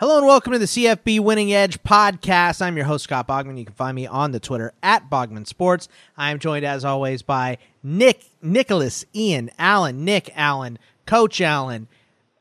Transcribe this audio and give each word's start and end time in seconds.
Hello 0.00 0.16
and 0.16 0.26
welcome 0.28 0.52
to 0.52 0.60
the 0.60 0.66
CFB 0.66 1.18
Winning 1.18 1.52
Edge 1.52 1.82
podcast. 1.82 2.62
I'm 2.62 2.76
your 2.76 2.86
host, 2.86 3.02
Scott 3.02 3.26
Bogman. 3.26 3.58
You 3.58 3.64
can 3.64 3.74
find 3.74 3.96
me 3.96 4.06
on 4.06 4.30
the 4.30 4.38
Twitter 4.38 4.72
at 4.80 5.10
Bogman 5.10 5.44
Sports. 5.44 5.88
I 6.16 6.30
am 6.30 6.38
joined, 6.38 6.64
as 6.64 6.84
always, 6.84 7.22
by 7.22 7.58
Nick, 7.82 8.22
Nicholas, 8.40 9.04
Ian, 9.12 9.50
Allen, 9.58 10.04
Nick 10.04 10.30
Allen, 10.36 10.78
Coach 11.04 11.40
Allen. 11.40 11.88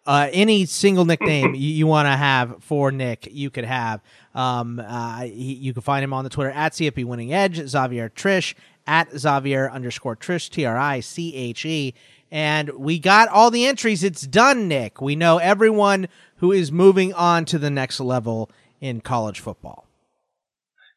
Uh, 0.05 0.29
any 0.33 0.65
single 0.65 1.03
nickname 1.03 1.55
you, 1.55 1.69
you 1.69 1.87
want 1.87 2.05
to 2.05 2.15
have 2.15 2.63
for 2.63 2.91
Nick, 2.91 3.27
you 3.31 3.49
could 3.49 3.65
have. 3.65 4.01
Um, 4.35 4.79
uh, 4.79 5.21
he, 5.21 5.55
you 5.55 5.73
can 5.73 5.81
find 5.81 6.03
him 6.03 6.13
on 6.13 6.25
the 6.25 6.29
Twitter 6.29 6.51
at 6.51 6.73
CFB 6.73 7.05
Winning 7.05 7.33
Edge, 7.33 7.57
Xavier 7.67 8.11
Triche, 8.11 8.53
at 8.85 9.09
Xavier 9.17 9.71
underscore 9.71 10.15
Triche, 10.15 10.51
T 10.51 10.63
R 10.63 10.77
I 10.77 10.99
C 10.99 11.33
H 11.33 11.65
E. 11.65 11.95
And 12.29 12.69
we 12.71 12.99
got 12.99 13.29
all 13.29 13.49
the 13.49 13.65
entries. 13.65 14.03
It's 14.03 14.21
done, 14.21 14.67
Nick. 14.67 15.01
We 15.01 15.15
know 15.15 15.37
everyone 15.37 16.07
who 16.37 16.51
is 16.51 16.71
moving 16.71 17.13
on 17.13 17.45
to 17.45 17.59
the 17.59 17.69
next 17.69 17.99
level 17.99 18.49
in 18.79 19.01
college 19.01 19.39
football. 19.39 19.85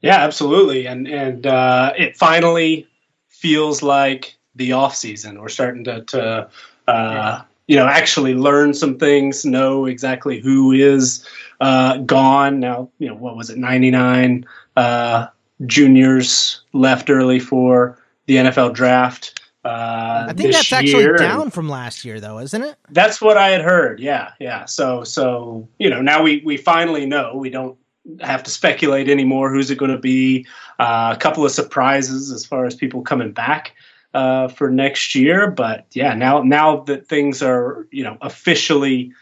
Yeah, 0.02 0.16
absolutely. 0.18 0.86
And 0.86 1.06
and 1.06 1.46
uh, 1.46 1.92
it 1.96 2.16
finally 2.16 2.86
feels 3.28 3.82
like 3.82 4.36
the 4.54 4.72
off 4.72 4.94
season. 4.94 5.40
We're 5.40 5.48
starting 5.48 5.84
to, 5.84 6.02
to 6.04 6.22
uh, 6.22 6.48
yeah. 6.88 7.42
you 7.66 7.76
know 7.76 7.86
actually 7.86 8.34
learn 8.34 8.72
some 8.74 8.98
things, 8.98 9.44
know 9.44 9.86
exactly 9.86 10.40
who 10.40 10.72
is 10.72 11.26
uh, 11.60 11.98
gone 11.98 12.60
now. 12.60 12.90
You 12.98 13.08
know 13.08 13.14
what 13.14 13.36
was 13.36 13.50
it, 13.50 13.58
ninety 13.58 13.90
nine 13.90 14.46
uh, 14.76 15.26
juniors 15.66 16.62
left 16.72 17.10
early 17.10 17.38
for 17.38 17.98
the 18.26 18.36
NFL 18.36 18.74
draft. 18.74 19.39
Uh, 19.64 20.26
I 20.28 20.32
think 20.32 20.52
that's 20.52 20.72
actually 20.72 21.16
down 21.18 21.50
from 21.50 21.68
last 21.68 22.04
year, 22.04 22.18
though, 22.18 22.38
isn't 22.38 22.62
it? 22.62 22.76
That's 22.90 23.20
what 23.20 23.36
I 23.36 23.50
had 23.50 23.60
heard. 23.60 24.00
Yeah, 24.00 24.32
yeah. 24.40 24.64
So, 24.64 25.04
so 25.04 25.68
you 25.78 25.90
know, 25.90 26.00
now 26.00 26.22
we 26.22 26.42
we 26.44 26.56
finally 26.56 27.04
know. 27.04 27.36
We 27.36 27.50
don't 27.50 27.76
have 28.20 28.42
to 28.44 28.50
speculate 28.50 29.08
anymore. 29.08 29.52
Who's 29.52 29.70
it 29.70 29.76
going 29.76 29.90
to 29.90 29.98
be? 29.98 30.46
Uh, 30.78 31.12
a 31.14 31.20
couple 31.20 31.44
of 31.44 31.52
surprises 31.52 32.32
as 32.32 32.46
far 32.46 32.64
as 32.64 32.74
people 32.74 33.02
coming 33.02 33.32
back 33.32 33.74
uh, 34.14 34.48
for 34.48 34.70
next 34.70 35.14
year. 35.14 35.50
But 35.50 35.86
yeah, 35.92 36.14
now 36.14 36.42
now 36.42 36.80
that 36.84 37.06
things 37.06 37.42
are 37.42 37.86
you 37.90 38.02
know 38.02 38.16
officially 38.22 39.12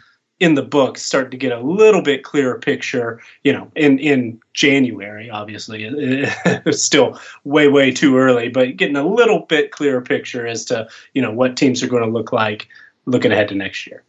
in 0.40 0.54
the 0.54 0.62
book 0.62 0.96
start 0.98 1.30
to 1.30 1.36
get 1.36 1.52
a 1.52 1.60
little 1.60 2.02
bit 2.02 2.22
clearer 2.22 2.58
picture 2.58 3.20
you 3.42 3.52
know 3.52 3.70
in 3.74 3.98
in 3.98 4.40
january 4.54 5.30
obviously. 5.30 5.84
It's 6.44 6.82
still 6.82 7.18
way 7.44 7.68
way 7.68 7.90
too 7.90 8.16
early 8.16 8.48
but 8.48 8.76
getting 8.76 8.96
a 8.96 9.06
little 9.06 9.40
bit 9.40 9.72
clearer 9.72 10.00
picture 10.00 10.46
as 10.46 10.64
to 10.66 10.88
you 11.14 11.22
know 11.22 11.30
what 11.30 11.56
teams 11.56 11.82
are 11.82 11.88
going 11.88 12.04
to 12.04 12.08
look 12.08 12.32
like 12.32 12.68
looking 13.06 13.32
ahead 13.32 13.48
to 13.48 13.54
next 13.54 13.86
year. 13.86 14.02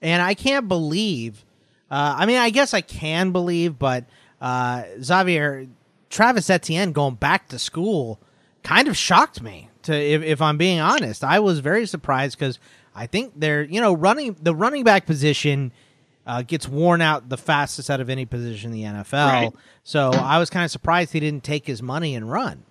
And 0.00 0.22
i 0.22 0.34
can't 0.34 0.68
believe 0.68 1.44
uh, 1.90 2.14
i 2.18 2.26
mean 2.26 2.38
i 2.38 2.50
guess 2.50 2.72
i 2.72 2.80
can 2.80 3.32
believe 3.32 3.78
but 3.78 4.04
uh, 4.40 4.84
xavier 5.02 5.66
travis 6.10 6.48
etienne 6.48 6.92
going 6.92 7.16
back 7.16 7.48
to 7.48 7.58
school 7.58 8.18
kind 8.62 8.88
of 8.88 8.96
shocked 8.96 9.42
me 9.42 9.68
to 9.82 9.94
if, 9.94 10.22
if 10.22 10.42
i'm 10.42 10.56
being 10.56 10.80
honest. 10.80 11.24
I 11.24 11.40
was 11.40 11.60
very 11.60 11.86
surprised 11.86 12.38
because 12.38 12.58
I 12.98 13.06
think 13.06 13.32
they're 13.36 13.62
you 13.62 13.80
know 13.80 13.94
running 13.94 14.36
the 14.40 14.54
running 14.54 14.84
back 14.84 15.06
position 15.06 15.72
uh, 16.26 16.42
gets 16.42 16.68
worn 16.68 17.00
out 17.00 17.28
the 17.28 17.38
fastest 17.38 17.88
out 17.90 18.00
of 18.00 18.10
any 18.10 18.26
position 18.26 18.72
in 18.72 18.76
the 18.76 18.82
NFL. 18.82 19.12
Right. 19.12 19.52
So 19.84 20.10
I 20.10 20.38
was 20.38 20.50
kind 20.50 20.64
of 20.64 20.70
surprised 20.70 21.12
he 21.12 21.20
didn't 21.20 21.44
take 21.44 21.66
his 21.66 21.82
money 21.82 22.14
and 22.14 22.30
run. 22.30 22.64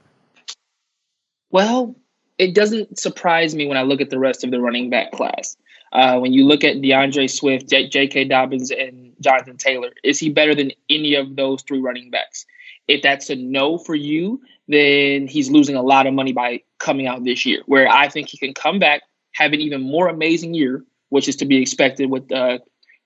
Well, 1.49 1.95
it 2.37 2.53
doesn't 2.53 2.99
surprise 2.99 3.55
me 3.55 3.65
when 3.65 3.77
I 3.77 3.81
look 3.81 4.01
at 4.01 4.09
the 4.09 4.19
rest 4.19 4.43
of 4.43 4.51
the 4.51 4.59
running 4.59 4.89
back 4.89 5.11
class. 5.11 5.57
Uh, 5.93 6.19
when 6.19 6.33
you 6.33 6.45
look 6.45 6.63
at 6.63 6.81
D'Andre 6.81 7.27
Swift, 7.27 7.69
J- 7.69 7.87
J.K. 7.87 8.25
Dobbins, 8.25 8.71
and 8.71 9.13
Jonathan 9.21 9.57
Taylor, 9.57 9.91
is 10.03 10.19
he 10.19 10.29
better 10.29 10.53
than 10.53 10.71
any 10.89 11.15
of 11.15 11.35
those 11.37 11.61
three 11.63 11.79
running 11.79 12.11
backs? 12.11 12.45
If 12.87 13.01
that's 13.01 13.29
a 13.29 13.35
no 13.35 13.77
for 13.77 13.95
you, 13.95 14.41
then 14.67 15.27
he's 15.27 15.49
losing 15.49 15.75
a 15.75 15.81
lot 15.81 16.05
of 16.05 16.13
money 16.13 16.33
by 16.33 16.61
coming 16.77 17.07
out 17.07 17.23
this 17.23 17.45
year. 17.45 17.63
Where 17.65 17.87
I 17.87 18.09
think 18.09 18.29
he 18.29 18.37
can 18.37 18.53
come 18.53 18.79
back, 18.79 19.03
have 19.37 19.53
an 19.53 19.61
even 19.61 19.81
more 19.81 20.07
amazing 20.07 20.53
year, 20.53 20.83
which 21.09 21.27
is 21.27 21.35
to 21.37 21.45
be 21.45 21.61
expected 21.61 22.09
with 22.09 22.31
uh, 22.31 22.57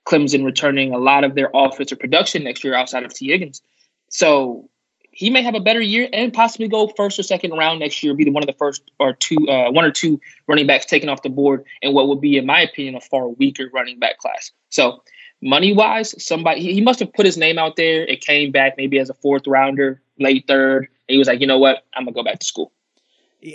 Clemson 0.06 0.44
returning 0.44 0.92
a 0.92 0.98
lot 0.98 1.24
of 1.24 1.34
their 1.34 1.50
offensive 1.54 1.98
production 1.98 2.44
next 2.44 2.64
year 2.64 2.74
outside 2.74 3.04
of 3.04 3.12
Tee 3.12 3.28
Higgins. 3.28 3.60
So 4.08 4.68
he 5.10 5.28
may 5.28 5.42
have 5.42 5.54
a 5.54 5.60
better 5.60 5.80
year 5.80 6.08
and 6.12 6.32
possibly 6.32 6.68
go 6.68 6.88
first 6.88 7.18
or 7.18 7.22
second 7.22 7.52
round 7.52 7.80
next 7.80 8.02
year, 8.02 8.14
be 8.14 8.28
one 8.30 8.42
of 8.42 8.46
the 8.46 8.54
first 8.54 8.90
or 8.98 9.12
two, 9.12 9.46
uh, 9.46 9.70
one 9.70 9.84
or 9.84 9.90
two 9.90 10.18
running 10.48 10.66
backs 10.66 10.86
taken 10.86 11.10
off 11.10 11.22
the 11.22 11.28
board, 11.28 11.64
and 11.82 11.94
what 11.94 12.08
would 12.08 12.20
be, 12.20 12.38
in 12.38 12.46
my 12.46 12.62
opinion, 12.62 12.94
a 12.94 13.00
far 13.00 13.28
weaker 13.28 13.68
running 13.72 13.98
back 13.98 14.18
class. 14.18 14.50
So 14.70 15.02
money 15.42 15.74
wise, 15.74 16.14
somebody 16.24 16.60
he 16.62 16.80
must 16.80 17.00
have 17.00 17.12
put 17.12 17.26
his 17.26 17.36
name 17.36 17.58
out 17.58 17.76
there. 17.76 18.06
It 18.06 18.22
came 18.22 18.52
back 18.52 18.74
maybe 18.78 18.98
as 18.98 19.10
a 19.10 19.14
fourth 19.14 19.46
rounder, 19.46 20.00
late 20.18 20.46
third. 20.48 20.88
He 21.08 21.18
was 21.18 21.28
like, 21.28 21.40
you 21.40 21.46
know 21.46 21.58
what, 21.58 21.84
I'm 21.94 22.04
gonna 22.04 22.14
go 22.14 22.24
back 22.24 22.38
to 22.38 22.46
school. 22.46 22.72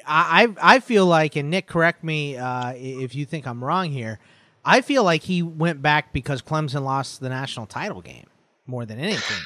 I 0.06 0.48
I 0.62 0.80
feel 0.80 1.06
like, 1.06 1.36
and 1.36 1.50
Nick, 1.50 1.68
correct 1.68 2.04
me 2.04 2.38
uh, 2.38 2.74
if 2.76 3.16
you 3.16 3.26
think 3.26 3.48
I'm 3.48 3.64
wrong 3.64 3.92
here. 3.92 4.20
I 4.66 4.82
feel 4.82 5.04
like 5.04 5.24
he 5.24 5.42
went 5.42 5.82
back 5.82 6.12
because 6.12 6.42
Clemson 6.42 6.84
lost 6.84 7.22
the 7.22 7.30
national 7.30 7.68
title 7.68 8.02
game 8.02 8.28
more 8.66 8.86
than 8.86 9.00
anything. 9.00 9.38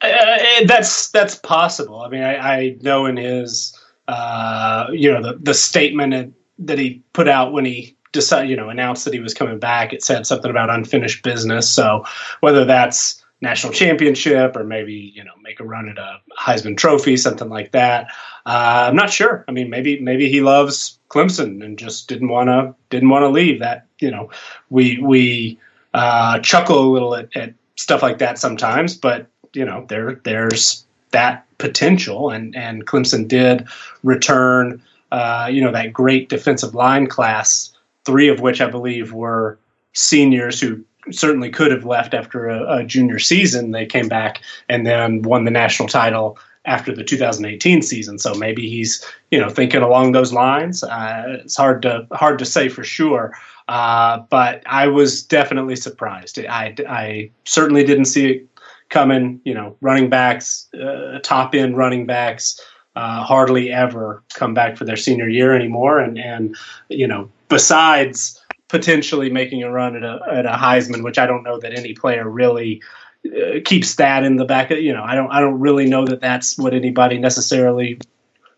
Uh, 0.00 0.38
that's 0.66 1.10
that's 1.10 1.36
possible. 1.36 2.00
I 2.00 2.08
mean, 2.08 2.22
I, 2.22 2.36
I 2.36 2.76
know 2.80 3.04
in 3.04 3.18
his 3.18 3.78
uh, 4.08 4.86
you 4.92 5.12
know 5.12 5.22
the 5.22 5.38
the 5.38 5.54
statement 5.54 6.34
that 6.58 6.78
he 6.78 7.02
put 7.12 7.28
out 7.28 7.52
when 7.52 7.66
he 7.66 7.96
decided 8.12 8.48
you 8.48 8.56
know 8.56 8.70
announced 8.70 9.04
that 9.04 9.12
he 9.12 9.20
was 9.20 9.34
coming 9.34 9.58
back, 9.58 9.92
it 9.92 10.02
said 10.02 10.26
something 10.26 10.50
about 10.50 10.70
unfinished 10.70 11.22
business. 11.22 11.68
So 11.68 12.04
whether 12.40 12.64
that's 12.64 13.19
national 13.40 13.72
championship 13.72 14.56
or 14.56 14.64
maybe 14.64 15.12
you 15.14 15.24
know 15.24 15.32
make 15.42 15.60
a 15.60 15.64
run 15.64 15.88
at 15.88 15.98
a 15.98 16.20
Heisman 16.38 16.76
Trophy, 16.76 17.16
something 17.16 17.48
like 17.48 17.72
that. 17.72 18.08
Uh, 18.46 18.86
I'm 18.88 18.96
not 18.96 19.10
sure. 19.10 19.44
I 19.48 19.52
mean, 19.52 19.70
maybe 19.70 20.00
maybe 20.00 20.28
he 20.28 20.40
loves 20.40 20.98
Clemson 21.08 21.64
and 21.64 21.78
just 21.78 22.08
didn't 22.08 22.28
want 22.28 22.48
to 22.48 22.74
didn't 22.90 23.08
want 23.08 23.22
to 23.22 23.28
leave. 23.28 23.60
That 23.60 23.86
you 23.98 24.10
know, 24.10 24.30
we 24.68 24.98
we 24.98 25.58
uh, 25.94 26.38
chuckle 26.40 26.78
a 26.78 26.90
little 26.92 27.14
at, 27.14 27.34
at 27.36 27.54
stuff 27.76 28.02
like 28.02 28.18
that 28.18 28.38
sometimes, 28.38 28.96
but 28.96 29.26
you 29.54 29.64
know, 29.64 29.86
there 29.88 30.20
there's 30.24 30.84
that 31.10 31.46
potential, 31.58 32.30
and 32.30 32.54
and 32.54 32.86
Clemson 32.86 33.26
did 33.26 33.66
return. 34.02 34.82
Uh, 35.12 35.48
you 35.50 35.60
know 35.60 35.72
that 35.72 35.92
great 35.92 36.28
defensive 36.28 36.74
line 36.74 37.06
class, 37.06 37.72
three 38.04 38.28
of 38.28 38.40
which 38.40 38.60
I 38.60 38.70
believe 38.70 39.12
were 39.12 39.58
seniors 39.92 40.60
who 40.60 40.84
certainly 41.12 41.50
could 41.50 41.70
have 41.70 41.84
left 41.84 42.14
after 42.14 42.48
a, 42.48 42.78
a, 42.78 42.84
junior 42.84 43.18
season. 43.18 43.70
They 43.70 43.86
came 43.86 44.08
back 44.08 44.40
and 44.68 44.86
then 44.86 45.22
won 45.22 45.44
the 45.44 45.50
national 45.50 45.88
title 45.88 46.38
after 46.66 46.94
the 46.94 47.04
2018 47.04 47.82
season. 47.82 48.18
So 48.18 48.34
maybe 48.34 48.68
he's 48.68 49.04
you 49.30 49.38
know 49.38 49.48
thinking 49.48 49.82
along 49.82 50.12
those 50.12 50.32
lines. 50.32 50.82
Uh, 50.82 51.38
it's 51.44 51.56
hard 51.56 51.82
to 51.82 52.06
hard 52.12 52.38
to 52.38 52.44
say 52.44 52.68
for 52.68 52.84
sure. 52.84 53.34
Uh, 53.68 54.18
but 54.30 54.62
I 54.66 54.88
was 54.88 55.22
definitely 55.22 55.76
surprised. 55.76 56.38
I, 56.40 56.74
I 56.88 57.30
certainly 57.44 57.84
didn't 57.84 58.06
see 58.06 58.26
it 58.26 58.48
coming. 58.88 59.40
You 59.44 59.54
know, 59.54 59.76
running 59.80 60.10
backs, 60.10 60.68
uh, 60.74 61.20
top 61.22 61.54
end 61.54 61.76
running 61.76 62.06
backs. 62.06 62.60
Uh, 62.96 63.22
hardly 63.22 63.70
ever 63.70 64.20
come 64.34 64.52
back 64.52 64.76
for 64.76 64.84
their 64.84 64.96
senior 64.96 65.28
year 65.28 65.54
anymore, 65.54 66.00
and 66.00 66.18
and 66.18 66.56
you 66.88 67.06
know, 67.06 67.30
besides 67.48 68.39
potentially 68.70 69.30
making 69.30 69.62
a 69.62 69.70
run 69.70 69.96
at 69.96 70.02
a 70.02 70.20
at 70.32 70.46
a 70.46 70.50
Heisman, 70.50 71.02
which 71.02 71.18
I 71.18 71.26
don't 71.26 71.42
know 71.42 71.58
that 71.58 71.76
any 71.76 71.94
player 71.94 72.28
really 72.28 72.82
uh, 73.26 73.60
keeps 73.64 73.96
that 73.96 74.22
in 74.24 74.36
the 74.36 74.44
back. 74.44 74.70
Of, 74.70 74.78
you 74.78 74.92
know, 74.92 75.02
I 75.02 75.14
don't 75.14 75.30
I 75.30 75.40
don't 75.40 75.60
really 75.60 75.86
know 75.86 76.06
that 76.06 76.20
that's 76.20 76.56
what 76.56 76.72
anybody 76.72 77.18
necessarily 77.18 77.98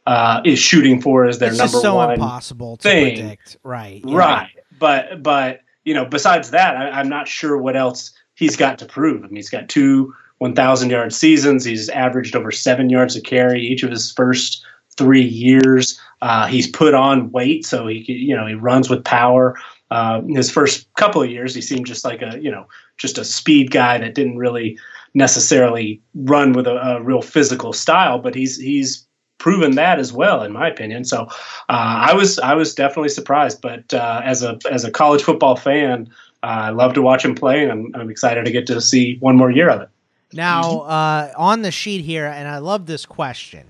uh, 0.06 0.42
is 0.44 0.58
shooting 0.58 1.00
for 1.00 1.26
as 1.26 1.38
their 1.38 1.50
number 1.50 1.62
one. 1.62 1.64
it's 1.64 1.72
number 1.74 1.86
so 1.86 1.94
one 1.96 2.12
impossible 2.12 2.76
to 2.76 2.82
thing. 2.82 3.16
predict. 3.16 3.56
Right, 3.62 4.02
right. 4.04 4.50
But 4.78 5.22
but 5.22 5.60
you 5.84 5.94
know, 5.94 6.04
besides 6.04 6.50
that, 6.50 6.76
I, 6.76 6.90
I'm 6.90 7.08
not 7.08 7.26
sure 7.26 7.56
what 7.58 7.76
else 7.76 8.12
he's 8.34 8.56
got 8.56 8.78
to 8.80 8.86
prove. 8.86 9.24
I 9.24 9.26
mean, 9.26 9.36
he's 9.36 9.50
got 9.50 9.68
two 9.68 10.14
1,000 10.38 10.90
yard 10.90 11.14
seasons. 11.14 11.64
He's 11.64 11.88
averaged 11.88 12.34
over 12.34 12.50
seven 12.50 12.90
yards 12.90 13.14
a 13.14 13.20
carry 13.20 13.62
each 13.62 13.84
of 13.84 13.90
his 13.90 14.12
first 14.12 14.64
three 14.96 15.22
years. 15.22 16.00
Uh, 16.20 16.46
he's 16.46 16.68
put 16.68 16.94
on 16.94 17.30
weight, 17.30 17.64
so 17.64 17.86
he 17.86 18.04
you 18.12 18.36
know 18.36 18.46
he 18.46 18.54
runs 18.54 18.90
with 18.90 19.04
power. 19.04 19.56
Uh, 19.92 20.22
his 20.28 20.50
first 20.50 20.88
couple 20.94 21.22
of 21.22 21.30
years, 21.30 21.54
he 21.54 21.60
seemed 21.60 21.84
just 21.84 22.02
like 22.02 22.22
a 22.22 22.38
you 22.40 22.50
know 22.50 22.66
just 22.96 23.18
a 23.18 23.24
speed 23.24 23.70
guy 23.70 23.98
that 23.98 24.14
didn't 24.14 24.38
really 24.38 24.78
necessarily 25.12 26.00
run 26.14 26.54
with 26.54 26.66
a, 26.66 26.76
a 26.76 27.02
real 27.02 27.20
physical 27.20 27.74
style, 27.74 28.18
but 28.18 28.34
he's 28.34 28.56
he's 28.58 29.06
proven 29.36 29.74
that 29.74 29.98
as 29.98 30.10
well, 30.10 30.42
in 30.42 30.50
my 30.50 30.66
opinion. 30.66 31.04
So 31.04 31.24
uh, 31.68 32.08
I 32.08 32.14
was 32.14 32.38
I 32.38 32.54
was 32.54 32.74
definitely 32.74 33.10
surprised, 33.10 33.60
but 33.60 33.92
uh, 33.92 34.22
as 34.24 34.42
a 34.42 34.58
as 34.70 34.82
a 34.84 34.90
college 34.90 35.22
football 35.22 35.56
fan, 35.56 36.08
uh, 36.42 36.46
I 36.46 36.70
love 36.70 36.94
to 36.94 37.02
watch 37.02 37.22
him 37.22 37.34
play, 37.34 37.62
and 37.62 37.70
I'm, 37.70 37.90
I'm 37.94 38.10
excited 38.10 38.46
to 38.46 38.50
get 38.50 38.66
to 38.68 38.80
see 38.80 39.18
one 39.20 39.36
more 39.36 39.50
year 39.50 39.68
of 39.68 39.82
it. 39.82 39.90
Now 40.32 40.80
uh, 40.80 41.32
on 41.36 41.60
the 41.60 41.70
sheet 41.70 42.02
here, 42.02 42.24
and 42.24 42.48
I 42.48 42.58
love 42.58 42.86
this 42.86 43.04
question. 43.04 43.66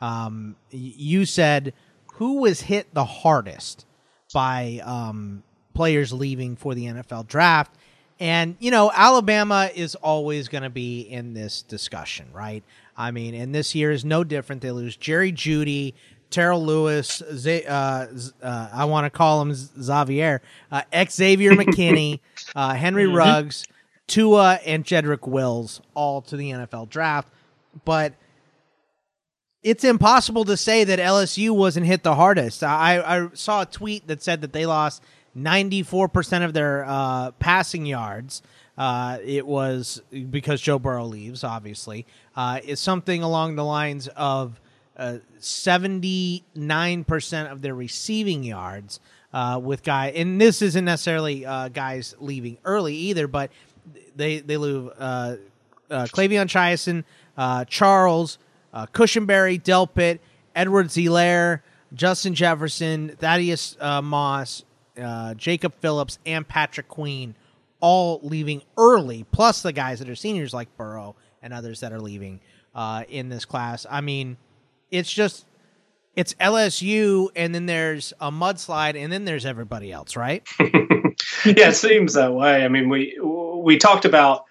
Um, 0.00 0.54
you 0.70 1.24
said 1.24 1.72
who 2.12 2.42
was 2.42 2.60
hit 2.60 2.94
the 2.94 3.04
hardest 3.04 3.86
by 4.32 4.80
um, 4.84 5.42
players 5.74 6.12
leaving 6.12 6.56
for 6.56 6.74
the 6.74 6.86
NFL 6.86 7.26
draft. 7.26 7.74
And, 8.20 8.56
you 8.60 8.70
know, 8.70 8.92
Alabama 8.94 9.70
is 9.74 9.96
always 9.96 10.48
going 10.48 10.62
to 10.62 10.70
be 10.70 11.00
in 11.00 11.34
this 11.34 11.62
discussion, 11.62 12.26
right? 12.32 12.62
I 12.96 13.10
mean, 13.10 13.34
and 13.34 13.54
this 13.54 13.74
year 13.74 13.90
is 13.90 14.04
no 14.04 14.22
different. 14.22 14.62
They 14.62 14.70
lose 14.70 14.96
Jerry 14.96 15.32
Jeudy, 15.32 15.94
Terrell 16.30 16.64
Lewis, 16.64 17.22
Z- 17.32 17.64
uh, 17.66 18.06
uh, 18.42 18.68
I 18.72 18.84
want 18.86 19.04
to 19.04 19.10
call 19.10 19.42
him 19.42 19.52
Xavier, 19.54 20.42
uh, 20.70 20.82
Xavier 21.08 21.52
McKinney, 21.54 22.20
uh, 22.54 22.74
Henry 22.74 23.04
mm-hmm. 23.04 23.16
Ruggs, 23.16 23.66
Tua, 24.06 24.60
and 24.64 24.84
Jedrick 24.84 25.26
Wills 25.26 25.80
all 25.94 26.22
to 26.22 26.36
the 26.36 26.50
NFL 26.50 26.88
draft. 26.88 27.28
But 27.84 28.14
it's 29.62 29.82
impossible 29.82 30.44
to 30.44 30.56
say 30.56 30.84
that 30.84 30.98
LSU 30.98 31.50
wasn't 31.50 31.86
hit 31.86 32.02
the 32.02 32.14
hardest. 32.14 32.62
I, 32.62 33.00
I 33.00 33.28
saw 33.32 33.62
a 33.62 33.66
tweet 33.66 34.06
that 34.08 34.22
said 34.22 34.42
that 34.42 34.52
they 34.52 34.66
lost 34.66 35.02
94% 35.36 36.44
of 36.44 36.52
their 36.52 36.84
uh, 36.86 37.32
passing 37.32 37.86
yards. 37.86 38.42
Uh, 38.76 39.18
it 39.24 39.46
was 39.46 40.02
because 40.30 40.60
Joe 40.60 40.78
Burrow 40.78 41.06
leaves, 41.06 41.44
obviously. 41.44 42.06
Uh, 42.34 42.60
something 42.74 43.22
along 43.22 43.56
the 43.56 43.64
lines 43.64 44.08
of 44.08 44.60
uh, 44.96 45.18
79% 45.40 47.52
of 47.52 47.62
their 47.62 47.74
receiving 47.74 48.44
yards 48.44 49.00
uh, 49.32 49.58
with 49.62 49.82
guy, 49.82 50.10
and 50.10 50.40
this 50.40 50.62
isn't 50.62 50.84
necessarily 50.84 51.44
uh, 51.44 51.68
guys 51.68 52.14
leaving 52.20 52.58
early 52.64 52.94
either, 52.94 53.26
but 53.26 53.50
they 54.14 54.38
they 54.38 54.56
lose 54.56 54.92
uh, 54.92 55.36
uh, 55.90 56.04
K'Lavon 56.04 56.46
Chaisson, 56.46 57.02
uh, 57.36 57.64
Charles, 57.64 58.38
Cushenberry, 58.72 59.60
Delpit, 59.60 60.20
Edwards-Helaire, 60.54 61.62
Justin 61.92 62.34
Jefferson, 62.34 63.16
Thaddeus 63.18 63.76
Moss, 63.80 64.64
uh, 65.00 65.34
Jacob 65.34 65.74
Phillips, 65.80 66.18
and 66.24 66.46
Patrick 66.46 66.88
Queen, 66.88 67.34
all 67.80 68.20
leaving 68.22 68.62
early, 68.76 69.24
plus 69.32 69.62
the 69.62 69.72
guys 69.72 69.98
that 69.98 70.08
are 70.08 70.14
seniors 70.14 70.54
like 70.54 70.74
Burrow 70.76 71.16
and 71.42 71.52
others 71.52 71.80
that 71.80 71.92
are 71.92 72.00
leaving 72.00 72.40
uh, 72.74 73.04
in 73.08 73.28
this 73.28 73.44
class. 73.44 73.86
I 73.90 74.00
mean, 74.00 74.36
it's 74.90 75.12
just 75.12 75.46
it's 76.16 76.34
LSU, 76.34 77.28
and 77.34 77.54
then 77.54 77.66
there's 77.66 78.12
a 78.20 78.30
mudslide, 78.30 78.96
and 78.96 79.12
then 79.12 79.24
there's 79.24 79.44
everybody 79.44 79.92
else, 79.92 80.16
right? 80.16 80.46
yeah, 80.60 81.68
it 81.68 81.76
seems 81.76 82.14
that 82.14 82.32
way. 82.32 82.64
I 82.64 82.68
mean, 82.68 82.88
we 82.88 83.18
we 83.20 83.76
talked 83.76 84.04
about 84.04 84.44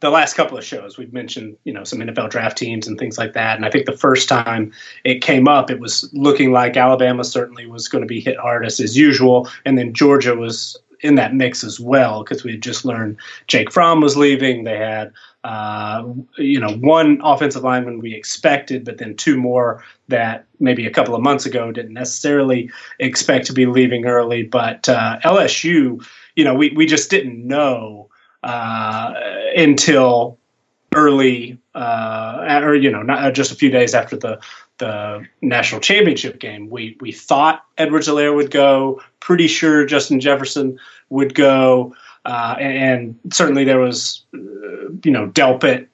the 0.00 0.10
last 0.10 0.34
couple 0.34 0.58
of 0.58 0.64
shows 0.64 0.98
we've 0.98 1.12
mentioned 1.12 1.56
you 1.64 1.72
know 1.72 1.84
some 1.84 2.00
NFL 2.00 2.30
draft 2.30 2.58
teams 2.58 2.88
and 2.88 2.98
things 2.98 3.18
like 3.18 3.34
that. 3.34 3.56
And 3.56 3.64
I 3.64 3.70
think 3.70 3.86
the 3.86 3.96
first 3.96 4.28
time 4.28 4.72
it 5.04 5.22
came 5.22 5.46
up 5.46 5.70
it 5.70 5.80
was 5.80 6.10
looking 6.12 6.52
like 6.52 6.76
Alabama 6.76 7.24
certainly 7.24 7.66
was 7.66 7.88
going 7.88 8.02
to 8.02 8.08
be 8.08 8.20
hit 8.20 8.38
hardest 8.38 8.80
as 8.80 8.96
usual. 8.96 9.48
And 9.64 9.78
then 9.78 9.92
Georgia 9.92 10.34
was 10.34 10.76
in 11.02 11.14
that 11.14 11.34
mix 11.34 11.64
as 11.64 11.80
well 11.80 12.22
because 12.22 12.44
we 12.44 12.52
had 12.52 12.62
just 12.62 12.84
learned 12.84 13.16
Jake 13.46 13.70
Fromm 13.70 14.00
was 14.00 14.16
leaving. 14.16 14.64
They 14.64 14.76
had 14.76 15.12
uh, 15.44 16.06
you 16.36 16.60
know 16.60 16.74
one 16.76 17.20
offensive 17.22 17.62
lineman 17.62 18.00
we 18.00 18.14
expected 18.14 18.84
but 18.84 18.98
then 18.98 19.16
two 19.16 19.38
more 19.38 19.82
that 20.08 20.44
maybe 20.58 20.86
a 20.86 20.90
couple 20.90 21.14
of 21.14 21.22
months 21.22 21.46
ago 21.46 21.72
didn't 21.72 21.94
necessarily 21.94 22.70
expect 22.98 23.46
to 23.46 23.52
be 23.52 23.66
leaving 23.66 24.06
early. 24.06 24.42
But 24.42 24.88
uh, 24.88 25.18
LSU 25.24 26.04
you 26.36 26.44
know 26.44 26.54
we, 26.54 26.70
we 26.70 26.86
just 26.86 27.10
didn't 27.10 27.46
know 27.46 28.09
uh, 28.42 29.14
until 29.56 30.38
early, 30.94 31.58
uh, 31.74 32.60
or 32.62 32.74
you 32.74 32.90
know, 32.90 33.02
not 33.02 33.24
uh, 33.24 33.30
just 33.30 33.52
a 33.52 33.54
few 33.54 33.70
days 33.70 33.94
after 33.94 34.16
the 34.16 34.40
the 34.78 35.26
national 35.42 35.80
championship 35.80 36.38
game. 36.38 36.68
We 36.70 36.96
we 37.00 37.12
thought 37.12 37.64
Edwards-Helaire 37.78 38.34
would 38.34 38.50
go. 38.50 39.02
Pretty 39.20 39.46
sure 39.46 39.84
Justin 39.84 40.20
Jefferson 40.20 40.78
would 41.10 41.34
go, 41.34 41.94
uh, 42.24 42.56
and, 42.58 42.76
and, 42.76 43.34
certainly 43.34 43.64
there 43.64 43.78
was, 43.78 44.24
uh, 44.34 44.38
you 45.04 45.10
know, 45.10 45.28
Delpit 45.28 45.88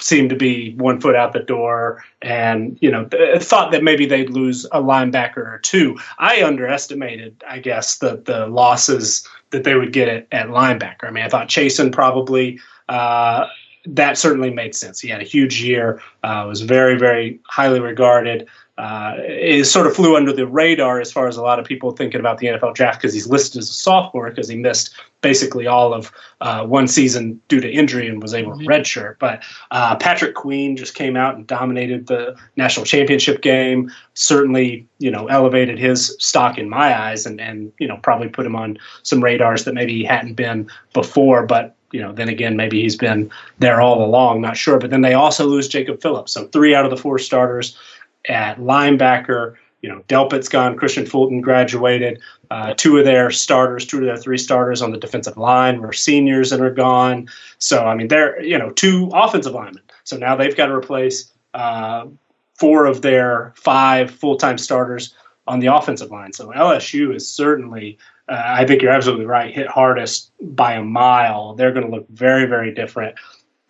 seemed 0.00 0.30
to 0.30 0.36
be 0.36 0.74
one 0.74 1.00
foot 1.00 1.16
out 1.16 1.32
the 1.32 1.40
door, 1.40 2.04
and 2.20 2.76
you 2.80 2.90
know, 2.90 3.08
thought 3.38 3.72
that 3.72 3.82
maybe 3.82 4.06
they'd 4.06 4.30
lose 4.30 4.64
a 4.66 4.80
linebacker 4.80 5.38
or 5.38 5.60
two. 5.62 5.98
I 6.18 6.42
underestimated, 6.42 7.42
I 7.48 7.58
guess, 7.58 7.98
the 7.98 8.16
the 8.24 8.46
losses 8.46 9.26
that 9.50 9.64
they 9.64 9.74
would 9.74 9.92
get 9.92 10.08
at, 10.08 10.26
at 10.32 10.48
linebacker. 10.48 11.04
I 11.04 11.10
mean, 11.10 11.24
I 11.24 11.28
thought 11.28 11.48
Chaisson 11.48 11.92
probably 11.92 12.58
uh, 12.88 13.46
that 13.86 14.16
certainly 14.16 14.50
made 14.50 14.74
sense. 14.74 15.00
He 15.00 15.08
had 15.08 15.20
a 15.20 15.24
huge 15.24 15.62
year, 15.62 16.00
uh, 16.22 16.44
was 16.48 16.60
very, 16.62 16.96
very 16.96 17.40
highly 17.44 17.80
regarded. 17.80 18.48
Uh, 18.82 19.14
it 19.18 19.64
sort 19.64 19.86
of 19.86 19.94
flew 19.94 20.16
under 20.16 20.32
the 20.32 20.44
radar 20.44 21.00
as 21.00 21.12
far 21.12 21.28
as 21.28 21.36
a 21.36 21.40
lot 21.40 21.60
of 21.60 21.64
people 21.64 21.92
thinking 21.92 22.18
about 22.18 22.38
the 22.38 22.48
NFL 22.48 22.74
draft 22.74 23.00
because 23.00 23.14
he's 23.14 23.28
listed 23.28 23.60
as 23.60 23.70
a 23.70 23.72
sophomore 23.72 24.28
because 24.28 24.48
he 24.48 24.56
missed 24.56 24.92
basically 25.20 25.68
all 25.68 25.94
of 25.94 26.10
uh, 26.40 26.66
one 26.66 26.88
season 26.88 27.40
due 27.46 27.60
to 27.60 27.70
injury 27.70 28.08
and 28.08 28.20
was 28.20 28.34
able 28.34 28.50
to 28.50 28.58
mm-hmm. 28.58 28.68
redshirt. 28.68 29.20
But 29.20 29.44
uh, 29.70 29.94
Patrick 29.94 30.34
Queen 30.34 30.76
just 30.76 30.96
came 30.96 31.16
out 31.16 31.36
and 31.36 31.46
dominated 31.46 32.08
the 32.08 32.36
national 32.56 32.84
championship 32.84 33.40
game. 33.40 33.88
Certainly, 34.14 34.84
you 34.98 35.12
know, 35.12 35.28
elevated 35.28 35.78
his 35.78 36.16
stock 36.18 36.58
in 36.58 36.68
my 36.68 36.98
eyes 37.00 37.24
and 37.24 37.40
and 37.40 37.72
you 37.78 37.86
know 37.86 37.98
probably 37.98 38.30
put 38.30 38.44
him 38.44 38.56
on 38.56 38.78
some 39.04 39.22
radars 39.22 39.62
that 39.62 39.74
maybe 39.74 39.92
he 39.94 40.02
hadn't 40.02 40.34
been 40.34 40.68
before. 40.92 41.46
But 41.46 41.76
you 41.92 42.00
know, 42.00 42.12
then 42.12 42.28
again, 42.28 42.56
maybe 42.56 42.82
he's 42.82 42.96
been 42.96 43.30
there 43.60 43.80
all 43.80 44.04
along, 44.04 44.40
not 44.40 44.56
sure. 44.56 44.80
But 44.80 44.90
then 44.90 45.02
they 45.02 45.14
also 45.14 45.46
lose 45.46 45.68
Jacob 45.68 46.02
Phillips. 46.02 46.32
So 46.32 46.48
three 46.48 46.74
out 46.74 46.84
of 46.84 46.90
the 46.90 46.96
four 46.96 47.20
starters 47.20 47.78
at 48.28 48.58
linebacker. 48.58 49.56
You 49.80 49.88
know, 49.88 50.04
Delpit's 50.06 50.48
gone. 50.48 50.76
Kristian 50.76 51.08
Fulton 51.08 51.40
graduated. 51.40 52.20
Uh, 52.50 52.74
two 52.74 52.98
of 52.98 53.04
their 53.04 53.30
starters, 53.30 53.86
two 53.86 53.98
of 53.98 54.04
their 54.04 54.16
three 54.16 54.38
starters 54.38 54.80
on 54.80 54.92
the 54.92 54.98
defensive 54.98 55.36
line 55.36 55.80
were 55.80 55.92
seniors 55.92 56.52
and 56.52 56.62
are 56.62 56.70
gone. 56.70 57.28
So, 57.58 57.86
I 57.86 57.94
mean, 57.94 58.08
they're, 58.08 58.40
you 58.42 58.58
know, 58.58 58.70
two 58.70 59.10
offensive 59.12 59.54
linemen. 59.54 59.82
So 60.04 60.16
now 60.16 60.36
they've 60.36 60.56
got 60.56 60.66
to 60.66 60.74
replace 60.74 61.32
uh, 61.54 62.06
four 62.54 62.86
of 62.86 63.02
their 63.02 63.52
five 63.56 64.10
full 64.10 64.36
time 64.36 64.58
starters 64.58 65.14
on 65.48 65.58
the 65.58 65.66
offensive 65.66 66.10
line. 66.10 66.32
So 66.32 66.48
LSU 66.48 67.14
is 67.14 67.28
certainly, 67.28 67.98
uh, 68.28 68.42
I 68.44 68.64
think 68.64 68.82
you're 68.82 68.92
absolutely 68.92 69.26
right, 69.26 69.52
hit 69.52 69.66
hardest 69.66 70.30
by 70.40 70.74
a 70.74 70.82
mile. 70.82 71.54
They're 71.54 71.72
going 71.72 71.86
to 71.86 71.92
look 71.92 72.08
very, 72.08 72.46
very 72.46 72.72
different 72.72 73.16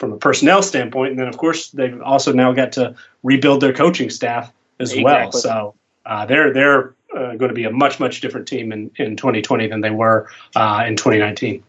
from 0.03 0.13
a 0.13 0.17
personnel 0.17 0.65
standpoint. 0.65 1.13
And 1.13 1.21
then, 1.21 1.29
of 1.29 1.37
course, 1.37 1.71
they've 1.71 2.03
also 2.03 2.33
now 2.33 2.51
got 2.51 2.73
to 2.73 2.97
rebuild 3.23 3.61
their 3.61 3.73
coaching 3.73 4.11
staff 4.11 4.53
as 4.81 4.91
exactly. 4.91 5.05
well. 5.05 5.31
So 5.31 5.75
uh, 6.05 6.27
they're 6.27 6.53
they're 6.53 6.95
uh, 7.15 7.37
going 7.37 7.51
to 7.51 7.55
be 7.55 7.63
a 7.63 7.71
much 7.71 8.01
much 8.01 8.21
different 8.21 8.49
team 8.49 8.73
in, 8.73 8.91
in 8.97 9.17
2020 9.17 9.69
than 9.69 9.81
they 9.81 9.91
were 9.91 10.29
uh, 10.57 10.83
in 10.89 10.97
2019. 10.97 11.63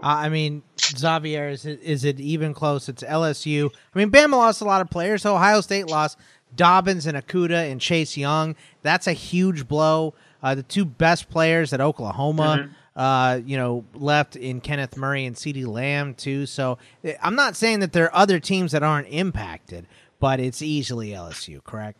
Uh, 0.00 0.06
I 0.06 0.28
mean, 0.28 0.62
Xavier, 0.80 1.48
is 1.48 1.66
it, 1.66 1.80
is 1.82 2.04
it 2.04 2.20
even 2.20 2.54
close? 2.54 2.88
It's 2.88 3.02
LSU. 3.02 3.72
I 3.92 3.98
mean, 3.98 4.12
Bama 4.12 4.32
lost 4.32 4.60
a 4.60 4.64
lot 4.64 4.80
of 4.80 4.88
players. 4.88 5.26
Ohio 5.26 5.60
State 5.60 5.88
lost 5.88 6.16
Dobbins 6.54 7.06
and 7.06 7.18
Okudah 7.18 7.72
and 7.72 7.80
Chase 7.80 8.16
Young. 8.16 8.54
That's 8.82 9.08
a 9.08 9.12
huge 9.12 9.66
blow. 9.66 10.14
Uh, 10.44 10.54
the 10.54 10.62
two 10.62 10.84
best 10.84 11.28
players 11.28 11.72
at 11.72 11.80
Oklahoma. 11.80 12.60
Mm-hmm 12.60 12.72
uh, 12.96 13.40
you 13.44 13.56
know, 13.56 13.84
left 13.94 14.36
in 14.36 14.60
Kenneth 14.60 14.96
Murray 14.96 15.26
and 15.26 15.36
CeeDee 15.36 15.66
Lamb 15.66 16.14
too. 16.14 16.46
So 16.46 16.78
eh, 17.04 17.14
I'm 17.22 17.34
not 17.34 17.54
saying 17.54 17.80
that 17.80 17.92
there 17.92 18.06
are 18.06 18.16
other 18.16 18.40
teams 18.40 18.72
that 18.72 18.82
aren't 18.82 19.08
impacted, 19.08 19.86
but 20.18 20.40
it's 20.40 20.62
easily 20.62 21.10
LSU, 21.10 21.62
correct? 21.62 21.98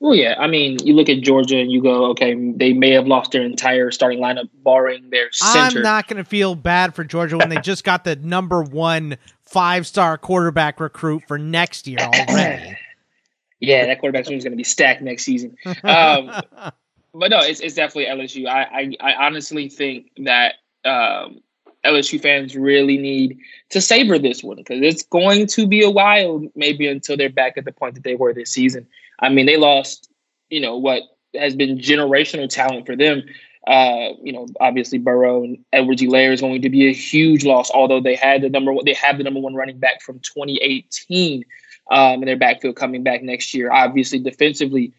Well, 0.00 0.14
yeah. 0.14 0.34
I 0.38 0.48
mean, 0.48 0.78
you 0.84 0.94
look 0.94 1.08
at 1.08 1.20
Georgia 1.20 1.58
and 1.58 1.70
you 1.70 1.82
go, 1.82 2.06
okay, 2.10 2.34
they 2.34 2.72
may 2.72 2.90
have 2.90 3.06
lost 3.06 3.32
their 3.32 3.42
entire 3.42 3.90
starting 3.90 4.18
lineup, 4.18 4.48
barring 4.52 5.10
their 5.10 5.30
center. 5.32 5.78
I'm 5.78 5.82
not 5.82 6.08
going 6.08 6.22
to 6.22 6.28
feel 6.28 6.54
bad 6.54 6.94
for 6.94 7.04
Georgia 7.04 7.38
when 7.38 7.48
they 7.48 7.56
just 7.62 7.84
got 7.84 8.04
the 8.04 8.16
number 8.16 8.62
one 8.62 9.16
five 9.44 9.86
star 9.86 10.18
quarterback 10.18 10.80
recruit 10.80 11.22
for 11.26 11.38
next 11.38 11.86
year 11.86 11.98
already. 12.00 12.76
yeah, 13.60 13.86
that 13.86 14.00
quarterback 14.00 14.26
room 14.26 14.38
is 14.38 14.44
going 14.44 14.52
to 14.52 14.56
be 14.56 14.64
stacked 14.64 15.02
next 15.02 15.24
season. 15.24 15.56
Um, 15.84 16.32
but 17.14 17.30
no, 17.30 17.40
it's, 17.40 17.60
it's 17.60 17.74
definitely 17.74 18.06
LSU. 18.06 18.46
I, 18.46 18.62
I, 18.62 19.12
I 19.12 19.26
honestly 19.26 19.68
think 19.68 20.10
that 20.18 20.54
um, 20.84 21.40
LSU 21.84 22.20
fans 22.20 22.56
really 22.56 22.96
need 22.96 23.38
to 23.70 23.80
savor 23.80 24.18
this 24.18 24.42
one 24.42 24.56
because 24.56 24.80
it's 24.82 25.02
going 25.02 25.46
to 25.48 25.66
be 25.66 25.82
a 25.82 25.90
while, 25.90 26.42
maybe 26.54 26.86
until 26.88 27.16
they're 27.16 27.28
back 27.28 27.58
at 27.58 27.64
the 27.64 27.72
point 27.72 27.94
that 27.94 28.04
they 28.04 28.14
were 28.14 28.32
this 28.32 28.50
season. 28.50 28.86
I 29.20 29.28
mean, 29.28 29.46
they 29.46 29.56
lost, 29.56 30.08
you 30.48 30.60
know, 30.60 30.76
what 30.76 31.02
has 31.38 31.54
been 31.54 31.78
generational 31.78 32.48
talent 32.48 32.86
for 32.86 32.96
them. 32.96 33.22
Uh, 33.66 34.10
you 34.22 34.32
know, 34.32 34.46
obviously 34.60 34.98
Burrow 34.98 35.44
and 35.44 35.64
Edwards-Helaire 35.72 36.32
is 36.32 36.40
going 36.40 36.62
to 36.62 36.70
be 36.70 36.88
a 36.88 36.92
huge 36.92 37.44
loss, 37.44 37.70
although 37.70 38.00
they 38.00 38.16
had 38.16 38.42
the 38.42 38.48
number 38.48 38.72
one, 38.72 38.84
they 38.84 38.94
have 38.94 39.18
the 39.18 39.24
number 39.24 39.38
one 39.38 39.54
running 39.54 39.78
back 39.78 40.02
from 40.02 40.18
2018 40.20 41.44
um, 41.90 42.14
in 42.14 42.26
their 42.26 42.36
backfield 42.36 42.74
coming 42.74 43.02
back 43.02 43.22
next 43.22 43.54
year. 43.54 43.70
Obviously, 43.70 44.18
defensively, 44.18 44.92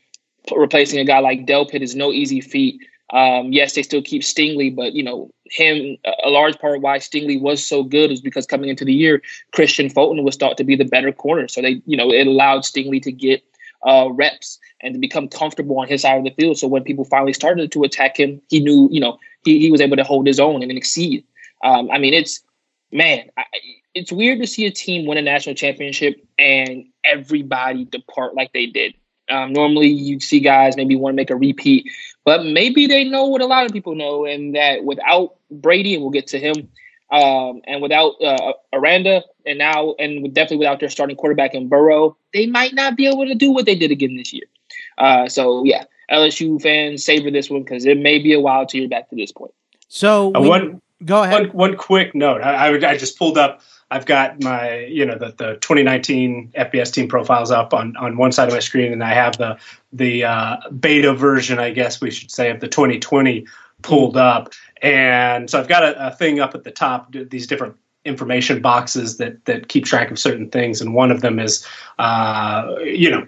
replacing 0.56 1.00
a 1.00 1.06
guy 1.06 1.20
like 1.20 1.46
Delpit 1.46 1.82
is 1.82 1.96
no 1.96 2.12
easy 2.12 2.42
feat. 2.42 2.82
Um, 3.12 3.54
yes, 3.54 3.74
they 3.74 3.84
still 3.84 4.02
keep 4.02 4.24
Stingley, 4.24 4.76
but 4.76 4.94
you 4.94 5.04
know 5.04 5.32
him. 5.46 5.98
A 6.24 6.30
large 6.30 6.58
part 6.58 6.78
of 6.78 6.82
why 6.82 6.98
Stingley 6.98 7.40
was 7.40 7.66
so 7.66 7.84
good 7.84 8.12
is 8.12 8.22
because 8.22 8.46
coming 8.46 8.70
into 8.70 8.86
the 8.86 8.94
year, 8.94 9.22
Kristian 9.54 9.92
Fulton 9.92 10.24
was 10.24 10.36
thought 10.36 10.58
to 10.58 10.64
be 10.64 10.76
the 10.76 10.86
better 10.86 11.12
corner. 11.12 11.48
So 11.48 11.62
they, 11.62 11.82
you 11.86 11.96
know, 11.96 12.12
it 12.12 12.28
allowed 12.28 12.64
Stingley 12.64 13.02
to 13.04 13.12
get 13.12 13.44
uh, 13.86 14.10
reps 14.12 14.60
and 14.82 14.94
to 14.94 15.00
become 15.00 15.28
comfortable 15.28 15.78
on 15.80 15.88
his 15.88 16.02
side 16.02 16.18
of 16.18 16.24
the 16.24 16.32
field. 16.32 16.58
So 16.58 16.68
when 16.68 16.84
people 16.84 17.06
finally 17.06 17.34
started 17.34 17.72
to 17.72 17.84
attack 17.84 18.20
him, 18.20 18.42
he 18.50 18.60
knew, 18.60 18.90
you 18.92 19.00
know, 19.00 19.20
he, 19.46 19.60
he 19.60 19.72
was 19.72 19.82
able 19.82 19.98
to 19.98 20.04
hold 20.04 20.26
his 20.26 20.40
own 20.40 20.64
and 20.64 20.72
exceed. 20.72 21.24
Um, 21.64 21.92
I 21.92 22.00
mean, 22.00 22.14
it's 22.14 22.42
man, 22.92 23.30
I, 23.38 23.44
it's 23.94 24.12
weird 24.12 24.40
to 24.40 24.48
see 24.48 24.66
a 24.66 24.72
team 24.72 25.06
win 25.06 25.18
a 25.18 25.22
national 25.22 25.56
championship 25.56 26.16
and 26.40 26.86
everybody 27.04 27.86
depart 27.86 28.36
like 28.36 28.54
they 28.54 28.66
did. 28.66 28.96
Um, 29.30 29.54
normally, 29.54 29.88
you 29.88 30.20
see 30.20 30.40
guys 30.40 30.76
maybe 30.76 30.96
want 30.96 31.14
to 31.14 31.16
make 31.16 31.30
a 31.30 31.36
repeat, 31.36 31.90
but 32.26 32.46
maybe 32.46 32.88
they 32.88 33.04
know 33.04 33.26
what 33.26 33.42
a 33.42 33.46
lot 33.46 33.66
of 33.66 33.72
people 33.72 33.96
know, 33.96 34.26
and 34.26 34.56
that 34.56 34.84
without 34.84 35.36
Brady, 35.50 35.94
and 35.94 36.04
we'll 36.04 36.12
get 36.12 36.28
to 36.28 36.40
him, 36.40 36.70
um, 37.12 37.62
and 37.66 37.82
without 37.82 38.16
uh, 38.22 38.54
Aranda, 38.74 39.24
and 39.46 39.60
now, 39.60 39.96
and 40.00 40.34
definitely 40.34 40.58
without 40.58 40.80
their 40.80 40.90
starting 40.90 41.16
quarterback 41.16 41.54
in 41.54 41.70
Burrow, 41.70 42.18
they 42.34 42.48
might 42.48 42.74
not 42.74 42.98
be 42.98 43.08
able 43.08 43.26
to 43.26 43.36
do 43.36 43.52
what 43.52 43.66
they 43.66 43.76
did 43.76 43.92
again 43.92 44.18
this 44.18 44.34
year. 44.34 44.46
Uh, 44.98 45.28
so, 45.28 45.64
yeah, 45.64 45.84
LSU 46.12 46.62
fans, 46.62 47.04
savor 47.04 47.32
this 47.32 47.50
one 47.50 47.64
because 47.64 47.86
it 47.86 47.98
may 47.98 48.20
be 48.20 48.34
a 48.34 48.40
while 48.40 48.66
till 48.66 48.82
you're 48.82 48.90
back 48.90 49.10
to 49.10 49.16
this 49.16 49.32
point. 49.32 49.54
So, 49.88 50.34
uh, 50.36 50.42
we, 50.42 50.50
one, 50.50 50.82
go 51.06 51.24
ahead. 51.24 51.48
One, 51.48 51.72
one 51.72 51.78
quick 51.78 52.16
note. 52.16 52.42
I, 52.42 52.70
I, 52.70 52.92
I 52.92 52.98
just 52.98 53.18
pulled 53.18 53.38
up 53.38 53.62
I've 53.94 54.08
got 54.08 54.42
my, 54.42 54.80
you 54.86 55.06
know, 55.06 55.20
the, 55.20 55.36
the 55.38 55.58
2019 55.62 56.52
FBS 56.56 56.92
team 56.92 57.08
profiles 57.08 57.52
up 57.52 57.76
on, 57.76 57.96
on 57.98 58.18
one 58.18 58.32
side 58.32 58.48
of 58.48 58.54
my 58.56 58.60
screen, 58.60 58.92
and 58.92 59.04
I 59.04 59.14
have 59.14 59.38
the 59.38 59.56
the 59.92 60.24
uh, 60.24 60.58
beta 60.80 61.14
version, 61.14 61.60
I 61.60 61.70
guess 61.70 62.02
we 62.02 62.10
should 62.10 62.32
say, 62.32 62.50
of 62.50 62.60
the 62.60 62.68
2020 62.68 63.46
pulled 63.84 64.18
up. 64.18 64.52
And 64.82 65.48
so 65.48 65.60
I've 65.60 65.68
got 65.68 65.84
a, 65.84 66.08
a 66.08 66.12
thing 66.16 66.40
up 66.40 66.56
at 66.56 66.64
the 66.64 66.72
top, 66.72 67.14
these 67.14 67.46
different 67.46 67.76
information 68.04 68.64
boxes 68.64 69.18
that 69.18 69.46
that 69.46 69.68
keep 69.68 69.86
track 69.86 70.10
of 70.10 70.18
certain 70.18 70.50
things, 70.50 70.82
and 70.82 70.96
one 70.96 71.12
of 71.12 71.22
them 71.22 71.38
is, 71.38 71.64
uh, 72.00 72.74
you 72.84 73.12
know, 73.12 73.28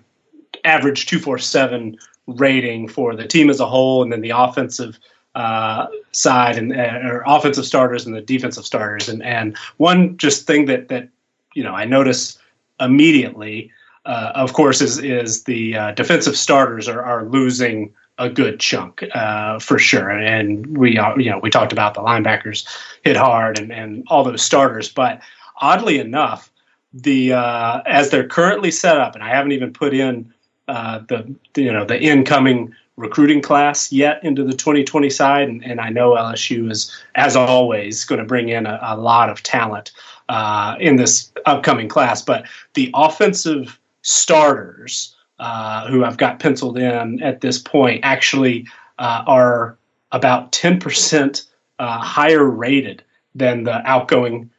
average 0.64 1.06
247 1.06 1.96
rating 2.26 2.88
for 2.88 3.16
the 3.16 3.28
team 3.28 3.52
as 3.52 3.60
a 3.60 3.68
whole, 3.68 4.02
and 4.02 4.12
then 4.12 4.22
the 4.22 4.32
offensive 4.32 4.98
uh, 5.36 5.88
side 6.12 6.58
and 6.58 6.74
uh, 6.74 7.00
or 7.04 7.24
offensive 7.28 7.66
starters 7.66 8.06
and 8.06 8.16
the 8.16 8.22
defensive 8.22 8.66
starters. 8.66 9.10
And 9.10 9.22
and 9.22 9.58
one 9.78 10.18
just 10.18 10.48
thing 10.48 10.66
that 10.66 10.88
that 10.88 11.10
you 11.54 11.64
know 11.64 11.74
I 11.74 11.86
notice 11.86 12.40
immediately, 12.80 13.72
uh, 14.06 14.32
of 14.34 14.54
course, 14.54 14.82
is 14.82 14.98
is 14.98 15.44
the 15.44 15.76
uh, 15.76 15.92
defensive 15.92 16.38
starters 16.38 16.88
are 16.88 17.04
are 17.04 17.26
losing 17.26 17.94
a 18.18 18.30
good 18.30 18.62
chunk 18.62 19.04
uh, 19.14 19.60
for 19.60 19.78
sure. 19.78 20.10
And 20.10 20.78
we 20.78 20.92
you 21.18 21.30
know 21.30 21.40
we 21.40 21.50
talked 21.50 21.74
about 21.74 21.94
the 21.94 22.02
linebackers 22.02 22.66
hit 23.04 23.18
hard 23.18 23.60
and 23.60 23.74
and 23.74 24.06
all 24.08 24.24
those 24.24 24.42
starters, 24.42 24.90
but 24.90 25.22
oddly 25.58 26.00
enough, 26.00 26.50
the 26.94 27.34
uh, 27.34 27.82
as 27.86 28.10
they're 28.10 28.28
currently 28.28 28.72
set 28.72 28.98
up, 28.98 29.16
and 29.16 29.24
I 29.24 29.30
haven't 29.30 29.52
even 29.52 29.74
put 29.74 29.94
in 29.94 30.34
the 30.68 31.36
you 31.58 31.74
know 31.74 31.84
the 31.84 32.02
incoming 32.02 32.74
recruiting 32.98 33.42
class 33.42 33.92
yet 33.92 34.24
into 34.24 34.44
the 34.44 34.54
2020 34.54 35.10
side, 35.10 35.50
and, 35.50 35.64
and 35.64 35.82
I 35.82 35.90
know 35.90 36.12
LSU 36.12 36.72
is, 36.72 36.92
as 37.16 37.36
always, 37.36 38.06
going 38.06 38.20
to 38.20 38.26
bring 38.26 38.50
in 38.50 38.66
a, 38.66 38.80
a 38.82 38.98
lot 38.98 39.30
of 39.30 39.44
talent 39.44 39.92
uh, 40.30 40.76
in 40.80 40.96
this 40.96 41.32
upcoming 41.46 41.90
class. 41.90 42.22
But 42.22 42.46
the 42.74 42.90
offensive 42.94 43.80
starters 44.02 45.16
uh, 45.40 45.88
who 45.88 46.06
I've 46.06 46.18
got 46.18 46.40
penciled 46.40 46.78
in 46.78 47.22
at 47.22 47.42
this 47.42 47.58
point 47.58 48.00
actually 48.04 48.68
uh, 49.00 49.24
are 49.28 49.78
about 50.12 50.52
10% 50.54 51.46
uh, 51.80 52.00
higher 52.00 52.46
rated 52.46 53.04
than 53.34 53.64
the 53.64 53.86
outgoing 53.86 54.50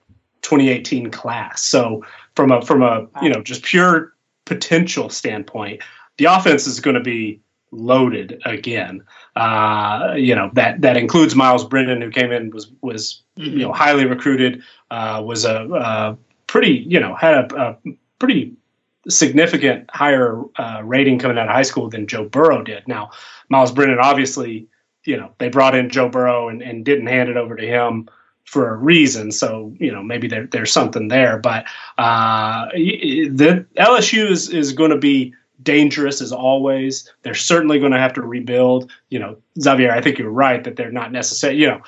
2018 0.43 1.11
class. 1.11 1.63
So 1.63 2.05
from 2.35 2.53
a 2.53 2.61
from 2.61 2.83
a 2.83 3.09
you 3.23 3.31
know 3.31 3.43
just 3.43 3.63
pure 3.63 4.13
potential 4.45 5.09
standpoint, 5.09 5.83
the 6.19 6.27
offense 6.27 6.67
is 6.67 6.79
going 6.79 6.95
to 6.95 7.03
be 7.03 7.41
loaded 7.71 8.41
again. 8.45 9.03
Uh, 9.35 10.15
you 10.17 10.35
know 10.35 10.51
that 10.55 10.81
that 10.81 10.97
includes 10.97 11.35
Myles 11.35 11.65
Brennan, 11.65 12.01
who 12.01 12.11
came 12.11 12.33
in 12.33 12.51
was 12.51 12.71
was 12.81 13.23
you 13.37 13.59
know 13.59 13.73
highly 13.73 14.07
recruited, 14.07 14.63
uh, 14.91 15.23
was 15.25 15.45
a, 15.45 15.69
a, 15.75 16.19
pretty 16.47 16.85
you 16.89 17.01
know 17.01 17.15
had 17.15 17.53
a, 17.53 17.77
a 17.85 17.93
pretty 18.19 18.55
significant 19.09 19.89
higher 19.91 20.43
uh, 20.57 20.81
rating 20.85 21.19
coming 21.19 21.39
out 21.39 21.49
of 21.49 21.55
high 21.55 21.63
school 21.63 21.89
than 21.89 22.07
Joe 22.07 22.25
Burrow 22.25 22.63
did. 22.63 22.87
Now 22.89 23.11
Myles 23.49 23.73
Brennan, 23.73 23.99
obviously, 24.01 24.67
you 25.05 25.17
know 25.17 25.33
they 25.39 25.49
brought 25.49 25.75
in 25.75 25.91
Joe 25.91 26.09
Burrow 26.09 26.49
and, 26.49 26.63
and 26.63 26.85
didn't 26.85 27.07
hand 27.07 27.29
it 27.29 27.37
over 27.37 27.57
to 27.57 27.67
him 27.67 28.09
for 28.45 28.73
a 28.73 28.77
reason. 28.77 29.33
So 29.33 29.75
you 29.79 29.93
know 29.93 30.03
maybe 30.03 30.29
there, 30.29 30.47
there's 30.47 30.73
something 30.73 31.09
there, 31.09 31.39
but 31.39 31.67
uh, 31.99 32.67
the 32.73 33.67
LSU 33.77 34.31
is 34.31 34.49
is 34.49 34.73
going 34.73 34.91
to 34.91 34.99
be 34.99 35.35
dangerous 35.63 36.21
as 36.21 36.33
always. 36.33 37.13
They're 37.23 37.35
certainly 37.35 37.79
going 37.79 37.93
to 37.93 37.99
have 37.99 38.13
to 38.15 38.23
rebuild. 38.23 38.91
You 39.11 39.19
know, 39.19 39.37
Xavier, 39.61 39.93
I 39.93 40.01
think 40.01 40.19
you're 40.19 40.31
right 40.31 40.63
that 40.65 40.77
they're 40.77 40.93
not 40.93 41.13
necessarily, 41.13 41.61
you 41.61 41.69
know, 41.69 41.83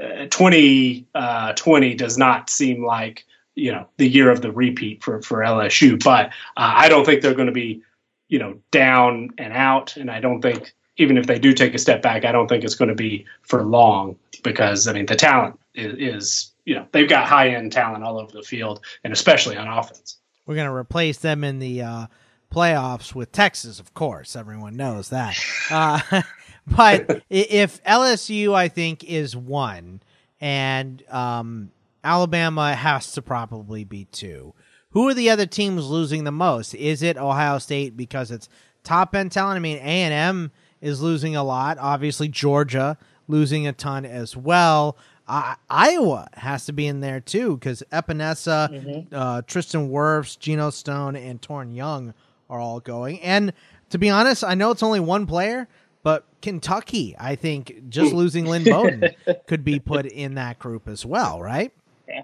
uh, 0.00 0.26
2020 0.26 1.06
uh, 1.14 1.96
does 1.96 2.18
not 2.18 2.50
seem 2.50 2.84
like, 2.84 3.24
you 3.54 3.70
know, 3.70 3.86
the 3.98 4.08
year 4.08 4.30
of 4.30 4.42
the 4.42 4.50
repeat 4.50 5.02
for, 5.02 5.22
for 5.22 5.38
LSU, 5.38 6.02
but 6.02 6.26
uh, 6.56 6.72
I 6.76 6.88
don't 6.88 7.04
think 7.04 7.22
they're 7.22 7.34
going 7.34 7.46
to 7.46 7.52
be, 7.52 7.82
you 8.28 8.38
know, 8.38 8.58
down 8.72 9.30
and 9.38 9.52
out. 9.52 9.96
And 9.96 10.10
I 10.10 10.20
don't 10.20 10.42
think, 10.42 10.74
even 10.96 11.18
if 11.18 11.26
they 11.26 11.38
do 11.38 11.52
take 11.52 11.74
a 11.74 11.78
step 11.78 12.02
back, 12.02 12.24
I 12.24 12.32
don't 12.32 12.48
think 12.48 12.64
it's 12.64 12.74
going 12.74 12.88
to 12.88 12.94
be 12.94 13.24
for 13.42 13.64
long 13.64 14.16
because, 14.42 14.86
I 14.88 14.92
mean, 14.92 15.06
the 15.06 15.16
talent 15.16 15.58
is, 15.74 15.94
is 15.98 16.52
you 16.64 16.74
know, 16.74 16.86
they've 16.92 17.08
got 17.08 17.26
high 17.26 17.48
end 17.48 17.72
talent 17.72 18.04
all 18.04 18.18
over 18.18 18.32
the 18.32 18.42
field 18.42 18.84
and 19.02 19.12
especially 19.12 19.56
on 19.56 19.68
offense. 19.68 20.18
We're 20.46 20.54
going 20.54 20.68
to 20.68 20.74
replace 20.74 21.18
them 21.18 21.42
in 21.44 21.58
the, 21.58 21.82
uh, 21.82 22.06
playoffs 22.54 23.14
with 23.14 23.32
Texas, 23.32 23.80
of 23.80 23.92
course. 23.94 24.36
Everyone 24.36 24.76
knows 24.76 25.08
that. 25.08 25.36
Uh, 25.70 26.22
but 26.66 27.22
if 27.28 27.82
LSU, 27.82 28.54
I 28.54 28.68
think, 28.68 29.02
is 29.02 29.36
one, 29.36 30.00
and 30.40 31.02
um, 31.10 31.72
Alabama 32.04 32.74
has 32.74 33.12
to 33.12 33.22
probably 33.22 33.84
be 33.84 34.04
two. 34.06 34.54
Who 34.90 35.08
are 35.08 35.14
the 35.14 35.30
other 35.30 35.46
teams 35.46 35.88
losing 35.88 36.22
the 36.22 36.30
most? 36.30 36.74
Is 36.74 37.02
it 37.02 37.16
Ohio 37.16 37.58
State 37.58 37.96
because 37.96 38.30
it's 38.30 38.48
top 38.84 39.16
end 39.16 39.32
talent? 39.32 39.56
I 39.56 39.60
mean, 39.60 39.78
A 39.78 39.80
and 39.80 40.14
M 40.14 40.52
is 40.80 41.02
losing 41.02 41.34
a 41.34 41.42
lot. 41.42 41.78
Obviously, 41.80 42.28
Georgia 42.28 42.96
losing 43.26 43.66
a 43.66 43.72
ton 43.72 44.04
as 44.04 44.36
well. 44.36 44.96
Uh, 45.26 45.54
Iowa 45.68 46.28
has 46.34 46.66
to 46.66 46.72
be 46.72 46.86
in 46.86 47.00
there 47.00 47.18
too 47.18 47.56
because 47.56 47.82
Epenesa, 47.90 48.68
mm-hmm. 48.70 49.14
uh, 49.14 49.42
Tristan 49.42 49.88
Wirfs, 49.88 50.38
Geno 50.38 50.70
Stone, 50.70 51.16
and 51.16 51.40
Toren 51.40 51.74
Young 51.74 52.14
are 52.48 52.60
all 52.60 52.80
going. 52.80 53.20
And 53.20 53.52
to 53.90 53.98
be 53.98 54.10
honest, 54.10 54.44
I 54.44 54.54
know 54.54 54.70
it's 54.70 54.82
only 54.82 55.00
one 55.00 55.26
player, 55.26 55.68
but 56.02 56.26
Kentucky, 56.42 57.16
I 57.18 57.34
think 57.36 57.88
just 57.88 58.12
losing 58.12 58.44
Lynn 58.44 58.64
Bowden 58.64 59.10
could 59.46 59.64
be 59.64 59.78
put 59.78 60.06
in 60.06 60.34
that 60.34 60.58
group 60.58 60.88
as 60.88 61.04
well, 61.04 61.40
right? 61.40 61.72
Yeah. 62.06 62.22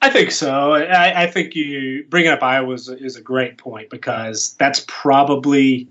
I 0.00 0.10
think 0.10 0.30
so. 0.30 0.72
I, 0.72 1.24
I, 1.24 1.26
think 1.26 1.54
you 1.54 2.04
bringing 2.08 2.30
up 2.30 2.42
Iowa 2.42 2.72
is, 2.72 2.88
is, 2.88 3.16
a 3.16 3.20
great 3.20 3.58
point 3.58 3.90
because 3.90 4.54
that's 4.54 4.84
probably, 4.88 5.88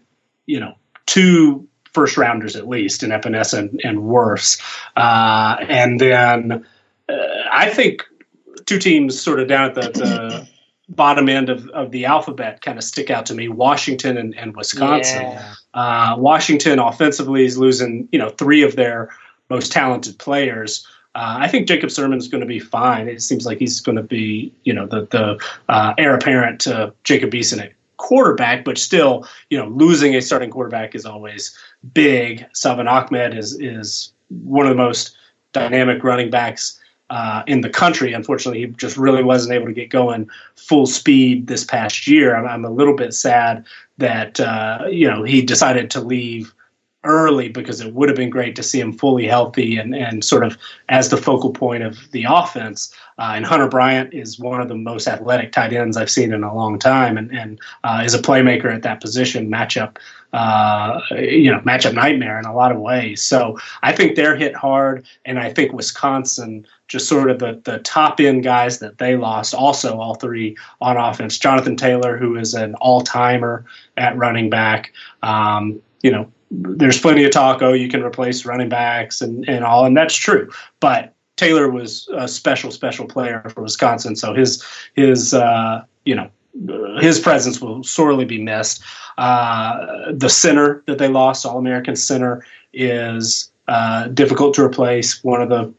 you 0.48 0.60
know, 0.60 0.74
two 1.06 1.68
first 1.94 2.18
rounders 2.18 2.56
at 2.56 2.68
least 2.68 3.04
in 3.04 3.12
Epenesa 3.12 3.60
and, 3.60 3.82
and 3.84 4.00
Wirfs. 4.00 4.62
Uh, 4.98 5.58
and 5.70 6.00
then 6.00 6.66
uh, 7.08 7.14
I 7.52 7.70
think 7.70 8.04
two 8.66 8.80
teams 8.80 9.20
sort 9.20 9.40
of 9.40 9.48
down 9.48 9.70
at 9.70 9.76
the, 9.76 9.82
the 9.82 10.50
bottom 10.92 11.30
end 11.30 11.50
of, 11.50 11.68
of 11.70 11.92
the 11.92 12.06
alphabet 12.06 12.62
kind 12.62 12.78
of 12.78 12.84
stick 12.84 13.10
out 13.10 13.26
to 13.26 13.34
me 13.34 13.48
Washington 13.48 14.18
and, 14.18 14.38
and 14.38 14.56
Wisconsin. 14.56 15.22
Yeah. 15.22 15.54
Uh, 15.74 16.16
Washington 16.18 16.80
offensively 16.80 17.46
is 17.46 17.58
losing, 17.58 18.08
you 18.12 18.20
know, 18.20 18.30
three 18.30 18.62
of 18.62 18.76
their 18.76 19.10
most 19.50 19.72
talented 19.72 20.18
players. 20.20 20.86
Uh, 21.16 21.38
I 21.40 21.48
think 21.48 21.68
Jacob 21.68 21.90
Sirmon 21.90 22.18
is 22.18 22.28
going 22.28 22.42
to 22.42 22.48
be 22.48 22.60
fine. 22.60 23.08
It 23.08 23.22
seems 23.22 23.46
like 23.46 23.58
he's 23.58 23.80
going 23.80 23.98
to 23.98 24.04
be, 24.04 24.54
you 24.64 24.74
know, 24.74 24.86
the 24.86 25.08
the 25.08 25.44
uh, 25.70 25.94
heir 25.98 26.16
apparent 26.16 26.62
to 26.62 26.94
Jacob 27.04 27.32
Eason 27.32 27.62
at 27.62 27.74
quarterback, 27.98 28.66
but 28.66 28.78
still, 28.78 29.28
you 29.50 29.58
know, 29.58 29.68
losing 29.68 30.16
a 30.16 30.22
starting 30.22 30.50
quarterback 30.50 30.96
is 30.96 31.06
always 31.06 31.58
big. 31.94 32.46
Salvon 32.54 32.88
Ahmed 32.88 33.38
is 33.38 33.60
is 33.60 34.14
one 34.30 34.66
of 34.66 34.70
the 34.70 34.82
most 34.82 35.16
dynamic 35.52 36.04
running 36.04 36.30
backs 36.30 36.81
uh, 37.12 37.44
in 37.46 37.60
the 37.60 37.70
country. 37.70 38.14
Unfortunately, 38.14 38.62
he 38.62 38.68
just 38.68 38.96
really 38.96 39.22
wasn't 39.22 39.54
able 39.54 39.68
to 39.68 39.74
get 39.74 39.90
going 39.90 40.30
full 40.56 40.86
speed 40.86 41.48
this 41.48 41.66
past 41.66 42.08
year. 42.08 42.36
I'm, 42.36 42.48
I'm 42.48 42.66
a 42.66 42.72
little 42.72 42.96
bit 42.96 43.14
sad 43.14 43.66
that 43.98 44.40
uh, 44.40 44.86
you 44.90 45.08
know 45.08 45.24
he 45.24 45.42
decided 45.42 45.92
to 45.92 46.02
leave 46.02 46.54
early 47.04 47.50
because 47.50 47.82
it 47.82 47.94
would 47.94 48.08
have 48.08 48.16
been 48.16 48.30
great 48.30 48.56
to 48.56 48.64
see 48.64 48.80
him 48.80 48.94
fully 48.94 49.26
healthy 49.26 49.76
and, 49.76 49.96
and 49.96 50.24
sort 50.24 50.44
of 50.44 50.56
as 50.90 51.10
the 51.10 51.18
focal 51.18 51.52
point 51.52 51.84
of 51.84 51.98
the 52.12 52.26
offense. 52.30 52.94
Uh, 53.18 53.34
and 53.36 53.46
Hunter 53.46 53.68
Bryant 53.68 54.14
is 54.14 54.40
one 54.40 54.62
of 54.62 54.68
the 54.68 54.76
most 54.76 55.08
athletic 55.08 55.52
tight 55.52 55.74
ends 55.74 55.98
I've 55.98 56.12
seen 56.12 56.32
in 56.32 56.44
a 56.44 56.56
long 56.56 56.78
time 56.78 57.18
and, 57.18 57.32
and 57.32 57.60
uh, 57.84 58.04
is 58.06 58.14
a 58.14 58.20
playmaker 58.20 58.74
at 58.74 58.84
that 58.84 59.02
position, 59.02 59.50
matchup, 59.50 59.98
uh, 60.34 61.00
you 61.12 61.52
know, 61.52 61.60
matchup 61.60 61.94
nightmare 61.94 62.40
in 62.40 62.46
a 62.46 62.56
lot 62.56 62.72
of 62.72 62.80
ways. 62.80 63.22
So 63.22 63.58
I 63.84 63.92
think 63.92 64.16
they're 64.16 64.36
hit 64.36 64.56
hard. 64.56 65.06
And 65.26 65.40
I 65.40 65.52
think 65.52 65.74
Wisconsin, 65.74 66.66
just 66.88 67.08
sort 67.08 67.30
of 67.30 67.40
the, 67.40 67.62
the 67.64 67.80
top 67.80 68.20
end 68.20 68.44
guys 68.44 68.80
that 68.80 68.98
they 68.98 69.16
lost, 69.16 69.54
also 69.54 70.00
all 70.00 70.16
three 70.16 70.56
on 70.80 70.98
offense. 70.98 71.38
Jonathan 71.38 71.76
Taylor, 71.76 72.18
who 72.18 72.38
is 72.38 72.54
an 72.54 72.76
all 72.76 73.02
timer 73.02 73.66
at 73.98 74.18
running 74.18 74.50
back. 74.50 74.94
Um, 75.22 75.82
you 76.02 76.12
know, 76.12 76.32
there's 76.50 77.00
plenty 77.00 77.24
of 77.24 77.32
talk. 77.32 77.62
Oh, 77.62 77.74
you 77.74 77.90
can 77.90 78.04
replace 78.04 78.46
running 78.46 78.70
backs 78.70 79.22
and, 79.22 79.48
and 79.48 79.64
all, 79.64 79.86
and 79.86 79.96
that's 79.96 80.16
true. 80.16 80.50
But 80.80 81.14
Taylor 81.38 81.70
was 81.70 82.08
a 82.14 82.28
special, 82.28 82.72
special 82.72 83.08
player 83.08 83.44
for 83.54 83.64
Wisconsin, 83.64 84.16
so 84.16 84.34
his 84.34 84.64
his 84.96 85.34
uh, 85.34 85.84
you 86.06 86.14
know 86.14 86.30
his 87.00 87.20
presence 87.20 87.62
will 87.62 87.84
sorely 87.84 88.26
be 88.26 88.42
missed. 88.42 88.84
Uh, 89.18 90.12
the 90.12 90.30
center 90.30 90.84
that 90.88 90.98
they 90.98 91.08
lost, 91.08 91.46
All 91.46 91.58
American 91.58 91.96
center, 91.96 92.46
is 92.74 93.52
uh, 93.68 94.08
difficult 94.10 94.54
to 94.56 94.64
replace. 94.64 95.24
One 95.24 95.42
of 95.42 95.50
the 95.50 95.74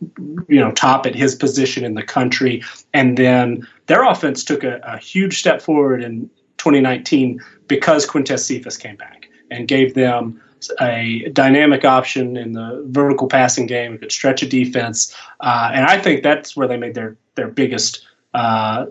you 0.48 0.60
know 0.60 0.72
top 0.72 1.06
at 1.06 1.14
his 1.14 1.34
position 1.34 1.84
in 1.84 1.94
the 1.94 2.02
country, 2.02 2.62
and 2.94 3.16
then 3.16 3.66
their 3.86 4.04
offense 4.04 4.44
took 4.44 4.64
a, 4.64 4.80
a 4.84 4.98
huge 4.98 5.38
step 5.38 5.60
forward 5.60 6.02
in 6.02 6.30
2019 6.58 7.40
because 7.68 8.06
Quintez 8.06 8.40
Cephus 8.40 8.76
came 8.76 8.96
back 8.96 9.28
and 9.50 9.68
gave 9.68 9.94
them 9.94 10.40
a 10.80 11.28
dynamic 11.32 11.84
option 11.84 12.36
in 12.36 12.52
the 12.52 12.84
vertical 12.86 13.26
passing 13.26 13.66
game, 13.66 13.98
could 13.98 14.12
stretch 14.12 14.42
a 14.42 14.46
defense, 14.46 15.14
uh, 15.40 15.70
and 15.74 15.84
I 15.84 15.98
think 15.98 16.22
that's 16.22 16.56
where 16.56 16.68
they 16.68 16.76
made 16.76 16.94
their 16.94 17.16
their 17.34 17.48
biggest 17.48 18.06
uh, 18.32 18.86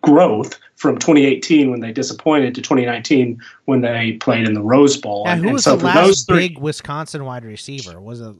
growth 0.00 0.58
from 0.76 0.96
2018 0.96 1.70
when 1.70 1.80
they 1.80 1.92
disappointed 1.92 2.54
to 2.54 2.62
2019 2.62 3.40
when 3.66 3.82
they 3.82 4.12
played 4.12 4.46
in 4.46 4.54
the 4.54 4.62
Rose 4.62 4.96
Bowl. 4.96 5.24
Yeah, 5.26 5.36
who 5.36 5.52
was 5.52 5.64
so 5.64 5.76
the 5.76 5.84
last 5.84 6.26
three, 6.26 6.48
big 6.48 6.58
Wisconsin 6.58 7.24
wide 7.24 7.44
receiver? 7.44 8.00
Was 8.00 8.20
it 8.20 8.34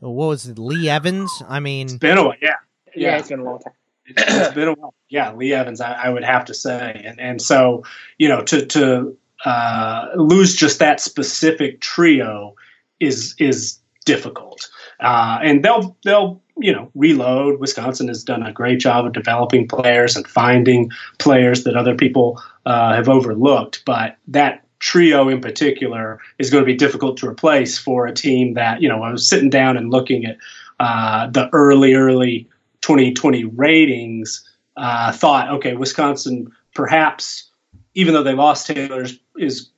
what 0.00 0.28
was 0.28 0.46
it? 0.46 0.58
Lee 0.58 0.88
Evans? 0.88 1.30
I 1.48 1.60
mean, 1.60 1.86
it's 1.86 1.96
been 1.96 2.18
a 2.18 2.24
while. 2.24 2.34
Yeah, 2.40 2.54
yeah, 2.94 3.10
yeah 3.10 3.18
it's 3.18 3.28
been 3.28 3.40
a 3.40 3.44
long 3.44 3.60
time. 3.60 3.72
it's, 4.06 4.22
it's 4.26 4.54
been 4.54 4.68
a 4.68 4.74
while. 4.74 4.94
Yeah, 5.08 5.32
Lee 5.32 5.52
Evans, 5.52 5.80
I, 5.80 5.92
I, 5.92 6.08
would 6.08 6.24
have 6.24 6.44
to 6.46 6.54
say, 6.54 7.02
and 7.04 7.20
and 7.20 7.42
so 7.42 7.84
you 8.18 8.28
know 8.28 8.42
to 8.42 8.66
to 8.66 9.16
uh, 9.44 10.08
lose 10.16 10.54
just 10.54 10.78
that 10.78 11.00
specific 11.00 11.80
trio 11.80 12.54
is 12.98 13.34
is 13.38 13.78
difficult, 14.04 14.70
uh, 15.00 15.38
and 15.42 15.64
they'll 15.64 15.96
they'll 16.04 16.42
you 16.60 16.72
know 16.72 16.90
reload. 16.94 17.60
Wisconsin 17.60 18.08
has 18.08 18.22
done 18.24 18.42
a 18.42 18.52
great 18.52 18.80
job 18.80 19.06
of 19.06 19.12
developing 19.12 19.68
players 19.68 20.16
and 20.16 20.26
finding 20.26 20.90
players 21.18 21.64
that 21.64 21.76
other 21.76 21.94
people 21.94 22.42
uh, 22.66 22.94
have 22.94 23.08
overlooked, 23.08 23.82
but 23.84 24.16
that 24.28 24.64
trio 24.78 25.28
in 25.28 25.40
particular 25.40 26.20
is 26.38 26.48
going 26.48 26.62
to 26.62 26.66
be 26.66 26.74
difficult 26.74 27.18
to 27.18 27.28
replace 27.28 27.76
for 27.76 28.06
a 28.06 28.14
team 28.14 28.54
that 28.54 28.80
you 28.80 28.88
know 28.88 29.02
I 29.02 29.12
was 29.12 29.26
sitting 29.26 29.50
down 29.50 29.76
and 29.76 29.90
looking 29.90 30.24
at 30.24 30.36
uh, 30.78 31.28
the 31.28 31.48
early 31.52 31.94
early 31.94 32.48
2020 32.82 33.44
ratings. 33.44 34.46
Uh, 34.76 35.12
thought 35.12 35.50
okay, 35.50 35.74
Wisconsin 35.74 36.50
perhaps 36.74 37.50
even 37.94 38.14
though 38.14 38.22
they 38.22 38.34
lost 38.34 38.66
Taylor, 38.66 39.06
is 39.36 39.68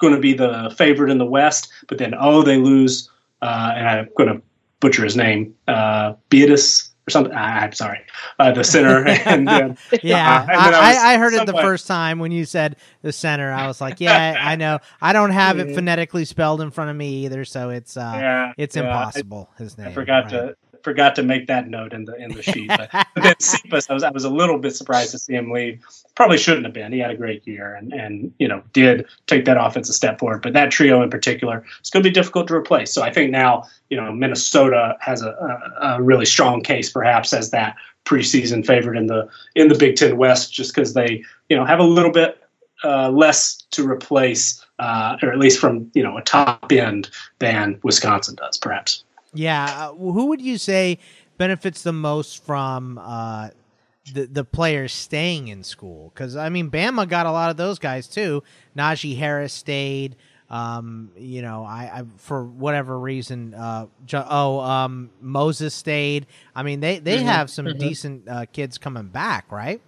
going 0.00 0.14
to 0.14 0.20
be 0.20 0.32
the 0.32 0.74
favorite 0.76 1.10
in 1.10 1.18
the 1.18 1.26
West. 1.26 1.72
But 1.88 1.98
then, 1.98 2.14
oh, 2.18 2.42
they 2.42 2.56
lose, 2.56 3.10
uh, 3.42 3.72
and 3.76 3.88
I'm 3.88 4.08
going 4.16 4.28
to 4.28 4.42
butcher 4.80 5.04
his 5.04 5.16
name, 5.16 5.54
uh, 5.68 6.14
Beatus 6.30 6.90
or 7.06 7.10
something. 7.10 7.32
I, 7.32 7.64
am 7.64 7.72
sorry, 7.72 8.00
uh, 8.38 8.52
the 8.52 8.64
center. 8.64 9.06
and 9.26 9.46
then, 9.46 9.78
yeah, 10.02 10.40
uh, 10.40 10.52
and 10.52 10.74
I, 10.74 10.92
I, 10.92 11.14
I, 11.14 11.18
heard 11.18 11.34
it 11.34 11.46
the 11.46 11.52
first 11.54 11.86
time 11.86 12.18
when 12.18 12.32
you 12.32 12.44
said 12.44 12.76
the 13.02 13.12
center. 13.12 13.52
I 13.52 13.66
was 13.66 13.80
like, 13.80 14.00
yeah, 14.00 14.36
I 14.40 14.56
know. 14.56 14.78
I 15.00 15.12
don't 15.12 15.30
have 15.30 15.58
it 15.58 15.74
phonetically 15.74 16.24
spelled 16.24 16.60
in 16.60 16.70
front 16.70 16.90
of 16.90 16.96
me 16.96 17.24
either, 17.26 17.44
so 17.44 17.70
it's 17.70 17.96
uh, 17.96 18.12
yeah, 18.14 18.52
it's 18.56 18.76
yeah, 18.76 18.82
impossible. 18.82 19.50
his 19.58 19.78
name. 19.78 19.88
I 19.88 19.92
forgot 19.92 20.24
right. 20.24 20.30
to 20.30 20.56
forgot 20.82 21.14
to 21.16 21.22
make 21.22 21.46
that 21.46 21.68
note 21.68 21.92
in 21.92 22.04
the 22.04 22.14
in 22.16 22.32
the 22.32 22.42
sheet. 22.42 22.68
But, 22.68 22.90
but 22.92 23.22
then 23.22 23.34
Cephus, 23.38 23.88
I 23.90 23.94
was 23.94 24.02
I 24.02 24.10
was 24.10 24.24
a 24.24 24.30
little 24.30 24.58
bit 24.58 24.74
surprised 24.76 25.10
to 25.12 25.18
see 25.18 25.34
him 25.34 25.50
leave. 25.50 25.82
Probably 26.14 26.38
shouldn't 26.38 26.64
have 26.64 26.74
been. 26.74 26.92
He 26.92 26.98
had 26.98 27.10
a 27.10 27.16
great 27.16 27.46
year 27.46 27.74
and 27.74 27.92
and 27.92 28.32
you 28.38 28.48
know 28.48 28.62
did 28.72 29.06
take 29.26 29.44
that 29.44 29.56
offense 29.58 29.88
a 29.88 29.92
step 29.92 30.18
forward. 30.18 30.42
But 30.42 30.52
that 30.54 30.70
trio 30.70 31.02
in 31.02 31.10
particular, 31.10 31.64
it's 31.80 31.90
going 31.90 32.02
to 32.02 32.08
be 32.08 32.14
difficult 32.14 32.48
to 32.48 32.54
replace. 32.54 32.92
So 32.92 33.02
I 33.02 33.12
think 33.12 33.30
now 33.30 33.64
you 33.88 33.96
know 33.96 34.12
Minnesota 34.12 34.96
has 35.00 35.22
a, 35.22 35.30
a, 35.80 35.96
a 35.96 36.02
really 36.02 36.26
strong 36.26 36.62
case, 36.62 36.90
perhaps 36.90 37.32
as 37.32 37.50
that 37.50 37.76
preseason 38.04 38.66
favorite 38.66 38.96
in 38.96 39.06
the 39.06 39.28
in 39.54 39.68
the 39.68 39.74
Big 39.74 39.96
Ten 39.96 40.16
West, 40.16 40.52
just 40.52 40.74
because 40.74 40.94
they 40.94 41.24
you 41.48 41.56
know 41.56 41.64
have 41.64 41.80
a 41.80 41.84
little 41.84 42.12
bit 42.12 42.40
uh, 42.84 43.10
less 43.10 43.56
to 43.72 43.88
replace, 43.88 44.64
uh, 44.78 45.16
or 45.22 45.30
at 45.32 45.38
least 45.38 45.58
from 45.58 45.90
you 45.94 46.02
know 46.02 46.16
a 46.16 46.22
top 46.22 46.72
end 46.72 47.10
than 47.38 47.78
Wisconsin 47.82 48.34
does, 48.34 48.56
perhaps. 48.56 49.04
Yeah, 49.32 49.64
uh, 49.64 49.94
who 49.94 50.26
would 50.26 50.40
you 50.40 50.58
say 50.58 50.98
benefits 51.38 51.82
the 51.82 51.92
most 51.92 52.44
from 52.44 52.98
uh, 52.98 53.50
the 54.12 54.26
the 54.26 54.44
players 54.44 54.92
staying 54.92 55.48
in 55.48 55.62
school? 55.62 56.10
Because 56.14 56.36
I 56.36 56.48
mean, 56.48 56.70
Bama 56.70 57.08
got 57.08 57.26
a 57.26 57.32
lot 57.32 57.50
of 57.50 57.56
those 57.56 57.78
guys 57.78 58.06
too. 58.06 58.42
Najee 58.76 59.16
Harris 59.16 59.52
stayed. 59.52 60.16
Um, 60.48 61.12
you 61.16 61.42
know, 61.42 61.64
I, 61.64 62.00
I 62.00 62.02
for 62.16 62.44
whatever 62.44 62.98
reason, 62.98 63.54
uh, 63.54 63.86
oh, 64.12 64.58
um, 64.60 65.10
Moses 65.20 65.74
stayed. 65.74 66.26
I 66.56 66.64
mean, 66.64 66.80
they 66.80 66.98
they 66.98 67.18
mm-hmm. 67.18 67.26
have 67.26 67.50
some 67.50 67.66
mm-hmm. 67.66 67.78
decent 67.78 68.28
uh, 68.28 68.46
kids 68.46 68.76
coming 68.76 69.06
back, 69.06 69.52
right? 69.52 69.80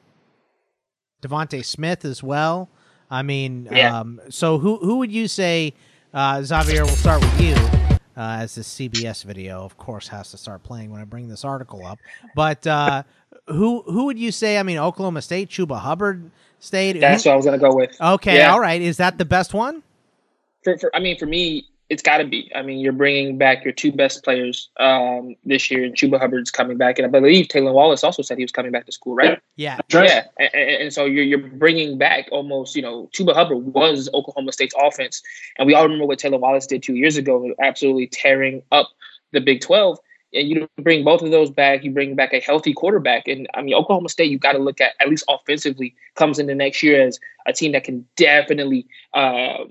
DeVonta 1.20 1.64
Smith 1.64 2.04
as 2.04 2.22
well. 2.22 2.68
I 3.10 3.22
mean, 3.22 3.68
yeah. 3.70 3.98
um, 3.98 4.20
so 4.28 4.58
who 4.58 4.78
who 4.78 4.98
would 4.98 5.10
you 5.10 5.26
say, 5.26 5.74
uh, 6.14 6.42
Xavier? 6.42 6.84
We'll 6.84 6.94
start 6.94 7.20
with 7.20 7.40
you 7.40 7.91
uh, 8.16 8.38
as 8.40 8.54
this 8.54 8.68
CBS 8.68 9.24
video, 9.24 9.64
of 9.64 9.76
course, 9.76 10.08
has 10.08 10.30
to 10.30 10.36
start 10.36 10.62
playing 10.62 10.90
when 10.90 11.00
I 11.00 11.04
bring 11.04 11.28
this 11.28 11.44
article 11.44 11.84
up. 11.84 11.98
But 12.34 12.66
uh, 12.66 13.02
who 13.46 13.82
who 13.82 14.06
would 14.06 14.18
you 14.18 14.32
say? 14.32 14.58
I 14.58 14.62
mean, 14.62 14.78
Oklahoma 14.78 15.22
State, 15.22 15.48
Chuba 15.48 15.78
Hubbard 15.78 16.30
State. 16.58 17.00
That's 17.00 17.24
who? 17.24 17.30
what 17.30 17.34
I 17.34 17.36
was 17.36 17.46
going 17.46 17.58
to 17.58 17.66
go 17.66 17.74
with. 17.74 18.00
Okay, 18.00 18.38
yeah. 18.38 18.52
all 18.52 18.60
right. 18.60 18.80
Is 18.80 18.98
that 18.98 19.18
the 19.18 19.24
best 19.24 19.54
one? 19.54 19.82
For, 20.62 20.78
for 20.78 20.94
I 20.94 21.00
mean, 21.00 21.18
for 21.18 21.26
me, 21.26 21.66
it's 21.92 22.02
got 22.02 22.18
to 22.18 22.24
be. 22.24 22.50
I 22.54 22.62
mean, 22.62 22.78
you're 22.78 22.94
bringing 22.94 23.36
back 23.36 23.64
your 23.64 23.74
two 23.74 23.92
best 23.92 24.24
players 24.24 24.70
um, 24.80 25.36
this 25.44 25.70
year, 25.70 25.84
and 25.84 25.94
Chuba 25.94 26.18
Hubbard's 26.18 26.50
coming 26.50 26.78
back, 26.78 26.98
and 26.98 27.04
I 27.04 27.10
believe 27.10 27.48
Tylan 27.48 27.74
Wallace 27.74 28.02
also 28.02 28.22
said 28.22 28.38
he 28.38 28.44
was 28.44 28.50
coming 28.50 28.72
back 28.72 28.86
to 28.86 28.92
school, 28.92 29.14
right? 29.14 29.38
Yeah, 29.56 29.78
yeah. 29.90 30.24
And, 30.38 30.54
and, 30.54 30.92
so 30.92 31.04
you're 31.04 31.22
you're 31.22 31.46
bringing 31.50 31.98
back 31.98 32.28
almost, 32.32 32.74
you 32.74 32.80
know, 32.80 33.10
Chuba 33.12 33.34
Hubbard 33.34 33.58
was 33.58 34.08
Oklahoma 34.14 34.52
State's 34.52 34.74
offense, 34.80 35.22
and 35.58 35.66
we 35.66 35.74
all 35.74 35.82
remember 35.82 36.06
what 36.06 36.18
Tylan 36.18 36.40
Wallace 36.40 36.66
did 36.66 36.82
two 36.82 36.94
years 36.94 37.18
ago, 37.18 37.54
absolutely 37.62 38.06
tearing 38.06 38.62
up 38.72 38.88
the 39.32 39.40
Big 39.42 39.60
Twelve. 39.60 39.98
And 40.34 40.48
you 40.48 40.66
bring 40.80 41.04
both 41.04 41.20
of 41.20 41.30
those 41.30 41.50
back, 41.50 41.84
you 41.84 41.90
bring 41.90 42.16
back 42.16 42.32
a 42.32 42.40
healthy 42.40 42.72
quarterback, 42.72 43.28
and 43.28 43.46
I 43.52 43.60
mean, 43.60 43.74
Oklahoma 43.74 44.08
State, 44.08 44.30
You've 44.30 44.40
got 44.40 44.52
to 44.52 44.58
look 44.58 44.80
at 44.80 44.94
at 44.98 45.10
least 45.10 45.26
offensively 45.28 45.94
comes 46.14 46.38
into 46.38 46.54
next 46.54 46.82
year 46.82 47.06
as 47.06 47.20
a 47.46 47.52
team 47.52 47.72
that 47.72 47.84
can 47.84 48.06
definitely. 48.16 48.86
Uh, 49.12 49.64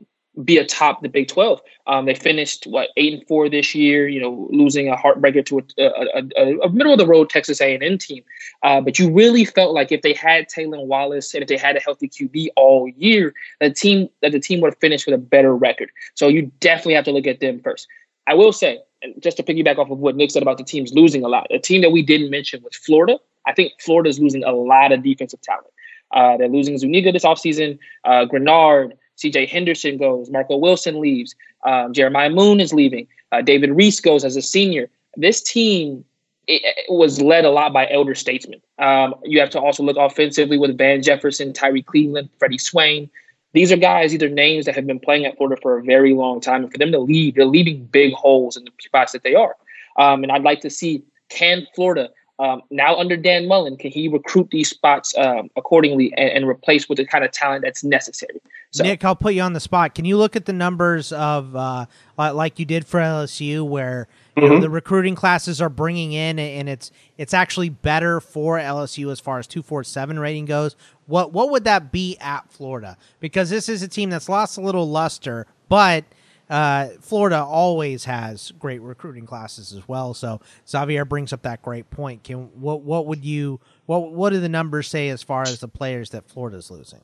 be 0.43 0.57
atop 0.57 1.01
the 1.01 1.09
Big 1.09 1.27
12. 1.27 1.61
Um, 1.87 2.05
they 2.05 2.15
finished 2.15 2.65
what 2.65 2.89
eight 2.95 3.13
and 3.13 3.27
four 3.27 3.49
this 3.49 3.75
year. 3.75 4.07
You 4.07 4.21
know, 4.21 4.47
losing 4.49 4.87
a 4.87 4.95
heartbreaker 4.95 5.45
to 5.45 5.59
a, 5.77 5.83
a, 5.83 6.23
a, 6.37 6.59
a 6.59 6.69
middle 6.69 6.93
of 6.93 6.99
the 6.99 7.07
road 7.07 7.29
Texas 7.29 7.59
A&M 7.59 7.97
team. 7.97 8.23
Uh, 8.63 8.79
but 8.79 8.97
you 8.97 9.11
really 9.11 9.43
felt 9.43 9.73
like 9.73 9.91
if 9.91 10.01
they 10.01 10.13
had 10.13 10.47
Tylan 10.47 10.85
Wallace 10.85 11.33
and 11.33 11.41
if 11.41 11.49
they 11.49 11.57
had 11.57 11.75
a 11.75 11.79
healthy 11.79 12.07
QB 12.07 12.47
all 12.55 12.89
year, 12.95 13.33
the 13.59 13.69
team 13.69 14.09
that 14.21 14.31
the 14.31 14.39
team 14.39 14.61
would 14.61 14.73
have 14.73 14.79
finished 14.79 15.05
with 15.05 15.15
a 15.15 15.17
better 15.17 15.55
record. 15.55 15.89
So 16.15 16.27
you 16.27 16.51
definitely 16.59 16.95
have 16.95 17.05
to 17.05 17.11
look 17.11 17.27
at 17.27 17.39
them 17.39 17.59
first. 17.59 17.87
I 18.27 18.33
will 18.33 18.53
say, 18.53 18.79
just 19.19 19.37
to 19.37 19.43
piggyback 19.43 19.77
off 19.77 19.89
of 19.89 19.99
what 19.99 20.15
Nick 20.15 20.31
said 20.31 20.43
about 20.43 20.57
the 20.57 20.63
teams 20.63 20.93
losing 20.93 21.25
a 21.25 21.27
lot, 21.27 21.47
a 21.49 21.59
team 21.59 21.81
that 21.81 21.91
we 21.91 22.03
didn't 22.03 22.29
mention 22.29 22.61
was 22.63 22.75
Florida. 22.75 23.17
I 23.45 23.53
think 23.53 23.73
Florida 23.79 24.09
is 24.09 24.19
losing 24.19 24.43
a 24.43 24.51
lot 24.51 24.91
of 24.91 25.03
defensive 25.03 25.41
talent. 25.41 25.67
Uh, 26.13 26.37
they're 26.37 26.49
losing 26.49 26.77
Zuniga 26.77 27.11
this 27.11 27.23
offseason, 27.23 27.79
uh, 28.03 28.25
Greenard, 28.25 28.91
CJ 29.17 29.49
Henderson 29.49 29.97
goes, 29.97 30.29
Marco 30.29 30.57
Wilson 30.57 30.99
leaves, 30.99 31.35
um, 31.65 31.93
Jeremiah 31.93 32.29
Moon 32.29 32.59
is 32.59 32.73
leaving, 32.73 33.07
uh, 33.31 33.41
David 33.41 33.71
Reese 33.71 33.99
goes 33.99 34.23
as 34.23 34.35
a 34.35 34.41
senior. 34.41 34.89
This 35.15 35.41
team 35.41 36.05
it, 36.47 36.61
it 36.63 36.91
was 36.91 37.21
led 37.21 37.45
a 37.45 37.49
lot 37.49 37.73
by 37.73 37.89
elder 37.89 38.15
statesmen. 38.15 38.61
Um, 38.79 39.15
you 39.23 39.39
have 39.39 39.49
to 39.51 39.59
also 39.59 39.83
look 39.83 39.97
offensively 39.97 40.57
with 40.57 40.77
Van 40.77 41.01
Jefferson, 41.01 41.53
Tyrie 41.53 41.83
Cleveland, 41.83 42.29
Freddie 42.37 42.57
Swain. 42.57 43.09
These 43.53 43.71
are 43.71 43.77
guys, 43.77 44.13
either 44.13 44.29
names 44.29 44.65
that 44.65 44.75
have 44.75 44.87
been 44.87 44.99
playing 44.99 45.25
at 45.25 45.37
Florida 45.37 45.59
for 45.61 45.77
a 45.77 45.83
very 45.83 46.13
long 46.13 46.39
time. 46.41 46.63
And 46.63 46.71
for 46.71 46.77
them 46.77 46.91
to 46.91 46.99
leave, 46.99 47.35
they're 47.35 47.45
leaving 47.45 47.85
big 47.85 48.13
holes 48.13 48.57
in 48.57 48.63
the 48.63 48.71
spots 48.79 49.11
that 49.11 49.23
they 49.23 49.35
are. 49.35 49.55
Um, 49.97 50.23
and 50.23 50.31
I'd 50.31 50.43
like 50.43 50.61
to 50.61 50.69
see 50.69 51.03
can 51.29 51.67
Florida 51.75 52.09
um, 52.41 52.63
now 52.71 52.95
under 52.95 53.15
Dan 53.15 53.47
Mullen, 53.47 53.77
can 53.77 53.91
he 53.91 54.07
recruit 54.07 54.49
these 54.49 54.67
spots 54.67 55.15
um, 55.15 55.51
accordingly 55.55 56.11
and, 56.17 56.29
and, 56.29 56.47
replace 56.47 56.89
with 56.89 56.97
the 56.97 57.05
kind 57.05 57.23
of 57.23 57.31
talent 57.31 57.63
that's 57.63 57.83
necessary? 57.83 58.41
So, 58.71 58.83
Nick, 58.83 59.05
I'll 59.05 59.15
put 59.15 59.35
you 59.35 59.43
on 59.43 59.53
the 59.53 59.59
spot. 59.59 59.93
Can 59.93 60.05
you 60.05 60.17
look 60.17 60.35
at 60.35 60.45
the 60.45 60.53
numbers 60.53 61.11
of 61.11 61.55
uh, 61.55 61.85
like 62.17 62.57
you 62.57 62.65
did 62.65 62.87
for 62.87 62.99
LSU, 62.99 63.67
where 63.67 64.07
mm-hmm. 64.35 64.53
know, 64.53 64.59
the 64.59 64.71
recruiting 64.71 65.13
classes 65.13 65.61
are 65.61 65.69
bringing 65.69 66.13
in, 66.13 66.39
and 66.39 66.67
it's 66.67 66.91
it's 67.15 67.33
actually 67.33 67.69
better 67.69 68.19
for 68.19 68.57
LSU 68.57 69.11
as 69.11 69.19
far 69.19 69.37
as 69.37 69.45
two 69.45 69.61
four 69.61 69.83
seven 69.83 70.17
rating 70.17 70.45
goes. 70.45 70.75
What 71.05 71.31
what 71.33 71.51
would 71.51 71.65
that 71.65 71.91
be 71.91 72.17
at 72.19 72.51
Florida? 72.51 72.97
Because 73.19 73.51
this 73.51 73.69
is 73.69 73.83
a 73.83 73.87
team 73.87 74.09
that's 74.09 74.29
lost 74.29 74.57
a 74.57 74.61
little 74.61 74.89
luster, 74.89 75.45
but 75.69 76.05
uh, 76.51 76.89
Florida 76.99 77.41
always 77.41 78.03
has 78.05 78.51
great 78.59 78.81
recruiting 78.81 79.25
classes 79.25 79.71
as 79.71 79.87
well. 79.87 80.13
So 80.13 80.41
Xavier 80.67 81.05
brings 81.05 81.31
up 81.31 81.43
that 81.43 81.61
great 81.61 81.89
point. 81.89 82.23
Can 82.23 82.49
what 82.59 82.81
what 82.81 83.07
would 83.07 83.23
you 83.23 83.61
what 83.85 84.11
what 84.11 84.31
do 84.31 84.39
the 84.39 84.49
numbers 84.49 84.89
say 84.89 85.09
as 85.09 85.23
far 85.23 85.43
as 85.43 85.59
the 85.59 85.69
players 85.69 86.09
that 86.09 86.29
Florida's 86.29 86.69
losing? 86.69 86.99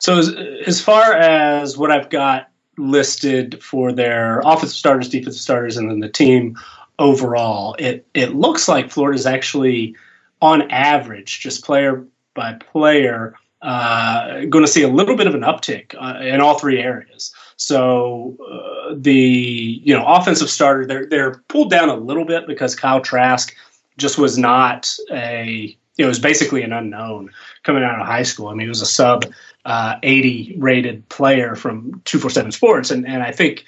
So 0.00 0.18
as, 0.18 0.34
as 0.66 0.80
far 0.80 1.14
as 1.14 1.78
what 1.78 1.92
I've 1.92 2.10
got 2.10 2.50
listed 2.76 3.62
for 3.62 3.92
their 3.92 4.40
offensive 4.40 4.76
starters, 4.76 5.08
defensive 5.08 5.40
starters, 5.40 5.76
and 5.76 5.88
then 5.88 6.00
the 6.00 6.08
team 6.08 6.58
overall. 6.98 7.76
It 7.78 8.06
it 8.14 8.34
looks 8.34 8.66
like 8.66 8.90
Florida's 8.90 9.26
actually 9.26 9.94
on 10.42 10.70
average, 10.70 11.40
just 11.40 11.64
player 11.64 12.04
by 12.34 12.54
player, 12.54 13.34
uh, 13.62 14.46
going 14.46 14.64
to 14.64 14.70
see 14.70 14.82
a 14.82 14.88
little 14.88 15.16
bit 15.16 15.26
of 15.26 15.34
an 15.34 15.42
uptick 15.42 15.94
uh, 16.00 16.20
in 16.20 16.40
all 16.40 16.58
three 16.58 16.80
areas. 16.80 17.32
So 17.60 18.38
uh, 18.50 18.94
the 18.96 19.80
you 19.84 19.94
know 19.94 20.06
offensive 20.06 20.48
starter 20.48 20.86
they're 20.86 21.04
they're 21.04 21.42
pulled 21.48 21.70
down 21.70 21.90
a 21.90 21.94
little 21.94 22.24
bit 22.24 22.46
because 22.46 22.74
Kyle 22.74 23.02
Trask 23.02 23.54
just 23.98 24.16
was 24.16 24.38
not 24.38 24.90
a 25.12 25.76
it 25.98 26.06
was 26.06 26.18
basically 26.18 26.62
an 26.62 26.72
unknown 26.72 27.28
coming 27.62 27.84
out 27.84 28.00
of 28.00 28.06
high 28.06 28.22
school. 28.22 28.48
I 28.48 28.52
mean, 28.52 28.62
he 28.62 28.68
was 28.70 28.80
a 28.80 28.86
sub 28.86 29.26
uh, 29.66 29.96
80 30.02 30.56
rated 30.56 31.06
player 31.10 31.54
from 31.54 32.00
247 32.06 32.52
Sports. 32.52 32.90
And, 32.90 33.06
and 33.06 33.22
I 33.22 33.30
think, 33.30 33.66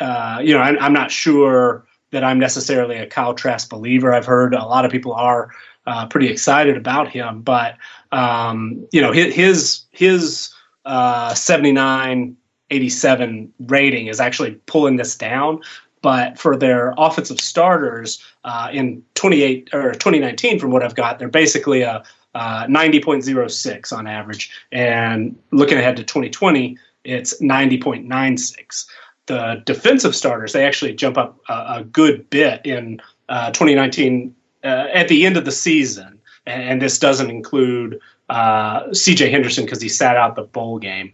uh, 0.00 0.38
you 0.40 0.54
know, 0.54 0.60
I'm, 0.60 0.78
I'm, 0.78 0.92
not 0.92 1.10
sure 1.10 1.84
that 2.12 2.22
I'm 2.22 2.38
necessarily 2.38 2.98
a 2.98 3.06
Kyle 3.08 3.34
Trask 3.34 3.68
believer. 3.68 4.14
I've 4.14 4.26
heard 4.26 4.54
a 4.54 4.64
lot 4.64 4.84
of 4.84 4.92
people 4.92 5.12
are 5.12 5.50
uh, 5.88 6.06
pretty 6.06 6.28
excited 6.28 6.76
about 6.76 7.08
him, 7.08 7.42
but, 7.42 7.76
um, 8.12 8.86
you 8.92 9.00
know, 9.00 9.10
his, 9.10 9.34
his, 9.34 9.82
his 9.90 10.54
uh, 10.84 11.34
79 11.34 12.36
87 12.70 13.52
rating 13.66 14.06
is 14.06 14.20
actually 14.20 14.52
pulling 14.66 14.96
this 14.96 15.16
down 15.16 15.60
but 16.04 16.38
for 16.38 16.54
their 16.54 16.92
offensive 16.98 17.40
starters 17.40 18.22
uh, 18.44 18.68
in 18.70 19.02
28 19.14 19.70
or 19.72 19.92
2019, 19.92 20.58
from 20.58 20.70
what 20.70 20.82
I've 20.82 20.94
got, 20.94 21.18
they're 21.18 21.28
basically 21.28 21.80
a, 21.80 22.04
a 22.34 22.40
90.06 22.68 23.90
on 23.90 24.06
average. 24.06 24.50
And 24.70 25.34
looking 25.50 25.78
ahead 25.78 25.96
to 25.96 26.04
2020, 26.04 26.76
it's 27.04 27.40
90.96. 27.40 28.84
The 29.24 29.62
defensive 29.64 30.14
starters, 30.14 30.52
they 30.52 30.66
actually 30.66 30.92
jump 30.92 31.16
up 31.16 31.38
a, 31.48 31.76
a 31.78 31.84
good 31.84 32.28
bit 32.28 32.60
in 32.66 33.00
uh, 33.30 33.52
2019 33.52 34.36
uh, 34.62 34.66
at 34.92 35.08
the 35.08 35.24
end 35.24 35.38
of 35.38 35.46
the 35.46 35.52
season. 35.52 36.20
And, 36.44 36.62
and 36.64 36.82
this 36.82 36.98
doesn't 36.98 37.30
include 37.30 37.98
uh, 38.28 38.84
CJ 38.88 39.30
Henderson 39.30 39.64
because 39.64 39.82
he 39.82 39.88
sat 39.88 40.16
out 40.16 40.36
the 40.36 40.42
bowl 40.42 40.78
game. 40.78 41.12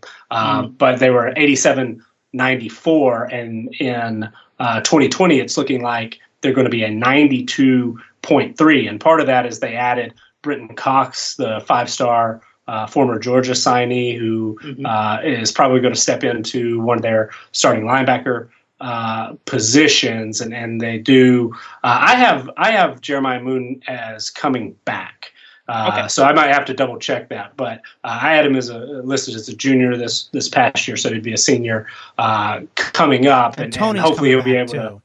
mm. 0.66 0.78
But 0.78 0.98
they 0.98 1.10
were 1.10 1.32
87 1.36 2.04
94, 2.32 3.24
and 3.24 3.74
in 3.80 4.30
uh, 4.58 4.80
2020, 4.80 5.40
it's 5.40 5.56
looking 5.56 5.82
like 5.82 6.18
they're 6.40 6.52
going 6.52 6.66
to 6.66 6.70
be 6.70 6.84
a 6.84 6.88
92.3. 6.88 8.88
And 8.88 9.00
part 9.00 9.20
of 9.20 9.26
that 9.26 9.46
is 9.46 9.60
they 9.60 9.74
added 9.74 10.14
Brenton 10.42 10.76
Cox, 10.76 11.36
the 11.36 11.62
five 11.66 11.90
star 11.90 12.42
uh, 12.68 12.86
former 12.86 13.18
Georgia 13.18 13.52
signee, 13.52 14.16
who 14.16 14.58
mm-hmm. 14.62 14.86
uh, 14.86 15.20
is 15.22 15.50
probably 15.50 15.80
going 15.80 15.94
to 15.94 16.00
step 16.00 16.22
into 16.22 16.80
one 16.80 16.96
of 16.96 17.02
their 17.02 17.30
starting 17.52 17.84
linebacker 17.84 18.48
uh, 18.80 19.34
positions, 19.44 20.40
and 20.40 20.54
and 20.54 20.80
they 20.80 20.96
do. 20.96 21.52
Uh, 21.82 21.98
I 22.00 22.14
have 22.14 22.48
I 22.56 22.70
have 22.70 23.00
Jeremiah 23.00 23.42
Moon 23.42 23.82
as 23.88 24.30
coming 24.30 24.76
back. 24.84 25.32
Uh, 25.68 25.90
okay. 25.92 26.08
So 26.08 26.24
I 26.24 26.32
might 26.32 26.52
have 26.52 26.64
to 26.66 26.74
double 26.74 26.98
check 26.98 27.28
that, 27.28 27.56
but 27.56 27.78
uh, 28.04 28.18
I 28.22 28.34
had 28.34 28.44
him 28.44 28.56
as 28.56 28.68
a 28.68 28.78
listed 28.78 29.34
as 29.34 29.48
a 29.48 29.56
junior 29.56 29.96
this 29.96 30.24
this 30.32 30.48
past 30.48 30.86
year, 30.88 30.96
so 30.96 31.12
he'd 31.12 31.22
be 31.22 31.32
a 31.32 31.38
senior 31.38 31.86
uh, 32.18 32.60
coming 32.74 33.26
up, 33.26 33.58
and, 33.58 33.74
and, 33.76 33.84
and 33.84 33.98
hopefully 33.98 34.30
he'll 34.30 34.42
be 34.42 34.56
able 34.56 34.72
too. 34.72 34.78
to. 34.78 35.02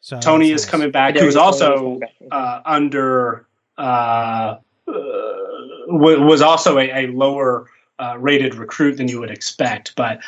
So 0.00 0.18
Tony 0.20 0.50
is 0.50 0.64
coming 0.64 0.90
back. 0.90 1.16
He 1.16 1.24
was 1.24 1.36
also 1.36 2.00
uh, 2.30 2.60
under 2.64 3.46
uh, 3.76 4.56
was 4.86 6.40
also 6.40 6.78
a, 6.78 7.04
a 7.04 7.06
lower 7.08 7.68
rated 8.16 8.54
recruit 8.54 8.96
than 8.96 9.08
you 9.08 9.20
would 9.20 9.30
expect, 9.30 9.94
but 9.96 10.20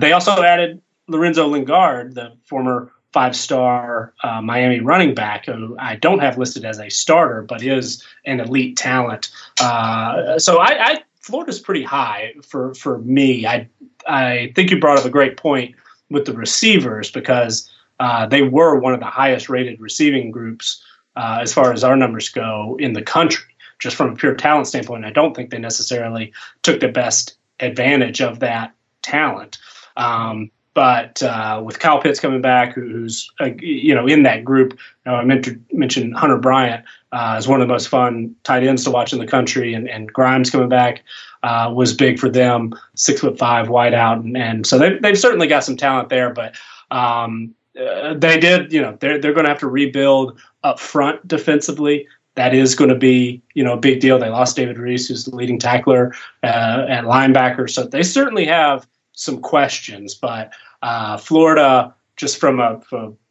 they 0.00 0.12
also 0.12 0.42
added 0.42 0.80
Lorenzo 1.08 1.46
Lingard, 1.46 2.14
the 2.14 2.32
former 2.44 2.92
five 3.12 3.36
star 3.36 4.12
uh, 4.22 4.40
Miami 4.40 4.80
running 4.80 5.14
back 5.14 5.46
who 5.46 5.76
I 5.78 5.96
don't 5.96 6.20
have 6.20 6.38
listed 6.38 6.64
as 6.64 6.78
a 6.78 6.88
starter, 6.88 7.42
but 7.42 7.62
is 7.62 8.02
an 8.24 8.40
elite 8.40 8.76
talent. 8.76 9.30
Uh, 9.60 10.38
so 10.38 10.58
I, 10.58 10.84
I 10.84 11.02
Florida's 11.20 11.60
pretty 11.60 11.82
high 11.82 12.34
for 12.42 12.74
for 12.74 12.98
me. 12.98 13.46
I 13.46 13.68
I 14.06 14.52
think 14.54 14.70
you 14.70 14.80
brought 14.80 14.98
up 14.98 15.04
a 15.04 15.10
great 15.10 15.36
point 15.36 15.74
with 16.10 16.24
the 16.24 16.32
receivers 16.32 17.10
because 17.10 17.70
uh, 18.00 18.26
they 18.26 18.42
were 18.42 18.78
one 18.78 18.94
of 18.94 19.00
the 19.00 19.06
highest 19.06 19.48
rated 19.48 19.80
receiving 19.80 20.30
groups 20.30 20.82
uh, 21.16 21.38
as 21.42 21.52
far 21.52 21.72
as 21.72 21.84
our 21.84 21.96
numbers 21.96 22.28
go 22.28 22.76
in 22.80 22.94
the 22.94 23.02
country. 23.02 23.44
Just 23.78 23.96
from 23.96 24.10
a 24.10 24.16
pure 24.16 24.34
talent 24.34 24.68
standpoint, 24.68 25.04
I 25.04 25.10
don't 25.10 25.34
think 25.34 25.50
they 25.50 25.58
necessarily 25.58 26.32
took 26.62 26.80
the 26.80 26.88
best 26.88 27.36
advantage 27.58 28.20
of 28.20 28.38
that 28.40 28.72
talent. 29.02 29.58
Um, 29.96 30.50
but 30.74 31.22
uh, 31.22 31.60
with 31.64 31.78
Kyle 31.80 32.00
Pitts 32.00 32.18
coming 32.18 32.40
back, 32.40 32.74
who's 32.74 33.30
uh, 33.40 33.50
you 33.58 33.94
know 33.94 34.06
in 34.06 34.22
that 34.22 34.44
group, 34.44 34.72
you 34.72 35.12
know, 35.12 35.16
I 35.16 35.24
mentioned, 35.24 36.16
Hunter 36.16 36.38
Bryant 36.38 36.84
uh, 37.12 37.34
as 37.36 37.46
one 37.46 37.60
of 37.60 37.68
the 37.68 37.72
most 37.72 37.88
fun 37.88 38.34
tight 38.44 38.64
ends 38.64 38.84
to 38.84 38.90
watch 38.90 39.12
in 39.12 39.18
the 39.18 39.26
country, 39.26 39.74
and, 39.74 39.88
and 39.88 40.10
Grimes 40.12 40.50
coming 40.50 40.70
back 40.70 41.02
uh, 41.42 41.70
was 41.74 41.92
big 41.92 42.18
for 42.18 42.30
them. 42.30 42.74
Six 42.94 43.20
foot 43.20 43.38
five, 43.38 43.68
wide 43.68 43.92
out, 43.92 44.18
and, 44.18 44.36
and 44.36 44.66
so 44.66 44.78
they've 44.78 45.00
they've 45.02 45.18
certainly 45.18 45.46
got 45.46 45.64
some 45.64 45.76
talent 45.76 46.08
there. 46.08 46.32
But 46.32 46.56
um, 46.90 47.54
uh, 47.78 48.14
they 48.14 48.38
did, 48.38 48.72
you 48.72 48.80
know, 48.80 48.96
they're 49.00 49.18
they're 49.18 49.34
going 49.34 49.44
to 49.44 49.50
have 49.50 49.60
to 49.60 49.68
rebuild 49.68 50.40
up 50.64 50.80
front 50.80 51.26
defensively. 51.28 52.06
That 52.34 52.54
is 52.54 52.74
going 52.74 52.88
to 52.88 52.96
be, 52.96 53.42
you 53.52 53.62
know, 53.62 53.74
a 53.74 53.76
big 53.76 54.00
deal. 54.00 54.18
They 54.18 54.30
lost 54.30 54.56
David 54.56 54.78
Reese, 54.78 55.08
who's 55.08 55.26
the 55.26 55.36
leading 55.36 55.58
tackler 55.58 56.14
uh, 56.42 56.86
and 56.88 57.06
linebacker, 57.06 57.68
so 57.68 57.84
they 57.84 58.02
certainly 58.02 58.46
have 58.46 58.86
some 59.12 59.40
questions. 59.40 60.14
But 60.14 60.52
uh, 60.82 61.16
Florida, 61.16 61.94
just 62.16 62.38
from 62.38 62.60
a, 62.60 62.80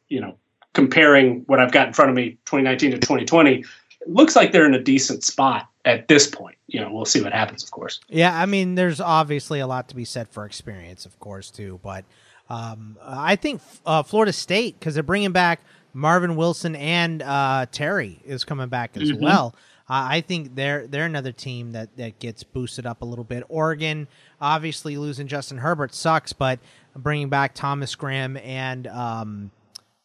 you 0.10 0.20
know 0.22 0.38
comparing 0.74 1.42
what 1.48 1.60
I've 1.60 1.72
got 1.72 1.88
in 1.88 1.94
front 1.94 2.10
of 2.10 2.16
me, 2.16 2.32
2019 2.46 2.92
to 2.92 2.98
2020, 2.98 3.66
looks 4.08 4.36
like 4.36 4.52
they're 4.52 4.66
in 4.66 4.74
a 4.74 4.82
decent 4.82 5.24
spot 5.24 5.68
at 5.86 6.08
this 6.08 6.28
point. 6.28 6.58
You 6.68 6.80
know, 6.80 6.92
we'll 6.92 7.06
see 7.06 7.22
what 7.22 7.34
happens, 7.34 7.64
of 7.64 7.72
course. 7.72 8.00
Yeah, 8.08 8.38
I 8.38 8.46
mean, 8.46 8.76
there's 8.76 9.02
obviously 9.02 9.60
a 9.60 9.68
lot 9.68 9.90
to 9.90 9.96
be 9.96 10.06
said 10.06 10.30
for 10.30 10.46
experience, 10.46 11.06
of 11.06 11.20
course, 11.20 11.50
too. 11.52 11.80
But 11.84 12.06
um, 12.50 12.98
I 13.04 13.36
think 13.36 13.62
uh, 13.86 14.04
Florida 14.04 14.34
State, 14.34 14.80
because 14.80 14.94
they're 14.94 15.04
bringing 15.04 15.32
back 15.32 15.62
Marvin 15.94 16.36
Wilson 16.36 16.76
and 16.76 17.22
uh, 17.22 17.66
Terry 17.72 18.20
is 18.26 18.44
coming 18.44 18.70
back 18.70 18.96
as 18.96 19.12
mm-hmm. 19.12 19.24
well. 19.24 19.56
Uh, 19.90 20.08
I 20.10 20.22
think 20.22 20.56
they're 20.56 20.88
they're 20.88 21.06
another 21.06 21.34
team 21.34 21.74
that 21.74 21.98
that 21.98 22.20
gets 22.20 22.44
boosted 22.44 22.86
up 22.86 23.02
a 23.02 23.06
little 23.06 23.26
bit. 23.26 23.44
Oregon, 23.50 24.08
obviously 24.42 24.98
losing 24.98 25.28
Justin 25.28 25.60
Herbert 25.60 25.94
sucks, 25.94 26.34
but 26.34 26.60
bringing 26.96 27.30
back 27.30 27.54
Thomas 27.54 27.96
Graham 27.96 28.36
and 28.38 28.88
um, 28.88 29.52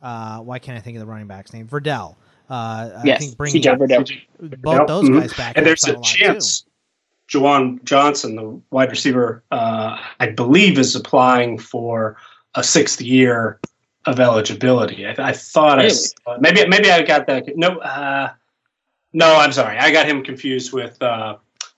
uh, 0.02 0.38
why 0.40 0.58
can't 0.58 0.78
I 0.78 0.80
think 0.80 0.96
of 0.96 1.00
the 1.00 1.06
running 1.06 1.26
back's 1.26 1.52
name? 1.52 1.66
Verdell. 1.66 2.14
Uh, 2.48 3.02
yes, 3.04 3.16
I 3.16 3.18
think 3.18 3.36
bringing 3.36 3.62
Verdell. 3.62 4.20
both 4.60 4.86
those 4.86 5.04
mm-hmm. 5.04 5.18
guys 5.20 5.32
back. 5.34 5.56
And 5.56 5.66
there's 5.66 5.86
a, 5.88 5.96
a 5.96 6.02
chance. 6.02 6.64
Juwan 7.28 7.82
Johnson, 7.82 8.36
the 8.36 8.60
wide 8.70 8.90
receiver, 8.90 9.42
uh, 9.50 9.98
I 10.20 10.30
believe, 10.30 10.78
is 10.78 10.94
applying 10.94 11.58
for 11.58 12.16
a 12.54 12.62
sixth 12.62 13.00
year 13.00 13.58
of 14.04 14.20
eligibility. 14.20 15.04
I, 15.04 15.14
I 15.18 15.32
thought 15.32 15.78
really? 15.78 15.96
I 16.28 16.38
maybe 16.38 16.68
maybe 16.68 16.88
I 16.88 17.02
got 17.02 17.26
that. 17.26 17.56
No, 17.56 17.78
uh, 17.78 18.32
no, 19.12 19.34
I'm 19.34 19.50
sorry. 19.50 19.76
I 19.76 19.90
got 19.90 20.06
him 20.06 20.22
confused 20.22 20.72
with 20.72 21.02
uh, 21.02 21.36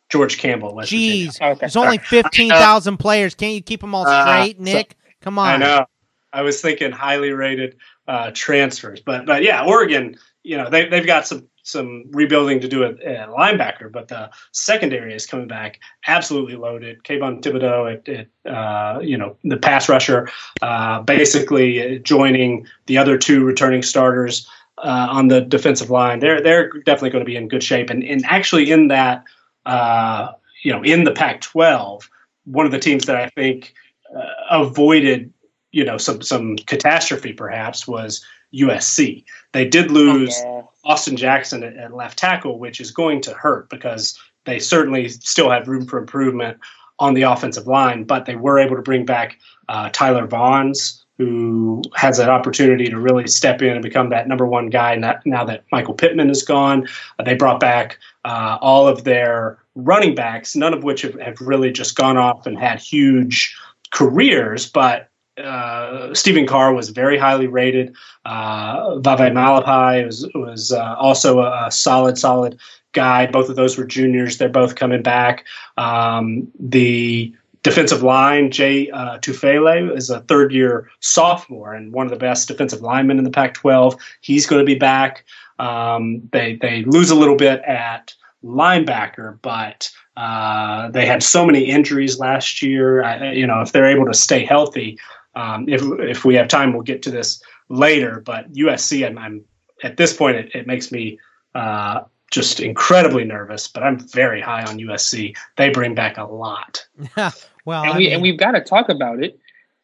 George 0.09 0.39
Campbell. 0.39 0.75
West 0.75 0.93
Jeez, 0.93 1.41
okay. 1.41 1.59
there's 1.61 1.77
only 1.77 1.99
fifteen 1.99 2.51
thousand 2.51 2.97
players. 2.99 3.35
Can't 3.35 3.55
you 3.55 3.63
keep 3.63 3.81
them 3.81 3.95
all 3.95 4.07
uh, 4.07 4.23
straight, 4.23 4.59
uh, 4.59 4.63
Nick? 4.63 4.93
So, 4.93 5.09
Come 5.23 5.39
on. 5.39 5.49
I 5.49 5.57
know. 5.57 5.87
I 6.33 6.43
was 6.43 6.61
thinking 6.61 6.93
highly 6.93 7.33
rated 7.33 7.77
uh, 8.07 8.31
transfers, 8.35 9.01
but 9.01 9.27
but 9.27 9.43
yeah, 9.43 9.65
Oregon. 9.65 10.17
You 10.45 10.57
know 10.57 10.71
they 10.71 10.89
they've 10.89 11.07
got 11.07 11.27
some 11.27 11.47
some 11.63 12.05
rebuilding 12.13 12.61
to 12.61 12.69
do 12.69 12.83
at, 12.85 13.01
at 13.03 13.29
linebacker, 13.29 13.93
but 13.93 14.09
the 14.09 14.31
secondary 14.53 15.15
is 15.15 15.27
coming 15.27 15.47
back 15.47 15.81
absolutely 16.07 16.57
loaded. 16.57 17.03
Kayvon 17.03 17.43
Thibodeaux 17.43 17.93
at, 17.93 18.09
at 18.09 18.51
uh, 18.51 19.01
you 19.01 19.19
know 19.19 19.37
the 19.45 19.59
pass 19.59 19.89
rusher, 19.89 20.31
uh, 20.63 21.03
basically 21.03 21.99
joining 21.99 22.67
the 22.87 22.97
other 22.97 23.19
two 23.19 23.45
returning 23.45 23.83
starters 23.83 24.49
uh, 24.79 25.09
on 25.11 25.29
the 25.29 25.43
defensive 25.43 25.91
line. 25.91 26.21
They're 26.21 26.41
they're 26.41 26.71
definitely 26.85 27.11
going 27.11 27.25
to 27.25 27.31
be 27.31 27.37
in 27.37 27.49
good 27.49 27.63
shape. 27.63 27.91
And 27.91 28.03
and 28.03 28.25
actually 28.27 28.71
in 28.71 28.89
that 28.89 29.25
uh, 29.67 30.33
you 30.63 30.73
know 30.73 30.83
in 30.83 31.05
the 31.05 31.13
Pac-12, 31.13 32.09
one 32.45 32.67
of 32.67 32.73
the 32.73 32.79
teams 32.79 33.07
that 33.07 33.17
I 33.17 33.29
think 33.29 33.75
uh, 34.17 34.27
avoided 34.51 35.33
you 35.73 35.85
know 35.85 35.99
some 35.99 36.23
some 36.23 36.57
catastrophe 36.57 37.33
perhaps 37.33 37.87
was 37.87 38.25
USC. 38.55 39.25
They 39.53 39.69
did 39.69 39.91
lose 39.91 40.37
okay. 40.41 40.67
Austin 40.85 41.17
Jackson 41.17 41.63
at, 41.63 41.77
at 41.77 41.95
left 41.95 42.19
tackle, 42.19 42.59
which 42.59 42.81
is 42.81 42.91
going 42.91 43.21
to 43.23 43.35
hurt 43.35 43.69
because 43.69 44.19
they 44.45 44.59
certainly 44.59 45.09
still 45.09 45.51
have 45.51 45.69
room 45.69 45.87
for 45.87 45.99
improvement 45.99 46.59
on 46.99 47.15
the 47.15 47.23
offensive 47.23 47.67
line, 47.67 48.05
but 48.05 48.25
they 48.25 48.35
were 48.35 48.59
able 48.59 48.77
to 48.77 48.83
bring 48.83 49.05
back 49.05 49.39
uh, 49.69 49.91
Tyler 49.93 50.27
Vaughns, 50.27 51.05
who 51.19 51.83
has 51.95 52.21
an 52.21 52.29
opportunity 52.29 52.87
to 52.87 52.99
really 52.99 53.27
step 53.27 53.61
in 53.61 53.73
and 53.73 53.83
become 53.83 54.09
that 54.11 54.29
number 54.29 54.47
one 54.47 54.71
guy 54.71 54.95
now 54.95 55.45
that 55.45 55.65
Michael 55.73 55.95
Pittman 55.95 56.31
is 56.31 56.43
gone. 56.43 56.87
Uh, 57.19 57.25
they 57.25 57.35
brought 57.35 57.59
back 57.59 57.99
uh, 58.25 58.57
all 58.61 58.87
of 58.87 59.03
their 59.03 59.59
running 59.75 60.15
backs, 60.15 60.55
none 60.55 60.73
of 60.73 60.85
which 60.85 61.03
have, 61.03 61.19
have, 61.21 61.41
really 61.41 61.73
just 61.73 61.97
gone 61.97 62.17
off 62.17 62.47
and 62.47 62.59
had 62.59 62.79
huge 62.79 63.57
careers, 63.91 64.69
but 64.69 65.09
uh, 65.39 66.13
Stephen 66.15 66.47
Carr 66.47 66.73
was 66.73 66.91
very 66.91 67.19
highly 67.19 67.47
rated. 67.47 67.95
Uh, 68.25 68.97
Vavae 68.97 69.33
Malepeai 69.33 70.05
was 70.05 70.29
was 70.35 70.73
uh, 70.73 70.95
also 70.99 71.41
a, 71.41 71.67
a, 71.67 71.71
solid, 71.71 72.19
solid 72.19 72.59
guy. 72.93 73.27
Both 73.27 73.49
of 73.49 73.57
those 73.57 73.79
were 73.79 73.85
juniors. 73.85 74.39
They're 74.39 74.49
both 74.49 74.75
coming 74.75 75.03
back. 75.03 75.45
Um, 75.77 76.51
the 76.59 77.33
defensive 77.63 78.03
line, 78.03 78.51
Jay 78.51 78.91
uh, 78.91 79.19
Tufele, 79.19 79.97
is 79.97 80.11
a 80.11 80.21
third 80.21 80.53
year 80.53 80.91
sophomore 81.01 81.75
and 81.75 81.93
one 81.93 82.07
of 82.07 82.11
the 82.11 82.19
best 82.19 82.49
defensive 82.49 82.81
linemen 82.81 83.19
in 83.19 83.25
the 83.25 83.31
Pac 83.31 83.55
12. 83.55 83.97
He's 84.21 84.47
going 84.47 84.61
to 84.61 84.67
be 84.67 84.79
back. 84.79 85.25
Um, 85.59 86.29
they, 86.33 86.57
they 86.57 86.85
lose 86.85 87.11
a 87.11 87.15
little 87.15 87.37
bit 87.37 87.61
at 87.63 88.15
linebacker, 88.45 89.39
but 89.43 89.91
uh, 90.17 90.91
they 90.91 91.07
had 91.07 91.23
so 91.23 91.45
many 91.45 91.61
injuries 91.61 92.19
last 92.19 92.63
year. 92.63 93.03
I, 93.03 93.33
you 93.33 93.47
know, 93.47 93.61
if 93.61 93.73
they're 93.73 93.87
able 93.87 94.07
to 94.07 94.15
stay 94.15 94.45
healthy, 94.45 94.99
um, 95.35 95.69
if 95.69 95.83
if 96.01 96.25
we 96.25 96.35
have 96.35 96.49
time, 96.49 96.73
we'll 96.73 96.83
get 96.83 97.03
to 97.03 97.11
this 97.11 97.41
later. 97.69 98.21
But 98.21 98.53
USC, 98.53 99.07
I'm, 99.07 99.19
I'm 99.19 99.45
at 99.85 99.97
this 99.97 100.17
point, 100.17 100.37
it, 100.37 100.55
it 100.55 100.67
makes 100.67 100.91
me 100.91 101.19
uh, 101.55 102.03
just 102.31 102.61
incredibly 102.61 103.25
nervous. 103.25 103.69
But 103.69 103.83
I'm 103.83 103.99
very 103.99 104.41
high 104.41 104.65
on 104.65 104.79
USC. 104.79 105.37
They 105.57 105.71
bring 105.71 105.95
back 105.95 106.19
a 106.19 106.25
lot. 106.25 106.87
Yeah. 107.17 107.31
well, 107.65 107.83
and 107.83 107.93
I 107.93 107.97
we 107.97 108.05
mean... 108.05 108.13
and 108.15 108.23
we've 108.23 108.39
got 108.39 108.53
to 108.53 108.61
talk 108.61 108.89
about 108.89 109.23
it. 109.23 109.39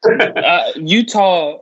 uh, 0.20 0.72
Utah 0.76 1.60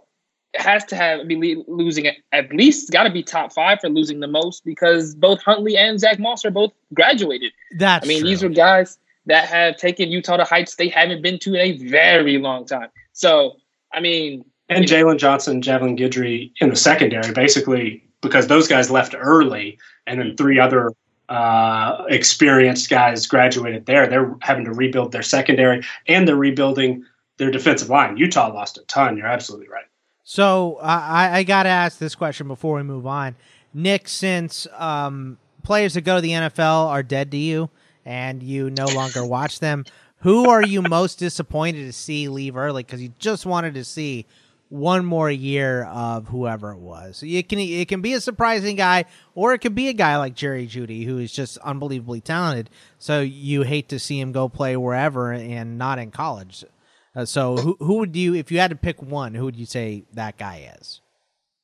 has 0.54 0.84
to 0.84 0.96
have 0.96 1.26
be 1.26 1.62
losing 1.66 2.10
at 2.32 2.52
least 2.52 2.90
got 2.90 3.04
to 3.04 3.10
be 3.10 3.22
top 3.22 3.52
five 3.52 3.80
for 3.80 3.88
losing 3.88 4.20
the 4.20 4.26
most 4.26 4.64
because 4.64 5.14
both 5.14 5.40
Huntley 5.42 5.76
and 5.76 5.98
Zach 5.98 6.18
Moss 6.18 6.44
are 6.44 6.50
both 6.50 6.72
graduated. 6.92 7.52
That's 7.78 8.04
I 8.04 8.08
mean 8.08 8.20
true. 8.20 8.28
these 8.28 8.44
are 8.44 8.48
guys 8.50 8.98
that 9.26 9.48
have 9.48 9.76
taken 9.76 10.10
Utah 10.10 10.36
to 10.36 10.44
heights 10.44 10.74
they 10.74 10.88
haven't 10.88 11.22
been 11.22 11.38
to 11.40 11.54
in 11.54 11.60
a 11.60 11.78
very 11.88 12.38
long 12.38 12.66
time. 12.66 12.88
So 13.12 13.56
I 13.94 14.00
mean, 14.00 14.44
and 14.68 14.84
Jaylon 14.84 15.18
Johnson, 15.18 15.62
Javelin 15.62 15.96
Guidry 15.96 16.52
in 16.60 16.68
the 16.68 16.76
secondary, 16.76 17.32
basically 17.32 18.04
because 18.20 18.46
those 18.46 18.68
guys 18.68 18.90
left 18.90 19.14
early, 19.18 19.78
and 20.06 20.20
then 20.20 20.36
three 20.36 20.58
other 20.58 20.92
uh, 21.28 22.04
experienced 22.08 22.90
guys 22.90 23.26
graduated 23.26 23.86
there. 23.86 24.06
They're 24.06 24.34
having 24.42 24.64
to 24.66 24.72
rebuild 24.72 25.12
their 25.12 25.22
secondary, 25.22 25.82
and 26.06 26.26
they're 26.26 26.36
rebuilding 26.36 27.04
their 27.38 27.50
defensive 27.50 27.88
line. 27.88 28.16
Utah 28.16 28.52
lost 28.52 28.78
a 28.78 28.82
ton. 28.82 29.16
You're 29.16 29.26
absolutely 29.26 29.68
right. 29.68 29.84
So 30.24 30.78
I, 30.82 31.38
I 31.38 31.42
got 31.42 31.64
to 31.64 31.68
ask 31.68 31.98
this 31.98 32.14
question 32.14 32.46
before 32.48 32.76
we 32.76 32.82
move 32.82 33.06
on, 33.06 33.36
Nick. 33.74 34.08
Since 34.08 34.66
um, 34.76 35.38
players 35.62 35.94
that 35.94 36.02
go 36.02 36.16
to 36.16 36.20
the 36.20 36.30
NFL 36.30 36.86
are 36.86 37.02
dead 37.02 37.30
to 37.32 37.36
you, 37.36 37.70
and 38.04 38.42
you 38.42 38.70
no 38.70 38.86
longer 38.86 39.24
watch 39.24 39.60
them, 39.60 39.84
who 40.18 40.48
are 40.48 40.62
you 40.62 40.82
most 40.82 41.18
disappointed 41.18 41.84
to 41.86 41.92
see 41.92 42.28
leave 42.28 42.56
early 42.56 42.82
because 42.82 43.02
you 43.02 43.12
just 43.18 43.46
wanted 43.46 43.74
to 43.74 43.84
see 43.84 44.26
one 44.72 45.04
more 45.04 45.30
year 45.30 45.84
of 45.84 46.28
whoever 46.28 46.72
it 46.72 46.78
was? 46.78 47.22
It 47.24 47.48
can 47.48 47.58
it 47.58 47.88
can 47.88 48.00
be 48.00 48.14
a 48.14 48.20
surprising 48.20 48.74
guy, 48.74 49.04
or 49.34 49.52
it 49.52 49.58
could 49.58 49.74
be 49.74 49.88
a 49.88 49.92
guy 49.92 50.16
like 50.16 50.34
Jerry 50.34 50.66
Jeudy 50.66 51.04
who 51.04 51.18
is 51.18 51.30
just 51.30 51.58
unbelievably 51.58 52.22
talented. 52.22 52.70
So 52.98 53.20
you 53.20 53.62
hate 53.62 53.90
to 53.90 53.98
see 53.98 54.18
him 54.18 54.32
go 54.32 54.48
play 54.48 54.76
wherever 54.76 55.32
and 55.32 55.76
not 55.76 55.98
in 55.98 56.10
college. 56.10 56.64
Uh, 57.14 57.26
so 57.26 57.56
who 57.58 57.76
who 57.80 57.98
would 57.98 58.16
you, 58.16 58.34
if 58.34 58.50
you 58.50 58.58
had 58.58 58.70
to 58.70 58.76
pick 58.76 59.02
one, 59.02 59.34
who 59.34 59.44
would 59.44 59.56
you 59.56 59.66
say 59.66 60.04
that 60.14 60.38
guy 60.38 60.72
is? 60.80 61.02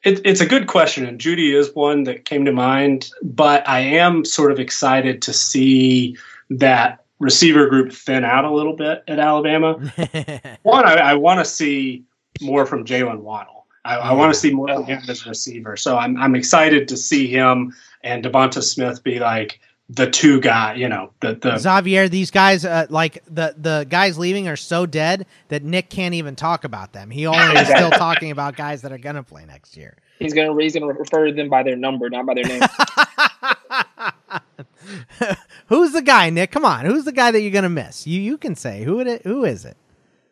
It, 0.04 0.20
it's 0.24 0.40
a 0.40 0.46
good 0.46 0.66
question, 0.66 1.06
and 1.06 1.18
Jeudy 1.18 1.54
is 1.54 1.74
one 1.74 2.04
that 2.04 2.26
came 2.26 2.44
to 2.44 2.52
mind. 2.52 3.10
But 3.22 3.66
I 3.66 3.80
am 3.80 4.24
sort 4.24 4.52
of 4.52 4.60
excited 4.60 5.22
to 5.22 5.32
see 5.32 6.16
that 6.50 7.04
receiver 7.18 7.68
group 7.68 7.92
thin 7.92 8.24
out 8.24 8.44
a 8.44 8.50
little 8.50 8.76
bit 8.76 9.02
at 9.08 9.18
Alabama. 9.18 9.72
one, 10.62 10.86
I, 10.86 10.96
I 10.96 11.14
want 11.14 11.40
to 11.40 11.44
see 11.44 12.04
more 12.40 12.66
from 12.66 12.84
Jaylen 12.84 13.20
Waddle. 13.20 13.66
I, 13.84 13.96
I 13.96 14.12
want 14.12 14.32
to 14.32 14.38
see 14.38 14.52
more 14.52 14.68
from 14.68 14.84
him 14.84 15.02
as 15.08 15.24
a 15.24 15.30
receiver. 15.30 15.76
So 15.76 15.96
I'm 15.96 16.16
I'm 16.16 16.34
excited 16.34 16.88
to 16.88 16.96
see 16.96 17.28
him 17.28 17.74
and 18.02 18.24
DeVonta 18.24 18.62
Smith 18.62 19.02
be 19.02 19.18
like 19.18 19.60
the 19.90 20.10
two 20.10 20.40
guy, 20.40 20.74
you 20.74 20.88
know, 20.88 21.10
the 21.20 21.34
the 21.34 21.58
Xavier. 21.58 22.08
These 22.08 22.30
guys, 22.30 22.64
uh, 22.64 22.86
like 22.90 23.24
the 23.26 23.54
the 23.56 23.86
guys 23.88 24.18
leaving, 24.18 24.48
are 24.48 24.56
so 24.56 24.84
dead 24.84 25.26
that 25.48 25.62
Nick 25.62 25.88
can't 25.88 26.14
even 26.14 26.36
talk 26.36 26.64
about 26.64 26.92
them. 26.92 27.10
He 27.10 27.26
only 27.26 27.60
is 27.60 27.68
still 27.68 27.90
talking 27.90 28.30
about 28.30 28.56
guys 28.56 28.82
that 28.82 28.92
are 28.92 28.98
gonna 28.98 29.22
play 29.22 29.44
next 29.46 29.76
year. 29.76 29.96
He's 30.18 30.34
gonna 30.34 30.60
he's 30.60 30.74
gonna 30.74 30.86
refer 30.86 31.26
to 31.26 31.32
them 31.32 31.48
by 31.48 31.62
their 31.62 31.76
number, 31.76 32.10
not 32.10 32.26
by 32.26 32.34
their 32.34 32.44
name. 32.44 32.62
Who's 35.68 35.92
the 35.92 36.02
guy, 36.02 36.30
Nick? 36.30 36.50
Come 36.50 36.64
on, 36.64 36.84
who's 36.84 37.04
the 37.04 37.12
guy 37.12 37.30
that 37.30 37.40
you're 37.40 37.50
gonna 37.50 37.68
miss? 37.68 38.06
You 38.06 38.20
you 38.20 38.36
can 38.36 38.54
say 38.54 38.84
who 38.84 39.00
it 39.00 39.22
who 39.22 39.44
is 39.44 39.64
it? 39.64 39.76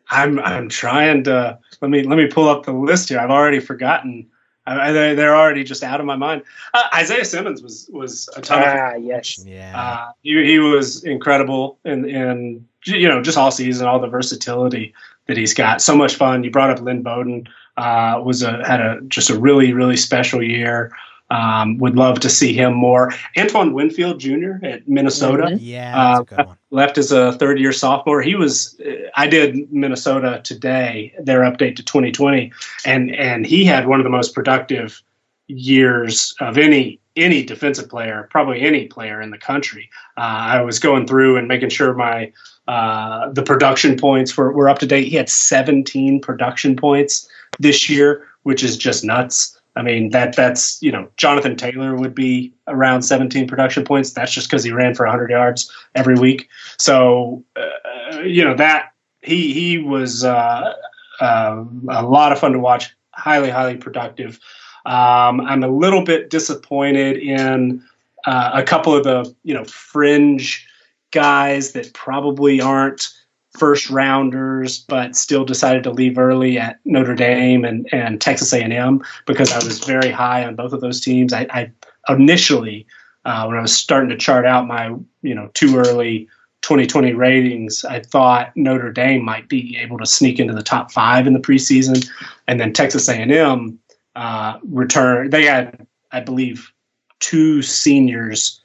I'm 0.09 0.39
I'm 0.39 0.69
trying 0.69 1.23
to 1.25 1.59
let 1.81 1.91
me 1.91 2.03
let 2.03 2.17
me 2.17 2.27
pull 2.27 2.49
up 2.49 2.65
the 2.65 2.73
list 2.73 3.09
here. 3.09 3.19
I've 3.19 3.31
already 3.31 3.59
forgotten 3.59 4.27
I, 4.67 4.91
they're 4.91 5.35
already 5.35 5.63
just 5.63 5.81
out 5.81 5.99
of 5.99 6.05
my 6.05 6.17
mind. 6.17 6.43
Uh, 6.73 6.83
Isaiah 6.93 7.23
Simmons 7.23 7.61
was 7.61 7.89
was 7.91 8.29
a 8.35 8.41
ton 8.41 8.63
ah, 8.65 8.95
of 8.95 9.03
yes, 9.03 9.43
yeah. 9.45 9.79
Uh, 9.79 10.11
he, 10.23 10.43
he 10.45 10.59
was 10.59 11.03
incredible, 11.05 11.79
and 11.85 12.05
and 12.05 12.67
you 12.83 13.07
know 13.07 13.21
just 13.21 13.37
all 13.37 13.51
season, 13.51 13.87
all 13.87 13.99
the 13.99 14.07
versatility 14.07 14.93
that 15.27 15.37
he's 15.37 15.53
got. 15.53 15.81
So 15.81 15.95
much 15.95 16.15
fun. 16.15 16.43
You 16.43 16.51
brought 16.51 16.69
up 16.69 16.81
Lynn 16.81 17.01
Bowden. 17.01 17.47
Uh, 17.77 18.21
was 18.23 18.41
a 18.41 18.65
had 18.67 18.81
a 18.81 18.99
just 19.07 19.29
a 19.29 19.39
really 19.39 19.71
really 19.71 19.97
special 19.97 20.43
year. 20.43 20.91
Um, 21.29 21.77
would 21.77 21.95
love 21.95 22.19
to 22.21 22.29
see 22.29 22.53
him 22.53 22.73
more. 22.73 23.13
Antoine 23.37 23.73
Winfield 23.73 24.19
Jr. 24.19 24.63
at 24.63 24.87
Minnesota. 24.87 25.43
Mm-hmm. 25.43 25.57
Yeah, 25.59 26.23
uh, 26.37 26.55
left 26.71 26.97
as 26.97 27.11
a 27.11 27.33
third 27.33 27.59
year 27.59 27.71
sophomore. 27.71 28.21
He 28.21 28.35
was. 28.35 28.79
I 29.15 29.27
did 29.27 29.71
Minnesota 29.71 30.41
today. 30.43 31.13
Their 31.19 31.41
update 31.41 31.75
to 31.77 31.83
2020, 31.83 32.51
and 32.85 33.15
and 33.15 33.45
he 33.45 33.65
had 33.65 33.87
one 33.87 33.99
of 33.99 34.03
the 34.03 34.09
most 34.09 34.33
productive 34.33 35.01
years 35.47 36.35
of 36.39 36.57
any 36.57 36.99
any 37.15 37.43
defensive 37.43 37.89
player, 37.89 38.27
probably 38.29 38.61
any 38.61 38.87
player 38.87 39.21
in 39.21 39.31
the 39.31 39.37
country. 39.37 39.89
Uh, 40.17 40.21
I 40.21 40.61
was 40.61 40.79
going 40.79 41.07
through 41.07 41.37
and 41.37 41.47
making 41.47 41.69
sure 41.69 41.93
my 41.93 42.31
uh, 42.67 43.29
the 43.31 43.43
production 43.43 43.97
points 43.97 44.35
were, 44.37 44.51
were 44.51 44.69
up 44.69 44.79
to 44.79 44.85
date. 44.85 45.07
He 45.07 45.15
had 45.15 45.29
17 45.29 46.21
production 46.21 46.75
points 46.75 47.27
this 47.59 47.89
year, 47.89 48.27
which 48.43 48.63
is 48.63 48.77
just 48.77 49.03
nuts. 49.03 49.56
I 49.77 49.83
mean 49.83 50.09
that 50.09 50.35
that's 50.35 50.81
you 50.81 50.91
know 50.91 51.07
Jonathan 51.17 51.55
Taylor 51.55 51.95
would 51.95 52.15
be 52.15 52.51
around 52.67 53.03
17 53.03 53.47
production 53.47 53.85
points. 53.85 54.11
That's 54.11 54.31
just 54.31 54.49
because 54.49 54.63
he 54.63 54.71
ran 54.71 54.95
for 54.95 55.05
100 55.05 55.29
yards 55.29 55.71
every 55.93 56.15
week. 56.15 56.49
So 56.77 57.43
uh, 57.55 58.21
you 58.21 58.43
know 58.43 58.55
that 58.55 58.93
he 59.21 59.53
he 59.53 59.77
was 59.77 60.23
uh, 60.23 60.73
uh, 61.21 61.63
a 61.89 62.03
lot 62.03 62.31
of 62.31 62.39
fun 62.39 62.53
to 62.53 62.59
watch. 62.59 62.93
Highly 63.11 63.51
highly 63.51 63.77
productive. 63.77 64.39
Um, 64.87 65.41
I'm 65.41 65.63
a 65.63 65.67
little 65.67 66.03
bit 66.03 66.31
disappointed 66.31 67.17
in 67.17 67.83
uh, 68.25 68.51
a 68.53 68.63
couple 68.63 68.95
of 68.95 69.03
the 69.03 69.33
you 69.43 69.53
know 69.53 69.65
fringe 69.65 70.67
guys 71.11 71.73
that 71.73 71.93
probably 71.93 72.59
aren't 72.61 73.15
first 73.57 73.89
rounders, 73.89 74.79
but 74.79 75.15
still 75.15 75.45
decided 75.45 75.83
to 75.83 75.91
leave 75.91 76.17
early 76.17 76.57
at 76.57 76.79
Notre 76.85 77.15
Dame 77.15 77.65
and, 77.65 77.87
and 77.91 78.21
Texas 78.21 78.53
A&M 78.53 79.03
because 79.25 79.51
I 79.51 79.57
was 79.57 79.79
very 79.79 80.11
high 80.11 80.45
on 80.45 80.55
both 80.55 80.73
of 80.73 80.81
those 80.81 81.01
teams. 81.01 81.33
I, 81.33 81.47
I 81.49 81.71
initially, 82.13 82.85
uh, 83.25 83.45
when 83.45 83.57
I 83.57 83.61
was 83.61 83.75
starting 83.75 84.09
to 84.09 84.17
chart 84.17 84.45
out 84.45 84.67
my 84.67 84.95
you 85.21 85.35
know 85.35 85.49
too 85.53 85.77
early 85.77 86.27
2020 86.61 87.13
ratings, 87.13 87.85
I 87.85 88.01
thought 88.01 88.55
Notre 88.55 88.91
Dame 88.91 89.23
might 89.23 89.47
be 89.49 89.77
able 89.77 89.97
to 89.99 90.05
sneak 90.05 90.39
into 90.39 90.53
the 90.53 90.63
top 90.63 90.91
five 90.91 91.27
in 91.27 91.33
the 91.33 91.39
preseason, 91.39 92.09
and 92.47 92.59
then 92.59 92.73
Texas 92.73 93.07
A&M 93.07 93.79
uh, 94.15 94.59
return. 94.63 95.29
They 95.29 95.45
had, 95.45 95.85
I 96.11 96.19
believe, 96.19 96.71
two 97.19 97.61
seniors 97.61 98.61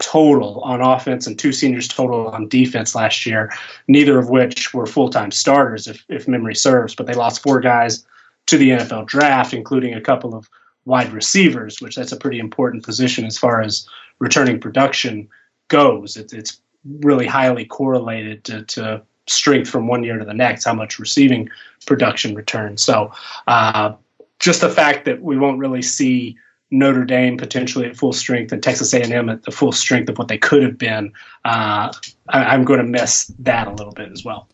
total 0.00 0.60
on 0.60 0.80
offense 0.80 1.26
and 1.26 1.38
two 1.38 1.52
seniors 1.52 1.86
total 1.86 2.28
on 2.28 2.48
defense 2.48 2.94
last 2.94 3.24
year, 3.24 3.52
neither 3.86 4.18
of 4.18 4.30
which 4.30 4.74
were 4.74 4.86
full 4.86 5.08
time 5.08 5.30
starters, 5.30 5.86
if, 5.86 6.04
if 6.08 6.26
memory 6.26 6.54
serves. 6.54 6.94
But 6.94 7.06
they 7.06 7.14
lost 7.14 7.42
four 7.42 7.60
guys 7.60 8.04
to 8.46 8.58
the 8.58 8.70
NFL 8.70 9.06
draft, 9.06 9.54
including 9.54 9.94
a 9.94 10.00
couple 10.00 10.34
of 10.34 10.48
wide 10.84 11.12
receivers, 11.12 11.80
which 11.80 11.96
that's 11.96 12.12
a 12.12 12.16
pretty 12.16 12.38
important 12.38 12.84
position 12.84 13.24
as 13.24 13.38
far 13.38 13.60
as 13.60 13.86
returning 14.18 14.58
production 14.58 15.28
goes. 15.68 16.16
It, 16.16 16.32
it's 16.32 16.60
really 16.84 17.26
highly 17.26 17.64
correlated 17.64 18.44
to, 18.44 18.64
to, 18.64 19.02
strength 19.26 19.70
from 19.70 19.86
one 19.86 20.02
year 20.02 20.18
to 20.18 20.24
the 20.24 20.34
next, 20.34 20.64
how 20.64 20.74
much 20.74 20.98
receiving 20.98 21.48
production 21.86 22.34
returns. 22.34 22.82
So, 22.82 23.12
uh, 23.46 23.92
just 24.40 24.60
the 24.60 24.68
fact 24.68 25.04
that 25.04 25.22
we 25.22 25.38
won't 25.38 25.58
really 25.58 25.82
see 25.82 26.36
Notre 26.70 27.04
Dame 27.04 27.36
potentially 27.36 27.86
at 27.86 27.96
full 27.96 28.12
strength 28.12 28.52
and 28.52 28.62
Texas 28.62 28.94
A&M 28.94 29.28
at 29.28 29.42
the 29.42 29.50
full 29.50 29.72
strength 29.72 30.08
of 30.08 30.18
what 30.18 30.28
they 30.28 30.38
could 30.38 30.62
have 30.62 30.78
been. 30.78 31.12
Uh, 31.44 31.92
I, 32.28 32.54
am 32.54 32.64
going 32.64 32.78
to 32.78 32.84
miss 32.84 33.26
that 33.40 33.66
a 33.66 33.72
little 33.72 33.92
bit 33.92 34.12
as 34.12 34.24
well. 34.24 34.48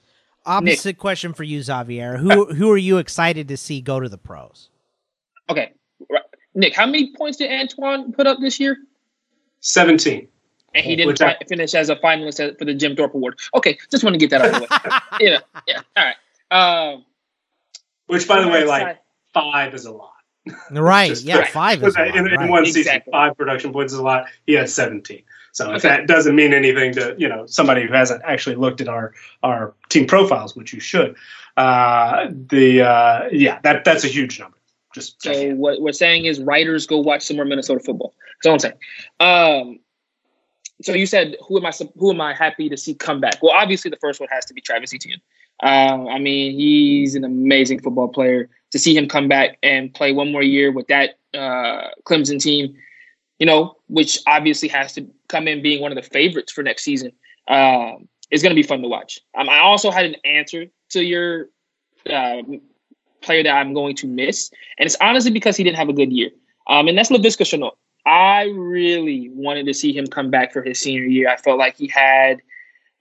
Opposite 0.46 0.90
Nick. 0.90 0.98
question 0.98 1.34
for 1.34 1.44
you, 1.44 1.60
Xavier. 1.62 2.16
Who 2.16 2.46
who 2.54 2.70
are 2.70 2.78
you 2.78 2.98
excited 2.98 3.48
to 3.48 3.56
see 3.56 3.80
go 3.80 3.98
to 3.98 4.08
the 4.08 4.16
pros? 4.16 4.70
Okay, 5.50 5.72
Nick, 6.54 6.74
how 6.74 6.86
many 6.86 7.12
points 7.14 7.38
did 7.38 7.50
Antoine 7.50 8.12
put 8.12 8.26
up 8.26 8.38
this 8.40 8.60
year? 8.60 8.78
Seventeen. 9.60 10.28
And 10.74 10.84
he 10.84 10.94
didn't 10.94 11.20
I, 11.22 11.36
finish 11.48 11.74
as 11.74 11.88
a 11.88 11.96
finalist 11.96 12.58
for 12.58 12.64
the 12.64 12.74
Jim 12.74 12.96
Thorpe 12.96 13.14
Award. 13.14 13.38
Okay, 13.54 13.78
just 13.90 14.04
want 14.04 14.14
to 14.14 14.18
get 14.18 14.30
that 14.30 14.42
out 14.42 14.48
of 14.48 14.54
the 14.54 14.60
way. 14.60 14.98
yeah, 15.20 15.38
yeah. 15.66 15.80
All 15.96 16.04
right. 16.04 16.92
Um, 16.92 17.04
Which, 18.06 18.28
by 18.28 18.42
the 18.42 18.48
way, 18.48 18.64
like 18.64 18.98
five 19.32 19.74
is 19.74 19.86
a 19.86 19.92
lot. 19.92 20.15
Right. 20.70 21.20
yeah, 21.22 21.44
five 21.46 21.82
is 21.82 21.96
in, 21.96 22.06
lot, 22.06 22.16
in 22.16 22.24
right. 22.24 22.50
one 22.50 22.64
Exactly. 22.64 22.82
season. 22.84 23.02
Five 23.10 23.36
production 23.36 23.72
points 23.72 23.92
is 23.92 23.98
a 23.98 24.02
lot. 24.02 24.26
He 24.46 24.52
had 24.52 24.70
17. 24.70 25.22
So 25.56 25.72
if 25.72 25.82
that 25.82 26.06
doesn't 26.06 26.36
mean 26.36 26.52
anything 26.52 26.92
to 26.92 27.14
you 27.16 27.26
know 27.26 27.46
somebody 27.46 27.86
who 27.86 27.92
hasn't 27.94 28.20
actually 28.26 28.56
looked 28.56 28.82
at 28.82 28.88
our 28.88 29.14
our 29.42 29.74
team 29.88 30.06
profiles, 30.06 30.54
which 30.54 30.74
you 30.74 30.80
should, 30.80 31.16
uh, 31.56 32.26
the 32.30 32.82
uh, 32.82 33.28
yeah 33.32 33.58
that 33.62 33.82
that's 33.82 34.04
a 34.04 34.08
huge 34.08 34.38
number. 34.38 34.58
Just 34.94 35.22
So 35.22 35.54
what 35.54 35.80
we're 35.80 35.92
saying 35.92 36.26
is, 36.26 36.40
writers 36.40 36.86
go 36.86 36.98
watch 36.98 37.22
some 37.22 37.36
more 37.36 37.46
Minnesota 37.46 37.80
football. 37.80 38.12
That's 38.42 38.46
all 38.46 38.52
I'm 38.52 38.58
saying. 38.58 38.74
Um, 39.18 39.78
so 40.82 40.92
you 40.92 41.06
said, 41.06 41.36
who 41.48 41.56
am 41.56 41.64
I? 41.64 41.72
Who 41.96 42.10
am 42.10 42.20
I 42.20 42.34
happy 42.34 42.68
to 42.68 42.76
see 42.76 42.94
come 42.94 43.20
back? 43.20 43.42
Well, 43.42 43.52
obviously 43.52 43.90
the 43.90 43.96
first 43.96 44.20
one 44.20 44.28
has 44.30 44.44
to 44.46 44.54
be 44.54 44.60
Travis 44.60 44.92
Etienne. 44.92 45.22
Um, 45.62 46.06
I 46.06 46.18
mean, 46.18 46.52
he's 46.54 47.14
an 47.14 47.24
amazing 47.24 47.80
football 47.80 48.08
player. 48.08 48.50
To 48.76 48.82
see 48.82 48.94
him 48.94 49.08
come 49.08 49.26
back 49.26 49.56
and 49.62 49.94
play 49.94 50.12
one 50.12 50.30
more 50.30 50.42
year 50.42 50.70
with 50.70 50.86
that 50.88 51.18
uh, 51.32 51.88
Clemson 52.04 52.38
team, 52.38 52.76
you 53.38 53.46
know, 53.46 53.74
which 53.88 54.18
obviously 54.26 54.68
has 54.68 54.92
to 54.92 55.06
come 55.28 55.48
in 55.48 55.62
being 55.62 55.80
one 55.80 55.92
of 55.92 55.96
the 55.96 56.02
favorites 56.02 56.52
for 56.52 56.62
next 56.62 56.84
season, 56.84 57.12
um, 57.48 58.06
is 58.30 58.42
going 58.42 58.50
to 58.50 58.54
be 58.54 58.62
fun 58.62 58.82
to 58.82 58.88
watch. 58.88 59.18
Um, 59.34 59.48
I 59.48 59.60
also 59.60 59.90
had 59.90 60.04
an 60.04 60.16
answer 60.26 60.66
to 60.90 61.02
your 61.02 61.46
uh, 62.10 62.42
player 63.22 63.42
that 63.44 63.54
I'm 63.54 63.72
going 63.72 63.96
to 63.96 64.06
miss, 64.06 64.50
and 64.78 64.86
it's 64.86 64.96
honestly 65.00 65.30
because 65.30 65.56
he 65.56 65.64
didn't 65.64 65.78
have 65.78 65.88
a 65.88 65.94
good 65.94 66.12
year. 66.12 66.30
Um, 66.66 66.86
and 66.86 66.98
that's 66.98 67.10
Laviska 67.10 67.46
Shenault. 67.46 67.76
I 68.04 68.52
really 68.54 69.30
wanted 69.30 69.64
to 69.66 69.74
see 69.74 69.96
him 69.96 70.06
come 70.06 70.30
back 70.30 70.52
for 70.52 70.62
his 70.62 70.78
senior 70.78 71.04
year. 71.04 71.30
I 71.30 71.36
felt 71.36 71.58
like 71.58 71.78
he 71.78 71.88
had 71.88 72.42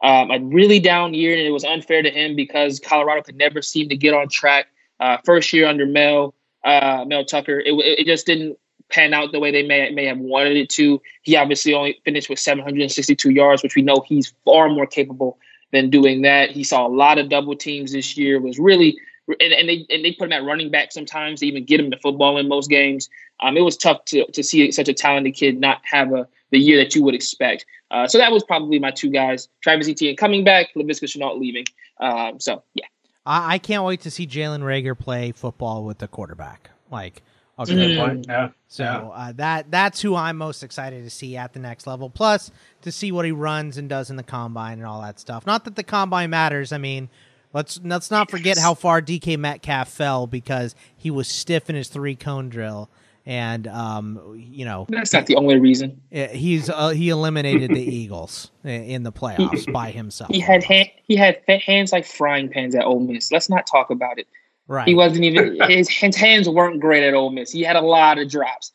um, 0.02 0.32
a 0.32 0.40
really 0.40 0.80
down 0.80 1.14
year, 1.14 1.34
and 1.34 1.42
it 1.42 1.52
was 1.52 1.66
unfair 1.66 2.02
to 2.02 2.10
him 2.10 2.36
because 2.36 2.80
Colorado 2.80 3.24
could 3.24 3.36
never 3.36 3.62
seem 3.62 3.90
to 3.90 3.98
get 3.98 4.14
on 4.14 4.30
track. 4.30 4.68
Uh, 5.00 5.18
first 5.26 5.52
year 5.54 5.68
under 5.68 5.86
Mel 5.86 6.34
uh, 6.64 7.06
Mel 7.08 7.26
Tucker, 7.26 7.60
it, 7.60 7.74
it 7.74 8.06
just 8.06 8.26
didn't 8.26 8.58
pan 8.90 9.14
out 9.14 9.32
the 9.32 9.40
way 9.40 9.52
they 9.52 9.64
may 9.64 9.90
may 9.92 10.06
have 10.06 10.18
wanted 10.18 10.58
it 10.58 10.70
to. 10.70 11.02
He 11.24 11.36
obviously 11.36 11.74
only 11.74 12.00
finished 12.06 12.30
with 12.30 12.40
762 12.40 13.32
yards, 13.32 13.64
which 13.64 13.76
we 13.76 13.82
know 13.82 14.04
he's 14.06 14.34
far 14.46 14.70
more 14.70 14.88
capable 14.88 15.38
than 15.72 15.90
doing 15.90 16.22
that. 16.22 16.52
He 16.52 16.64
saw 16.64 16.88
a 16.88 16.90
lot 16.90 17.18
of 17.18 17.30
double 17.30 17.56
teams 17.56 17.92
this 17.92 18.18
year. 18.18 18.40
Was 18.40 18.60
really 18.60 18.98
and, 19.28 19.54
and 19.54 19.70
they 19.70 19.86
and 19.90 20.06
they 20.06 20.14
put 20.14 20.26
him 20.26 20.34
at 20.34 20.44
running 20.44 20.70
back 20.70 20.92
sometimes 20.92 21.40
to 21.40 21.48
even 21.48 21.66
get 21.66 21.80
him 21.80 21.90
the 21.90 21.98
football 21.98 22.38
in 22.38 22.48
most 22.48 22.70
games. 22.70 23.10
Um, 23.42 23.58
it 23.58 23.62
was 23.62 23.78
tough 23.78 24.06
to 24.06 24.26
to 24.32 24.44
see 24.44 24.72
such 24.72 24.88
a 24.88 24.94
talented 24.94 25.36
kid 25.36 25.60
not 25.60 25.82
have 25.84 26.14
a 26.14 26.28
the 26.52 26.60
year 26.60 26.78
that 26.78 26.96
you 26.96 27.04
would 27.04 27.16
expect. 27.16 27.66
Uh, 27.92 28.08
so 28.08 28.18
that 28.18 28.32
was 28.32 28.44
probably 28.44 28.80
my 28.80 28.92
two 28.92 29.10
guys: 29.10 29.50
Travis 29.62 29.88
Etienne 29.88 30.16
coming 30.16 30.44
back, 30.44 30.68
Laviska 30.76 31.06
Shenault 31.06 31.40
leaving. 31.40 31.66
Um, 32.00 32.40
so 32.40 32.64
yeah, 32.74 32.86
I, 33.26 33.56
I 33.56 33.58
can't 33.58 33.84
wait 33.84 34.02
to 34.02 34.12
see 34.12 34.28
Jalen 34.28 34.62
Reagor 34.62 34.98
play 34.98 35.32
football 35.32 35.84
with 35.84 35.98
the 35.98 36.08
quarterback. 36.08 36.70
Like, 36.92 37.24
okay. 37.60 37.74
Mm. 37.74 38.26
yeah. 38.28 38.50
So 38.68 39.12
uh, 39.14 39.32
that 39.34 39.72
that's 39.72 40.02
who 40.02 40.16
I'm 40.16 40.38
most 40.38 40.64
excited 40.64 41.04
to 41.04 41.10
see 41.10 41.38
at 41.38 41.54
the 41.54 41.60
next 41.60 41.88
level. 41.88 42.10
Plus, 42.10 42.52
to 42.82 42.92
see 42.92 43.12
what 43.12 43.26
he 43.26 43.32
runs 43.32 43.78
and 43.78 43.90
does 43.90 44.10
in 44.10 44.16
the 44.16 44.24
combine 44.24 44.80
and 44.80 44.86
all 44.86 45.02
that 45.02 45.20
stuff. 45.20 45.46
Not 45.46 45.66
that 45.66 45.76
the 45.76 45.84
combine 45.84 46.30
matters. 46.30 46.72
I 46.72 46.78
mean, 46.78 47.10
let's 47.54 47.80
let's 47.84 48.12
not 48.12 48.30
forget 48.30 48.58
how 48.58 48.74
far 48.74 49.02
DK 49.02 49.38
Metcalf 49.38 49.90
fell 49.90 50.28
because 50.28 50.76
he 50.96 51.10
was 51.10 51.28
stiff 51.28 51.70
in 51.70 51.76
his 51.76 51.88
three 51.88 52.16
cone 52.16 52.50
drill, 52.50 52.90
and 53.26 53.68
um, 53.68 54.36
you 54.38 54.66
know 54.66 54.86
that's 54.90 55.14
not 55.14 55.26
the 55.26 55.36
only 55.36 55.60
reason. 55.60 56.02
eh, 56.12 56.28
he's 56.28 56.70
uh, 56.70 56.90
he 56.90 57.10
eliminated 57.10 57.72
the 57.72 57.82
Eagles 57.82 58.52
in 58.64 59.04
the 59.04 59.12
playoffs 59.12 59.72
by 59.72 59.92
himself. 59.92 60.30
He 60.32 60.40
had 60.40 60.64
hand, 60.64 60.90
he 61.04 61.16
had 61.16 61.40
hands 61.48 61.92
like 61.92 62.06
frying 62.06 62.50
pans 62.50 62.76
at 62.76 62.84
Ole 62.86 63.00
Miss. 63.00 63.32
Let's 63.32 63.50
not 63.50 63.66
talk 63.68 63.90
about 63.90 64.20
it. 64.20 64.28
right. 64.68 64.88
He 64.88 64.94
wasn't 64.96 65.24
even 65.26 65.60
his, 65.70 65.90
his 65.90 66.16
hands 66.16 66.48
weren't 66.48 66.80
great 66.80 67.04
at 67.04 67.14
Ole 67.14 67.32
Miss. 67.32 67.52
He 67.52 67.64
had 67.64 67.76
a 67.76 67.82
lot 67.82 68.18
of 68.20 68.30
drops. 68.30 68.72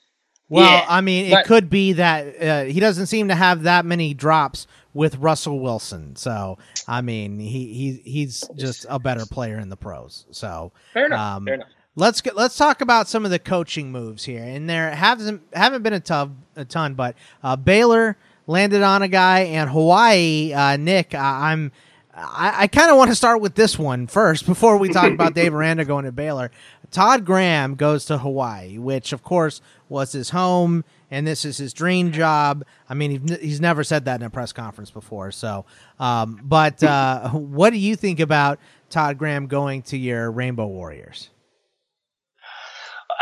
Well, 0.48 0.68
Yeah, 0.68 0.84
I 0.88 1.00
mean, 1.00 1.32
it 1.32 1.46
could 1.46 1.70
be 1.70 1.92
that 1.92 2.42
uh, 2.42 2.64
he 2.64 2.80
doesn't 2.80 3.06
seem 3.06 3.28
to 3.28 3.36
have 3.36 3.62
that 3.62 3.84
many 3.84 4.14
drops 4.14 4.66
with 4.92 5.14
Russell 5.18 5.60
Wilson. 5.60 6.16
So, 6.16 6.58
I 6.88 7.02
mean, 7.02 7.38
he, 7.38 7.72
he 7.72 8.02
he's 8.04 8.48
just 8.56 8.84
a 8.88 8.98
better 8.98 9.26
player 9.26 9.60
in 9.60 9.68
the 9.68 9.76
pros. 9.76 10.26
So, 10.32 10.72
Fair 10.92 11.06
enough. 11.06 11.20
Um, 11.20 11.44
fair 11.44 11.54
enough. 11.54 11.68
Let's 11.96 12.20
get, 12.20 12.37
let's 12.37 12.57
talk 12.57 12.81
about 12.81 13.09
some 13.09 13.24
of 13.24 13.31
the 13.31 13.38
coaching 13.38 13.92
moves 13.92 14.24
here. 14.24 14.42
And 14.42 14.68
there 14.68 14.90
hasn't 14.90 15.42
haven't 15.53 15.83
been 15.83 15.92
a 15.92 16.00
ton, 16.00 16.42
a 16.57 16.64
ton, 16.64 16.94
but 16.94 17.16
uh, 17.42 17.57
Baylor 17.57 18.16
landed 18.46 18.83
on 18.83 19.03
a 19.03 19.09
guy, 19.09 19.40
and 19.40 19.70
Hawaii, 19.70 20.53
uh, 20.53 20.76
Nick, 20.76 21.14
I, 21.14 21.53
I'm. 21.53 21.72
I, 22.12 22.62
I 22.62 22.66
kind 22.66 22.90
of 22.90 22.98
want 22.98 23.11
to 23.11 23.14
start 23.14 23.40
with 23.40 23.55
this 23.55 23.79
one 23.79 24.09
first 24.09 24.44
before 24.44 24.76
we 24.76 24.88
talk 24.88 25.11
about 25.11 25.33
Dave 25.33 25.55
Aranda 25.55 25.85
going 25.85 26.05
to 26.05 26.12
Baylor. 26.12 26.50
Todd 26.90 27.24
Graham 27.24 27.76
goes 27.76 28.05
to 28.07 28.18
Hawaii, 28.18 28.79
which 28.79 29.12
of 29.12 29.22
course 29.22 29.62
was 29.88 30.12
his 30.12 30.31
home, 30.31 30.85
and 31.11 31.24
this 31.24 31.44
is 31.44 31.57
his 31.57 31.72
dream 31.72 32.11
job. 32.11 32.64
I 32.88 32.94
mean, 32.94 33.26
he's, 33.26 33.38
he's 33.38 33.61
never 33.61 33.85
said 33.85 34.05
that 34.07 34.20
in 34.20 34.26
a 34.26 34.31
press 34.31 34.53
conference 34.53 34.90
before. 34.90 35.31
So, 35.31 35.64
um, 36.00 36.40
but 36.42 36.83
uh, 36.83 37.31
what 37.31 37.70
do 37.70 37.79
you 37.79 37.94
think 37.94 38.18
about 38.18 38.59
Todd 38.90 39.16
Graham 39.16 39.46
going 39.46 39.83
to 39.83 39.96
your 39.96 40.31
Rainbow 40.31 40.66
Warriors? 40.66 41.31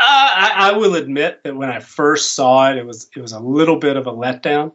I, 0.01 0.71
I 0.71 0.77
will 0.77 0.95
admit 0.95 1.43
that 1.43 1.55
when 1.55 1.69
I 1.69 1.79
first 1.79 2.33
saw 2.33 2.69
it, 2.71 2.77
it 2.77 2.85
was 2.85 3.09
it 3.15 3.21
was 3.21 3.31
a 3.33 3.39
little 3.39 3.75
bit 3.77 3.97
of 3.97 4.07
a 4.07 4.11
letdown. 4.11 4.73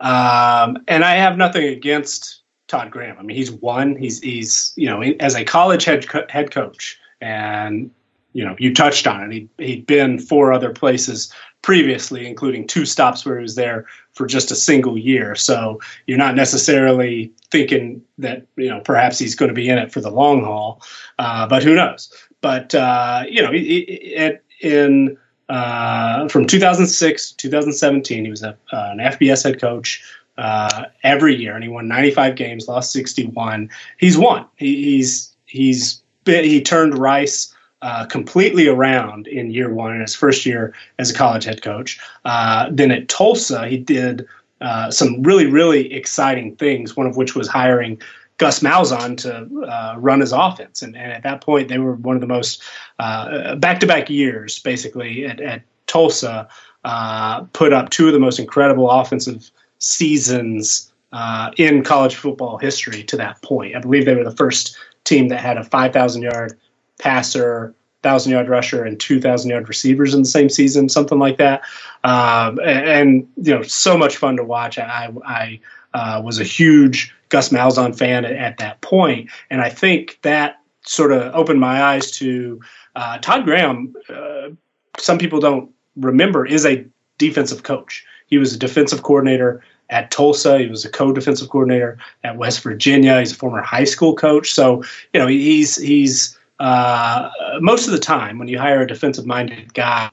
Um, 0.00 0.78
and 0.88 1.04
I 1.04 1.14
have 1.16 1.36
nothing 1.36 1.64
against 1.66 2.40
Todd 2.68 2.90
Graham. 2.90 3.16
I 3.18 3.22
mean, 3.22 3.36
he's 3.36 3.52
won. 3.52 3.96
He's 3.96 4.20
he's 4.20 4.72
you 4.76 4.86
know 4.88 5.02
as 5.20 5.34
a 5.34 5.44
college 5.44 5.84
head 5.84 6.08
co- 6.08 6.26
head 6.28 6.50
coach, 6.50 6.98
and 7.20 7.90
you 8.32 8.44
know 8.44 8.56
you 8.58 8.74
touched 8.74 9.06
on 9.06 9.30
it. 9.30 9.32
He 9.32 9.48
he'd 9.64 9.86
been 9.86 10.18
four 10.18 10.52
other 10.52 10.70
places 10.70 11.32
previously, 11.62 12.26
including 12.26 12.66
two 12.66 12.84
stops 12.84 13.24
where 13.24 13.38
he 13.38 13.42
was 13.42 13.54
there 13.54 13.86
for 14.12 14.26
just 14.26 14.50
a 14.50 14.56
single 14.56 14.98
year. 14.98 15.34
So 15.36 15.80
you're 16.06 16.18
not 16.18 16.34
necessarily 16.34 17.32
thinking 17.50 18.02
that 18.18 18.46
you 18.56 18.68
know 18.68 18.80
perhaps 18.80 19.18
he's 19.18 19.34
going 19.34 19.50
to 19.50 19.54
be 19.54 19.68
in 19.68 19.78
it 19.78 19.92
for 19.92 20.00
the 20.00 20.10
long 20.10 20.42
haul, 20.42 20.82
uh, 21.18 21.46
but 21.46 21.62
who 21.62 21.74
knows? 21.74 22.12
But 22.40 22.74
uh, 22.74 23.24
you 23.28 23.42
know, 23.42 23.52
he- 23.52 24.16
at 24.16 24.42
in 24.62 25.16
uh, 25.48 26.28
from 26.28 26.46
2006 26.46 27.32
to 27.32 27.36
2017, 27.36 28.24
he 28.24 28.30
was 28.30 28.42
a, 28.42 28.56
uh, 28.72 28.88
an 28.92 28.98
FBS 28.98 29.44
head 29.44 29.60
coach 29.60 30.02
uh, 30.38 30.86
every 31.02 31.36
year, 31.36 31.54
and 31.54 31.62
he 31.62 31.68
won 31.68 31.88
95 31.88 32.36
games, 32.36 32.68
lost 32.68 32.92
61. 32.92 33.68
He's 33.98 34.16
won. 34.16 34.46
He, 34.56 34.82
he's 34.82 35.34
he's 35.44 36.02
been, 36.24 36.44
he 36.44 36.62
turned 36.62 36.96
Rice 36.96 37.54
uh, 37.82 38.06
completely 38.06 38.68
around 38.68 39.26
in 39.26 39.50
year 39.50 39.74
one 39.74 39.94
in 39.94 40.00
his 40.00 40.14
first 40.14 40.46
year 40.46 40.72
as 40.98 41.10
a 41.10 41.14
college 41.14 41.44
head 41.44 41.62
coach. 41.62 41.98
Uh, 42.24 42.68
then 42.70 42.90
at 42.90 43.08
Tulsa, 43.08 43.66
he 43.66 43.76
did 43.76 44.26
uh, 44.60 44.90
some 44.90 45.22
really 45.22 45.46
really 45.46 45.92
exciting 45.92 46.56
things. 46.56 46.96
One 46.96 47.06
of 47.06 47.16
which 47.16 47.34
was 47.34 47.48
hiring 47.48 48.00
Gus 48.38 48.60
Malzahn 48.60 49.16
to 49.18 49.66
uh, 49.66 49.94
run 49.98 50.20
his 50.20 50.32
offense. 50.32 50.82
And, 50.82 50.96
and 50.96 51.12
at 51.12 51.22
that 51.22 51.40
point, 51.40 51.68
they 51.68 51.78
were 51.78 51.94
one 51.94 52.16
of 52.16 52.20
the 52.20 52.26
most 52.26 52.62
back 52.98 53.80
to 53.80 53.86
back 53.86 54.10
years, 54.10 54.58
basically, 54.58 55.26
at, 55.26 55.40
at 55.40 55.62
Tulsa, 55.86 56.48
uh, 56.84 57.42
put 57.52 57.72
up 57.72 57.90
two 57.90 58.06
of 58.06 58.12
the 58.12 58.18
most 58.18 58.38
incredible 58.38 58.90
offensive 58.90 59.50
seasons 59.78 60.92
uh, 61.12 61.50
in 61.56 61.84
college 61.84 62.16
football 62.16 62.56
history 62.58 63.02
to 63.04 63.16
that 63.16 63.40
point. 63.42 63.76
I 63.76 63.80
believe 63.80 64.06
they 64.06 64.14
were 64.14 64.24
the 64.24 64.36
first 64.36 64.76
team 65.04 65.28
that 65.28 65.40
had 65.40 65.58
a 65.58 65.64
5,000 65.64 66.22
yard 66.22 66.58
passer. 66.98 67.74
Thousand 68.02 68.32
yard 68.32 68.48
rusher 68.48 68.84
and 68.84 68.98
two 68.98 69.20
thousand 69.20 69.52
yard 69.52 69.68
receivers 69.68 70.12
in 70.12 70.22
the 70.22 70.28
same 70.28 70.48
season, 70.48 70.88
something 70.88 71.20
like 71.20 71.36
that, 71.36 71.62
um, 72.02 72.58
and, 72.58 72.88
and, 72.88 73.28
you 73.36 73.54
know, 73.54 73.62
so 73.62 73.96
much 73.96 74.16
fun 74.16 74.36
to 74.38 74.42
watch. 74.42 74.76
I, 74.76 75.08
I 75.24 75.60
uh, 75.94 76.20
was 76.20 76.40
a 76.40 76.42
huge 76.42 77.14
Gus 77.32 77.48
Malzahn 77.48 77.96
fan 77.96 78.26
at, 78.26 78.32
at, 78.32 78.58
that 78.58 78.82
point, 78.82 79.30
and 79.48 79.62
I 79.62 79.70
think 79.70 80.18
that 80.20 80.60
sort 80.84 81.12
of 81.12 81.34
opened 81.34 81.60
my 81.60 81.82
eyes 81.82 82.10
to 82.12 82.60
uh, 82.94 83.16
Todd 83.18 83.44
Graham. 83.44 83.94
Uh, 84.08 84.50
some 84.98 85.16
people 85.16 85.40
don't 85.40 85.70
remember 85.96 86.44
is 86.44 86.66
a 86.66 86.84
defensive 87.16 87.62
coach. 87.62 88.04
He 88.26 88.36
was 88.36 88.54
a 88.54 88.58
defensive 88.58 89.02
coordinator 89.02 89.64
at 89.88 90.10
Tulsa. 90.10 90.58
He 90.58 90.66
was 90.66 90.84
a 90.84 90.90
co-defensive 90.90 91.48
coordinator 91.48 91.96
at 92.22 92.36
West 92.36 92.62
Virginia. 92.62 93.18
He's 93.18 93.32
a 93.32 93.36
former 93.36 93.62
high 93.62 93.84
school 93.84 94.14
coach. 94.14 94.52
So 94.52 94.84
you 95.14 95.20
know 95.20 95.26
he's 95.26 95.76
he's 95.76 96.38
uh, 96.60 97.30
most 97.60 97.86
of 97.86 97.92
the 97.92 97.98
time 97.98 98.38
when 98.38 98.48
you 98.48 98.58
hire 98.58 98.82
a 98.82 98.86
defensive-minded 98.86 99.72
guy, 99.72 100.10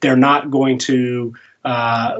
they're 0.00 0.16
not 0.16 0.50
going 0.50 0.78
to 0.78 1.34
uh, 1.66 2.16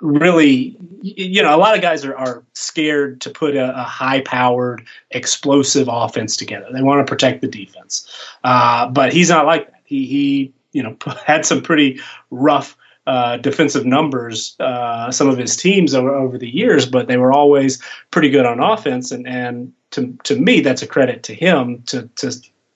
really 0.00 0.76
you 1.02 1.42
know 1.42 1.54
a 1.54 1.58
lot 1.58 1.74
of 1.74 1.82
guys 1.82 2.04
are, 2.04 2.16
are 2.16 2.44
scared 2.52 3.20
to 3.20 3.30
put 3.30 3.56
a, 3.56 3.76
a 3.78 3.82
high 3.82 4.20
powered 4.22 4.86
explosive 5.10 5.88
offense 5.90 6.36
together. 6.36 6.66
They 6.72 6.82
want 6.82 7.04
to 7.04 7.10
protect 7.10 7.40
the 7.40 7.48
defense. 7.48 8.08
Uh, 8.44 8.88
but 8.88 9.12
he's 9.12 9.28
not 9.28 9.46
like 9.46 9.70
that. 9.70 9.82
He, 9.84 10.06
he 10.06 10.52
you 10.72 10.82
know 10.82 10.96
had 11.26 11.44
some 11.44 11.62
pretty 11.62 12.00
rough 12.30 12.76
uh, 13.06 13.38
defensive 13.38 13.86
numbers 13.86 14.54
uh, 14.60 15.10
some 15.10 15.28
of 15.28 15.38
his 15.38 15.56
teams 15.56 15.94
over, 15.94 16.14
over 16.14 16.36
the 16.36 16.48
years 16.48 16.84
but 16.84 17.08
they 17.08 17.16
were 17.16 17.32
always 17.32 17.82
pretty 18.10 18.28
good 18.28 18.44
on 18.44 18.60
offense. 18.60 19.10
And 19.10 19.26
and 19.26 19.72
to, 19.92 20.16
to 20.24 20.36
me 20.38 20.60
that's 20.60 20.82
a 20.82 20.86
credit 20.86 21.22
to 21.24 21.34
him 21.34 21.82
to, 21.86 22.08
to 22.16 22.32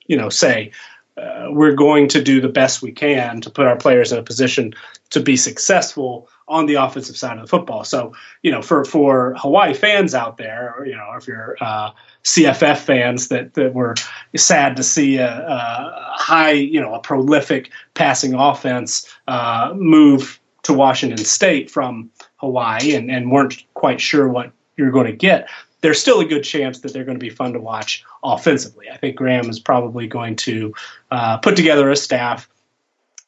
you 0.06 0.16
know, 0.16 0.28
say 0.28 0.70
uh, 1.16 1.48
we're 1.50 1.74
going 1.74 2.08
to 2.08 2.22
do 2.22 2.40
the 2.40 2.48
best 2.48 2.82
we 2.82 2.92
can 2.92 3.40
to 3.40 3.50
put 3.50 3.66
our 3.66 3.76
players 3.76 4.12
in 4.12 4.18
a 4.18 4.22
position 4.22 4.72
to 5.10 5.20
be 5.20 5.36
successful 5.36 6.28
on 6.48 6.66
the 6.66 6.74
offensive 6.74 7.16
side 7.16 7.36
of 7.36 7.42
the 7.42 7.48
football. 7.48 7.84
So, 7.84 8.14
you 8.42 8.50
know, 8.50 8.62
for 8.62 8.84
for 8.84 9.34
Hawaii 9.36 9.74
fans 9.74 10.14
out 10.14 10.38
there, 10.38 10.74
or, 10.76 10.86
you 10.86 10.96
know, 10.96 11.12
if 11.16 11.26
you're 11.26 11.56
uh, 11.60 11.90
CFF 12.24 12.78
fans 12.78 13.28
that 13.28 13.54
that 13.54 13.74
were 13.74 13.94
sad 14.36 14.76
to 14.76 14.82
see 14.82 15.16
a, 15.18 15.46
a 15.46 16.12
high, 16.14 16.52
you 16.52 16.80
know, 16.80 16.94
a 16.94 17.00
prolific 17.00 17.70
passing 17.94 18.34
offense 18.34 19.06
uh, 19.28 19.72
move 19.76 20.40
to 20.62 20.72
Washington 20.72 21.24
State 21.24 21.70
from 21.70 22.10
Hawaii 22.36 22.94
and, 22.94 23.10
and 23.10 23.30
weren't 23.30 23.64
quite 23.74 24.00
sure 24.00 24.28
what 24.28 24.52
you're 24.76 24.92
going 24.92 25.06
to 25.06 25.12
get 25.12 25.48
there's 25.83 26.01
still 26.01 26.20
a 26.20 26.24
good 26.24 26.43
chance 26.43 26.80
that 26.80 26.93
they're 26.93 27.05
going 27.05 27.18
to 27.18 27.24
be 27.24 27.30
fun 27.30 27.53
to 27.53 27.61
watch 27.61 28.05
offensively. 28.24 28.89
I 28.91 28.97
think 28.97 29.16
Graham 29.16 29.51
is 29.51 29.61
probably 29.61 30.07
going 30.07 30.37
to 30.37 30.74
uh, 31.11 31.39
put 31.39 31.55
together 31.55 31.91
a 31.91 31.97
staff 31.97 32.49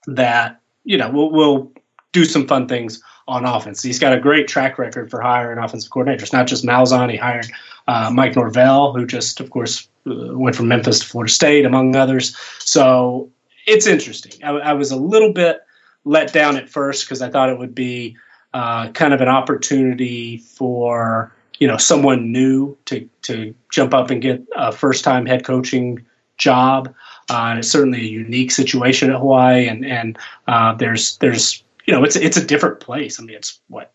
that 0.07 0.61
you 0.85 0.97
know 0.97 1.11
will 1.11 1.31
will 1.31 1.73
do 2.13 2.25
some 2.25 2.47
fun 2.47 2.67
things 2.67 3.03
on 3.27 3.45
offense. 3.45 3.83
He's 3.83 3.99
got 3.99 4.17
a 4.17 4.21
great 4.21 4.49
track 4.49 4.79
record 4.79 5.11
for 5.11 5.21
hiring 5.21 5.59
offensive 5.59 5.91
coordinators. 5.91 6.33
Not 6.33 6.47
just 6.47 6.65
Malzahn, 6.65 7.11
he 7.11 7.17
hired 7.17 7.47
uh, 7.89 8.11
Mike 8.13 8.37
Norvell, 8.37 8.93
who 8.93 9.07
just, 9.07 9.41
of 9.41 9.51
course, 9.51 9.89
uh, 10.07 10.37
went 10.37 10.55
from 10.55 10.69
Memphis 10.69 11.01
to 11.01 11.07
Florida 11.07 11.33
State, 11.33 11.65
among 11.65 11.97
others. 11.97 12.37
So 12.59 13.31
it's 13.67 13.87
interesting. 13.87 14.45
I, 14.45 14.51
I 14.51 14.73
was 14.75 14.91
a 14.91 14.97
little 14.97 15.33
bit 15.33 15.61
let 16.05 16.33
down 16.33 16.57
at 16.57 16.69
first 16.69 17.07
because 17.07 17.23
I 17.23 17.31
thought 17.31 17.49
it 17.49 17.59
would 17.59 17.75
be 17.75 18.17
uh, 18.53 18.91
kind 18.93 19.15
of 19.15 19.21
an 19.21 19.29
opportunity 19.29 20.39
for 20.39 21.33
you 21.65 21.69
know 21.69 21.79
someone 21.79 22.31
new 22.31 22.77
to 22.85 23.09
to 23.23 23.55
jump 23.73 23.95
up 23.95 24.11
and 24.11 24.21
get 24.21 24.43
a 24.55 24.71
first 24.71 25.03
time 25.03 25.25
head 25.25 25.47
coaching 25.47 26.05
job. 26.37 26.95
Uh, 27.31 27.47
and 27.49 27.59
it's 27.59 27.71
certainly 27.71 28.01
a 28.01 28.11
unique 28.25 28.51
situation 28.51 29.11
at 29.11 29.17
Hawaii, 29.17 29.67
and 29.67 29.83
and 29.87 30.19
uh, 30.47 30.75
there's 30.75 31.17
there's 31.23 31.65
you 31.87 31.95
know 31.95 32.05
it's 32.05 32.17
it's 32.17 32.37
a 32.37 32.45
different 32.45 32.81
place. 32.81 33.19
I 33.19 33.23
mean, 33.23 33.35
it's 33.35 33.61
what 33.69 33.95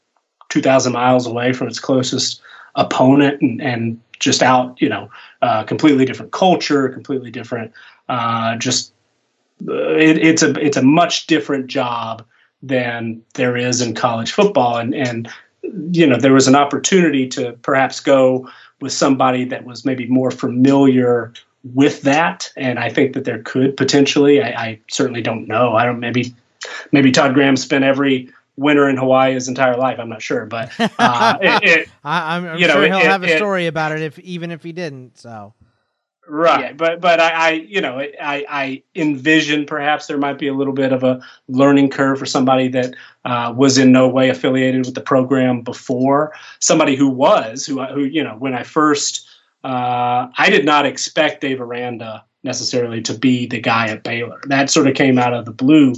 two 0.49 0.63
thousand 0.63 0.93
miles 0.93 1.27
away 1.27 1.53
from 1.53 1.67
its 1.67 1.79
closest 1.79 2.41
opponent, 2.73 3.39
and 3.39 3.61
and 3.61 4.01
just 4.17 4.41
out 4.41 4.81
you 4.81 4.89
know 4.89 5.07
uh, 5.43 5.63
completely 5.63 6.05
different 6.05 6.31
culture, 6.31 6.89
completely 6.89 7.29
different. 7.29 7.71
Uh, 8.07 8.55
just 8.55 8.93
uh, 9.67 9.93
it, 9.93 10.17
it's 10.17 10.41
a 10.41 10.59
it's 10.59 10.77
a 10.77 10.81
much 10.81 11.27
different 11.27 11.67
job 11.67 12.25
than 12.63 13.21
there 13.35 13.55
is 13.55 13.79
in 13.79 13.93
college 13.93 14.31
football, 14.31 14.77
and 14.77 14.95
and 14.95 15.29
you 15.91 16.05
know 16.05 16.17
there 16.17 16.33
was 16.33 16.47
an 16.47 16.55
opportunity 16.55 17.27
to 17.27 17.53
perhaps 17.61 17.99
go 17.99 18.49
with 18.81 18.93
somebody 18.93 19.45
that 19.45 19.65
was 19.65 19.85
maybe 19.85 20.07
more 20.07 20.31
familiar 20.31 21.33
with 21.73 22.01
that 22.03 22.51
and 22.55 22.79
i 22.79 22.89
think 22.89 23.13
that 23.13 23.25
there 23.25 23.41
could 23.43 23.75
potentially 23.75 24.41
i, 24.41 24.49
I 24.49 24.79
certainly 24.89 25.21
don't 25.21 25.47
know. 25.47 25.75
I 25.75 25.85
don't 25.85 25.99
maybe 25.99 26.33
maybe 26.91 27.11
todd 27.11 27.33
graham 27.33 27.57
spent 27.57 27.83
every 27.83 28.29
winter 28.55 28.89
in 28.89 28.97
hawaii 28.97 29.33
his 29.33 29.47
entire 29.47 29.75
life 29.75 29.99
i'm 29.99 30.09
not 30.09 30.21
sure 30.21 30.45
but 30.45 30.71
uh, 30.99 31.37
it, 31.41 31.63
it, 31.63 31.89
I, 32.03 32.37
am 32.37 32.57
sure 32.59 32.67
know, 32.67 32.81
he'll 32.81 32.97
it, 32.97 33.05
have 33.05 33.23
a 33.23 33.37
story 33.37 33.67
about 33.67 33.91
it 33.91 34.01
if 34.01 34.19
even 34.19 34.51
if 34.51 34.63
he 34.63 34.71
didn't 34.71 35.17
so 35.17 35.53
Right, 36.29 36.61
yeah. 36.61 36.73
but 36.73 37.01
but 37.01 37.19
I, 37.19 37.29
I, 37.31 37.49
you 37.51 37.81
know 37.81 37.99
I, 37.99 38.45
I 38.47 38.83
envision 38.95 39.65
perhaps 39.65 40.05
there 40.05 40.17
might 40.17 40.37
be 40.37 40.47
a 40.47 40.53
little 40.53 40.73
bit 40.73 40.93
of 40.93 41.03
a 41.03 41.21
learning 41.47 41.89
curve 41.89 42.19
for 42.19 42.27
somebody 42.27 42.67
that 42.69 42.93
uh, 43.25 43.51
was 43.55 43.79
in 43.79 43.91
no 43.91 44.07
way 44.07 44.29
affiliated 44.29 44.85
with 44.85 44.93
the 44.93 45.01
program 45.01 45.61
before. 45.61 46.33
Somebody 46.59 46.95
who 46.95 47.09
was 47.09 47.65
who 47.65 47.83
who 47.85 48.01
you 48.01 48.23
know 48.23 48.35
when 48.37 48.53
I 48.53 48.61
first 48.61 49.27
uh, 49.63 50.27
I 50.37 50.49
did 50.49 50.65
not 50.65 50.85
expect 50.85 51.41
Dave 51.41 51.59
Aranda 51.59 52.23
necessarily 52.43 53.01
to 53.01 53.17
be 53.17 53.47
the 53.47 53.59
guy 53.59 53.87
at 53.87 54.03
Baylor. 54.03 54.39
That 54.47 54.69
sort 54.69 54.87
of 54.87 54.95
came 54.95 55.17
out 55.17 55.33
of 55.33 55.45
the 55.45 55.51
blue 55.51 55.93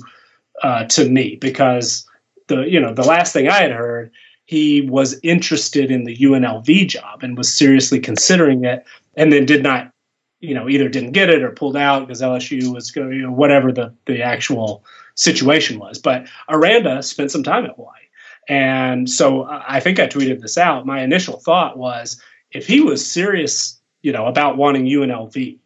uh, 0.64 0.86
to 0.86 1.10
me 1.10 1.36
because 1.36 2.08
the 2.48 2.62
you 2.62 2.80
know 2.80 2.94
the 2.94 3.04
last 3.04 3.34
thing 3.34 3.50
I 3.50 3.62
had 3.62 3.72
heard 3.72 4.12
he 4.46 4.82
was 4.82 5.20
interested 5.24 5.92
in 5.92 6.04
the 6.04 6.18
UNLV 6.18 6.88
job 6.88 7.24
and 7.24 7.38
was 7.38 7.54
seriously 7.54 8.00
considering 8.00 8.66
it 8.66 8.86
and 9.16 9.32
then 9.32 9.46
did 9.46 9.64
not 9.64 9.92
you 10.42 10.54
know 10.54 10.68
either 10.68 10.90
didn't 10.90 11.12
get 11.12 11.30
it 11.30 11.44
or 11.44 11.52
pulled 11.52 11.78
out 11.78 12.02
because 12.02 12.22
LSU 12.22 12.74
was 12.74 12.92
going, 12.92 13.14
you 13.14 13.22
know, 13.22 13.32
whatever 13.32 13.72
the 13.72 13.94
the 14.06 14.22
actual 14.22 14.84
situation 15.16 15.80
was. 15.80 16.00
But 16.00 16.28
Aranda 16.50 17.02
spent 17.04 17.32
some 17.32 17.44
time 17.44 17.66
at 17.66 17.76
Hawaii, 17.76 18.02
and 18.50 19.10
so 19.10 19.48
I 19.50 19.80
think 19.80 20.00
I 20.00 20.08
tweeted 20.08 20.42
this 20.42 20.58
out. 20.58 20.86
My 20.86 21.02
initial 21.02 21.40
thought 21.40 21.78
was 21.78 22.22
if 22.52 22.68
he 22.68 22.82
was 22.82 23.10
serious, 23.10 23.80
you 24.02 24.12
know, 24.12 24.26
about 24.26 24.58
wanting 24.58 24.86
UNLV, 24.86 25.58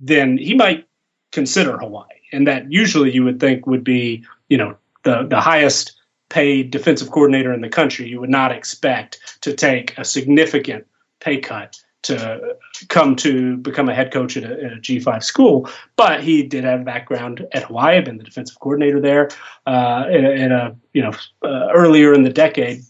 then 0.00 0.38
he 0.38 0.54
might 0.54 0.88
consider 1.30 1.76
Hawaii, 1.76 2.06
and 2.32 2.46
that 2.46 2.70
usually 2.72 3.12
you 3.12 3.22
would 3.22 3.38
think 3.38 3.66
would 3.66 3.84
be 3.84 4.24
you 4.48 4.56
know 4.56 4.76
the 5.04 5.26
the 5.28 5.40
highest 5.40 5.92
paid 6.28 6.70
defensive 6.70 7.10
coordinator 7.10 7.52
in 7.52 7.60
the 7.60 7.68
country. 7.68 8.08
You 8.08 8.20
would 8.20 8.30
not 8.30 8.50
expect 8.50 9.38
to 9.42 9.52
take 9.52 9.96
a 9.96 10.04
significant 10.04 10.86
pay 11.20 11.38
cut 11.38 11.80
to 12.02 12.56
come 12.88 13.16
to 13.16 13.56
become 13.58 13.88
a 13.88 13.94
head 13.94 14.12
coach 14.12 14.36
at 14.36 14.44
a 14.44 14.66
a 14.66 14.78
G5 14.78 15.22
school, 15.22 15.68
but 15.96 16.22
he 16.22 16.42
did 16.42 16.64
have 16.64 16.82
a 16.82 16.84
background 16.84 17.46
at 17.52 17.64
Hawaii, 17.64 18.00
been 18.00 18.18
the 18.18 18.24
defensive 18.24 18.58
coordinator 18.60 19.00
there 19.00 19.30
uh, 19.66 20.06
in, 20.10 20.24
a, 20.24 20.30
in, 20.30 20.52
a, 20.52 20.76
you 20.92 21.02
know 21.02 21.12
uh, 21.42 21.68
earlier 21.72 22.12
in 22.12 22.22
the 22.22 22.30
decade. 22.30 22.82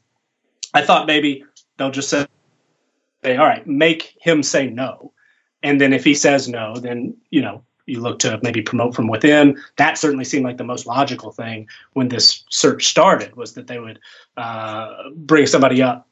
I 0.74 0.82
thought 0.82 1.06
maybe 1.06 1.44
they'll 1.76 1.90
just 1.90 2.10
say, 2.10 2.26
"All 3.24 3.36
right, 3.36 3.66
make 3.66 4.16
him 4.20 4.42
say 4.42 4.68
no," 4.68 5.12
and 5.62 5.80
then 5.80 5.92
if 5.92 6.04
he 6.04 6.14
says 6.14 6.48
no, 6.48 6.76
then 6.76 7.16
you 7.30 7.40
know 7.40 7.62
you 7.86 8.00
look 8.00 8.18
to 8.18 8.38
maybe 8.42 8.60
promote 8.60 8.94
from 8.94 9.08
within. 9.08 9.56
That 9.76 9.96
certainly 9.96 10.24
seemed 10.24 10.44
like 10.44 10.58
the 10.58 10.64
most 10.64 10.86
logical 10.86 11.30
thing 11.30 11.68
when 11.94 12.08
this 12.08 12.44
search 12.50 12.86
started 12.86 13.36
was 13.36 13.54
that 13.54 13.68
they 13.68 13.78
would 13.78 14.00
uh, 14.36 15.10
bring 15.14 15.46
somebody 15.46 15.82
up 15.82 16.05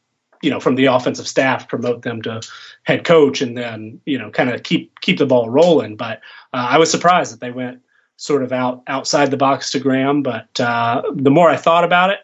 you 0.45 0.51
know 0.51 0.61
from 0.61 0.75
the 0.75 0.87
offensive 0.87 1.27
staff 1.27 1.69
promote 1.69 2.03
them 2.03 2.23
to 2.23 2.41
head 2.85 3.05
coach 3.05 3.41
and 3.41 3.57
then 3.57 4.01
you 4.05 4.19
know 4.19 4.31
kind 4.31 4.51
of 4.51 4.63
keep 4.63 5.01
keep 5.01 5.19
the 5.19 5.27
ball 5.27 5.51
rolling. 5.51 5.97
But 5.97 6.21
uh, 6.53 6.69
i 6.71 6.79
was 6.79 6.91
surprised 6.91 7.33
that 7.33 7.41
they 7.41 7.51
went 7.51 7.81
sort 8.17 8.43
of 8.43 8.53
out 8.53 8.83
outside 8.87 9.31
the 9.31 9.37
box 9.37 9.71
to 9.71 9.81
graham. 9.81 10.23
But 10.23 10.61
uh, 10.61 11.03
the 11.15 11.31
more 11.31 11.51
i 11.51 11.57
thought 11.57 11.85
about 11.85 12.11
it 12.11 12.21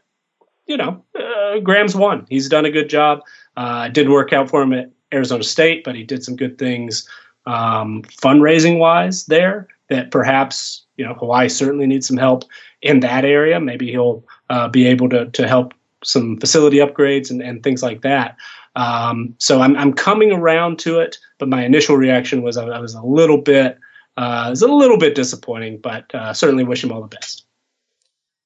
you 0.67 0.77
know 0.77 1.03
uh, 1.19 1.59
graham's 1.61 1.97
won. 1.97 2.27
He's 2.29 2.49
done 2.49 2.65
a 2.65 2.71
good 2.71 2.89
job. 2.89 3.21
Uh, 3.57 3.87
it 3.89 3.95
didn't 3.95 4.13
work 4.13 4.33
out 4.33 4.51
for 4.51 4.63
him 4.63 4.73
at 4.73 4.91
arizona 5.13 5.43
state 5.43 5.83
but 5.83 5.97
he 5.97 6.05
did 6.05 6.23
some 6.23 6.37
good 6.37 6.57
things 6.57 7.09
um, 7.47 8.03
fundraising 8.03 8.79
wise 8.79 9.27
there 9.27 9.67
that 9.89 10.13
perhaps 10.13 10.85
you 10.97 11.05
know 11.05 11.15
hawaii 11.15 11.49
certainly 11.49 11.87
needs 11.87 12.07
some 12.07 12.17
help 12.17 12.45
in 12.83 13.01
that 13.01 13.25
area. 13.25 13.61
Maybe 13.61 13.91
he'll 13.91 14.25
uh, 14.49 14.69
be 14.69 14.87
able 14.87 15.09
to, 15.11 15.27
to 15.27 15.49
help 15.49 15.75
some 16.05 16.39
facility 16.39 16.79
upgrades 16.79 17.31
and, 17.31 17.43
and 17.43 17.63
things 17.63 17.83
like 17.83 18.03
that. 18.03 18.37
Um, 18.77 19.35
so 19.39 19.61
I'm, 19.61 19.77
I'm 19.77 19.93
coming 19.93 20.33
around 20.33 20.79
to 20.81 21.01
it, 21.01 21.19
but 21.39 21.49
my 21.49 21.65
initial 21.65 21.97
reaction 21.97 22.43
was 22.43 22.57
I, 22.57 22.67
I 22.67 22.79
was 22.79 22.95
a 22.95 23.03
little 23.03 23.39
bit 23.39 23.79
uh, 24.17 24.45
it 24.49 24.51
was 24.51 24.63
a 24.63 24.69
little 24.69 24.99
bit 24.99 25.15
disappointing, 25.15 25.79
but 25.79 26.15
uh, 26.15 26.33
certainly 26.35 26.65
wish 26.65 26.85
him 26.85 26.93
all 26.93 27.01
the 27.01 27.09
best. 27.09 27.47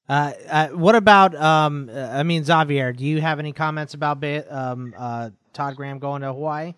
Uh, 0.09 0.33
uh 0.49 0.69
what 0.69 0.95
about 0.95 1.35
um, 1.35 1.91
I 1.93 2.23
mean 2.23 2.45
Xavier? 2.45 2.93
Do 2.93 3.05
you 3.05 3.21
have 3.21 3.39
any 3.39 3.53
comments 3.53 3.95
about 3.95 4.23
um, 4.51 4.95
uh, 4.97 5.31
Todd 5.53 5.77
Graham 5.77 5.99
going 5.99 6.23
to 6.23 6.29
Hawaii? 6.29 6.75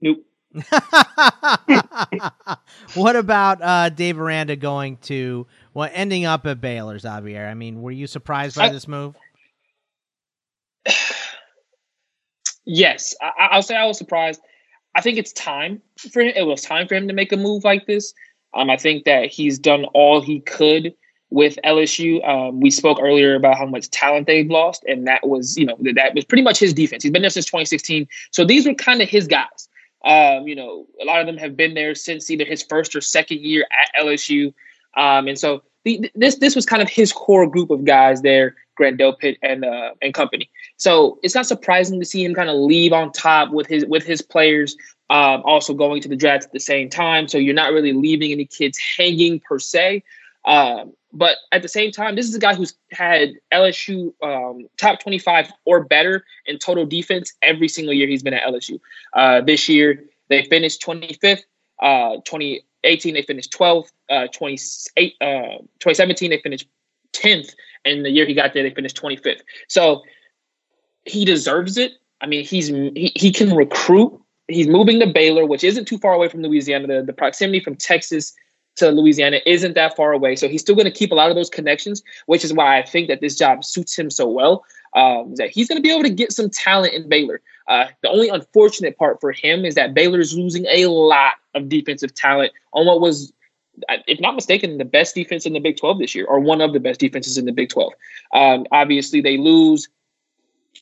Nope. 0.00 0.24
what 2.94 3.16
about 3.16 3.60
uh, 3.62 3.88
Dave 3.88 4.20
Aranda 4.20 4.54
going 4.54 4.98
to 4.98 5.46
well 5.74 5.90
ending 5.92 6.24
up 6.24 6.46
at 6.46 6.60
Baylor, 6.60 6.98
Xavier? 6.98 7.46
I 7.46 7.54
mean, 7.54 7.82
were 7.82 7.90
you 7.90 8.06
surprised 8.06 8.56
by 8.56 8.66
I, 8.66 8.68
this 8.68 8.86
move? 8.86 9.16
yes, 12.64 13.14
I, 13.20 13.56
will 13.56 13.62
say 13.62 13.76
I 13.76 13.86
was 13.86 13.98
surprised. 13.98 14.40
I 14.94 15.00
think 15.00 15.18
it's 15.18 15.32
time 15.32 15.80
for 15.96 16.20
him. 16.20 16.32
It 16.36 16.46
was 16.46 16.62
time 16.62 16.86
for 16.86 16.94
him 16.94 17.08
to 17.08 17.14
make 17.14 17.32
a 17.32 17.36
move 17.36 17.64
like 17.64 17.86
this. 17.86 18.12
Um, 18.54 18.68
I 18.68 18.76
think 18.76 19.04
that 19.04 19.30
he's 19.30 19.58
done 19.58 19.84
all 19.94 20.20
he 20.20 20.40
could 20.40 20.94
with 21.30 21.58
LSU. 21.64 22.26
Um, 22.28 22.60
we 22.60 22.70
spoke 22.70 22.98
earlier 23.00 23.34
about 23.34 23.56
how 23.56 23.64
much 23.64 23.90
talent 23.90 24.26
they've 24.26 24.48
lost, 24.50 24.84
and 24.86 25.06
that 25.06 25.26
was, 25.26 25.56
you 25.56 25.64
know, 25.64 25.76
that 25.94 26.14
was 26.14 26.24
pretty 26.26 26.42
much 26.42 26.58
his 26.58 26.74
defense. 26.74 27.02
He's 27.02 27.12
been 27.12 27.22
there 27.22 27.30
since 27.30 27.46
2016, 27.46 28.06
so 28.30 28.44
these 28.44 28.66
were 28.66 28.74
kind 28.74 29.00
of 29.00 29.08
his 29.08 29.26
guys. 29.26 29.68
Um, 30.04 30.46
you 30.46 30.54
know, 30.54 30.86
a 31.00 31.04
lot 31.04 31.20
of 31.20 31.26
them 31.26 31.38
have 31.38 31.56
been 31.56 31.74
there 31.74 31.94
since 31.94 32.30
either 32.30 32.44
his 32.44 32.62
first 32.62 32.94
or 32.94 33.00
second 33.00 33.40
year 33.40 33.66
at 33.72 34.04
LSU, 34.04 34.52
um, 34.96 35.26
and 35.26 35.38
so 35.38 35.62
the, 35.84 36.10
this 36.14 36.36
this 36.36 36.54
was 36.54 36.66
kind 36.66 36.82
of 36.82 36.88
his 36.88 37.12
core 37.12 37.46
group 37.46 37.70
of 37.70 37.84
guys 37.84 38.20
there 38.22 38.54
Grant 38.74 38.98
Delpit 38.98 39.36
and 39.42 39.64
uh, 39.64 39.90
and 40.00 40.14
company. 40.14 40.50
So 40.76 41.18
it's 41.22 41.34
not 41.34 41.46
surprising 41.46 42.00
to 42.00 42.06
see 42.06 42.24
him 42.24 42.34
kind 42.34 42.48
of 42.48 42.56
leave 42.56 42.92
on 42.92 43.12
top 43.12 43.50
with 43.50 43.66
his 43.66 43.84
with 43.86 44.04
his 44.04 44.22
players. 44.22 44.76
Um, 45.10 45.42
also 45.44 45.74
going 45.74 46.00
to 46.00 46.08
the 46.08 46.16
draft 46.16 46.44
at 46.44 46.52
the 46.52 46.60
same 46.60 46.88
time, 46.88 47.28
so 47.28 47.36
you're 47.36 47.54
not 47.54 47.72
really 47.72 47.92
leaving 47.92 48.32
any 48.32 48.46
kids 48.46 48.78
hanging 48.96 49.40
per 49.40 49.58
se. 49.58 50.02
Um, 50.44 50.94
but 51.12 51.36
at 51.52 51.62
the 51.62 51.68
same 51.68 51.92
time, 51.92 52.16
this 52.16 52.26
is 52.26 52.34
a 52.34 52.38
guy 52.38 52.54
who's 52.54 52.74
had 52.90 53.34
LSU 53.52 54.14
um, 54.22 54.66
top 54.78 55.00
25 55.00 55.52
or 55.66 55.84
better 55.84 56.24
in 56.46 56.58
total 56.58 56.86
defense 56.86 57.34
every 57.42 57.68
single 57.68 57.92
year 57.92 58.08
he's 58.08 58.22
been 58.22 58.32
at 58.34 58.42
LSU. 58.42 58.80
Uh, 59.12 59.42
this 59.42 59.68
year, 59.68 60.04
they 60.28 60.44
finished 60.44 60.82
25th. 60.82 61.42
Uh, 61.80 62.16
2018, 62.24 63.14
they 63.14 63.22
finished 63.22 63.52
12th. 63.52 63.90
Uh, 64.08 64.26
28, 64.28 65.14
uh, 65.20 65.58
2017 65.80 66.30
they 66.30 66.40
finished 66.40 66.66
10th, 67.12 67.54
and 67.84 68.04
the 68.04 68.10
year 68.10 68.26
he 68.26 68.34
got 68.34 68.52
there 68.54 68.62
they 68.62 68.74
finished 68.74 69.00
25th. 69.00 69.40
So 69.68 70.02
he 71.04 71.24
deserves 71.24 71.76
it. 71.78 71.92
I 72.20 72.26
mean, 72.26 72.44
he's 72.44 72.68
he, 72.68 73.12
he 73.16 73.32
can 73.32 73.54
recruit. 73.54 74.18
He's 74.48 74.68
moving 74.68 75.00
to 75.00 75.06
Baylor, 75.06 75.46
which 75.46 75.64
isn't 75.64 75.86
too 75.86 75.98
far 75.98 76.12
away 76.12 76.28
from 76.28 76.42
Louisiana. 76.42 76.86
The, 76.86 77.02
the 77.02 77.12
proximity 77.12 77.60
from 77.60 77.76
Texas 77.76 78.34
to 78.76 78.90
Louisiana 78.90 79.40
isn't 79.46 79.74
that 79.74 79.96
far 79.96 80.12
away. 80.12 80.36
So 80.36 80.48
he's 80.48 80.60
still 80.60 80.74
going 80.74 80.86
to 80.86 80.90
keep 80.90 81.12
a 81.12 81.14
lot 81.14 81.30
of 81.30 81.36
those 81.36 81.50
connections, 81.50 82.02
which 82.26 82.44
is 82.44 82.52
why 82.52 82.78
I 82.78 82.82
think 82.82 83.08
that 83.08 83.20
this 83.20 83.36
job 83.36 83.64
suits 83.64 83.98
him 83.98 84.10
so 84.10 84.28
well. 84.28 84.64
Um, 84.94 85.34
that 85.36 85.50
he's 85.50 85.68
going 85.68 85.78
to 85.78 85.82
be 85.82 85.90
able 85.90 86.02
to 86.02 86.10
get 86.10 86.32
some 86.32 86.50
talent 86.50 86.92
in 86.92 87.08
Baylor. 87.08 87.40
Uh, 87.66 87.86
the 88.02 88.10
only 88.10 88.28
unfortunate 88.28 88.98
part 88.98 89.20
for 89.20 89.32
him 89.32 89.64
is 89.64 89.74
that 89.74 89.94
Baylor 89.94 90.20
is 90.20 90.36
losing 90.36 90.66
a 90.66 90.86
lot 90.86 91.34
of 91.54 91.68
defensive 91.68 92.14
talent 92.14 92.52
on 92.74 92.86
what 92.86 93.00
was, 93.00 93.32
if 94.06 94.20
not 94.20 94.34
mistaken, 94.34 94.78
the 94.78 94.84
best 94.84 95.14
defense 95.14 95.46
in 95.46 95.52
the 95.52 95.60
Big 95.60 95.76
12 95.76 95.98
this 95.98 96.14
year, 96.14 96.26
or 96.26 96.40
one 96.40 96.60
of 96.60 96.72
the 96.72 96.80
best 96.80 97.00
defenses 97.00 97.38
in 97.38 97.46
the 97.46 97.52
Big 97.52 97.68
12. 97.68 97.92
Um, 98.34 98.66
obviously, 98.70 99.20
they 99.20 99.38
lose 99.38 99.88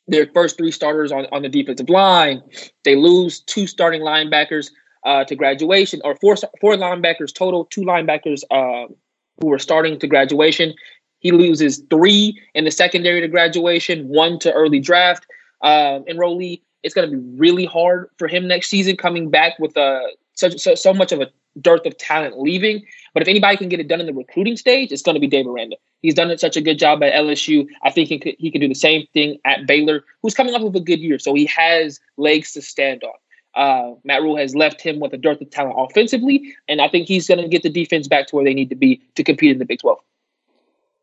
their 0.09 0.26
first 0.34 0.57
three 0.57 0.72
starters 0.72 1.12
on, 1.12 1.26
on 1.32 1.43
the 1.43 1.49
defensive 1.49 1.88
line. 1.88 2.43
They 2.84 2.97
lose 2.97 3.41
two 3.41 3.66
starting 3.66 4.03
linebackers 4.03 4.70
uh, 5.05 5.24
to 5.24 5.36
graduation, 5.36 6.01
or 6.05 6.14
four 6.16 6.36
four 6.61 6.74
linebackers 6.74 7.32
total, 7.32 7.64
two 7.66 7.82
linebackers 7.82 8.43
uh, 8.51 8.93
who 9.41 9.47
were 9.47 9.59
starting 9.59 9.99
to 9.99 10.07
graduation. 10.07 10.74
He 11.20 11.32
loses 11.32 11.82
three 11.91 12.41
in 12.55 12.64
the 12.64 12.70
secondary 12.70 13.20
to 13.20 13.28
graduation, 13.28 14.09
one 14.09 14.38
to 14.41 14.53
early 14.53 14.80
draft 14.80 15.26
uh, 15.62 16.01
enrollee. 16.09 16.62
It's 16.82 16.95
going 16.95 17.11
to 17.11 17.16
be 17.16 17.22
really 17.38 17.66
hard 17.66 18.09
for 18.18 18.26
him 18.26 18.49
next 18.49 18.68
season 18.68 18.97
coming 18.97 19.30
back 19.30 19.59
with 19.59 19.76
uh, 19.76 20.01
such 20.34 20.59
so, 20.59 20.74
so 20.74 20.95
much 20.95 21.12
of 21.12 21.20
a 21.20 21.28
dearth 21.61 21.87
of 21.87 21.97
talent 21.97 22.41
leaving. 22.41 22.85
But 23.15 23.23
if 23.23 23.29
anybody 23.29 23.57
can 23.57 23.69
get 23.69 23.81
it 23.81 23.89
done 23.89 24.01
in 24.01 24.07
the 24.07 24.13
recruiting 24.13 24.57
stage, 24.57 24.93
it's 24.93 25.03
going 25.03 25.15
to 25.15 25.21
be 25.21 25.27
Dave 25.27 25.47
Aranda. 25.47 25.77
He's 26.03 26.15
done 26.15 26.37
such 26.39 26.57
a 26.57 26.61
good 26.61 26.79
job 26.79 27.03
at 27.03 27.13
LSU. 27.13 27.67
I 27.83 27.91
think 27.91 28.09
he 28.09 28.19
could, 28.19 28.37
he 28.39 28.51
could 28.51 28.61
do 28.61 28.69
the 28.69 28.75
same 28.75 29.07
thing 29.13 29.39
at 29.45 29.67
Baylor, 29.67 30.05
who's 30.23 30.35
coming 30.35 30.55
off 30.55 30.63
of 30.63 30.75
a 30.75 30.81
good 30.81 31.01
year. 31.01 31.19
So 31.19 31.35
he 31.35 31.47
has 31.47 32.01
legs 32.17 32.53
to 32.53 32.63
stand 32.63 33.03
on. 33.05 33.13
Uh, 33.55 33.95
Matt 34.05 34.23
Rhule 34.23 34.37
has 34.37 34.55
left 34.55 34.81
him 34.81 35.01
with 35.01 35.13
a 35.13 35.17
dearth 35.17 35.41
of 35.41 35.51
talent 35.51 35.75
offensively, 35.77 36.55
and 36.69 36.81
I 36.81 36.89
think 36.89 37.09
he's 37.09 37.27
going 37.27 37.43
to 37.43 37.49
get 37.49 37.65
the 37.65 37.71
defense 37.71 38.07
back 38.07 38.29
to 38.29 38.37
where 38.37 38.45
they 38.45 38.55
need 38.55 38.69
to 38.71 38.77
be 38.77 39.03
to 39.17 39.25
compete 39.25 39.51
in 39.51 39.59
the 39.59 39.65
Big 39.65 39.81
12. 39.81 39.99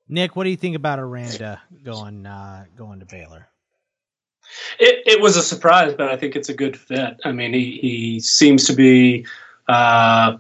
Nick, 0.08 0.38
what 0.38 0.46
do 0.46 0.50
you 0.50 0.56
think 0.56 0.76
about 0.76 1.00
Aranda 1.00 1.62
going 1.84 2.26
uh, 2.26 2.66
going 2.78 3.00
to 3.02 3.06
Baylor? 3.06 3.50
It, 4.80 5.04
it 5.06 5.22
was 5.22 5.36
a 5.36 5.44
surprise, 5.44 5.94
but 5.94 6.10
I 6.10 6.16
think 6.16 6.38
it's 6.38 6.48
a 6.48 6.54
good 6.54 6.78
fit. 6.78 7.20
I 7.26 7.34
mean, 7.34 7.54
he, 7.54 7.80
he 7.82 8.20
seems 8.22 8.66
to 8.68 8.74
be 8.74 9.26
uh, 9.68 10.38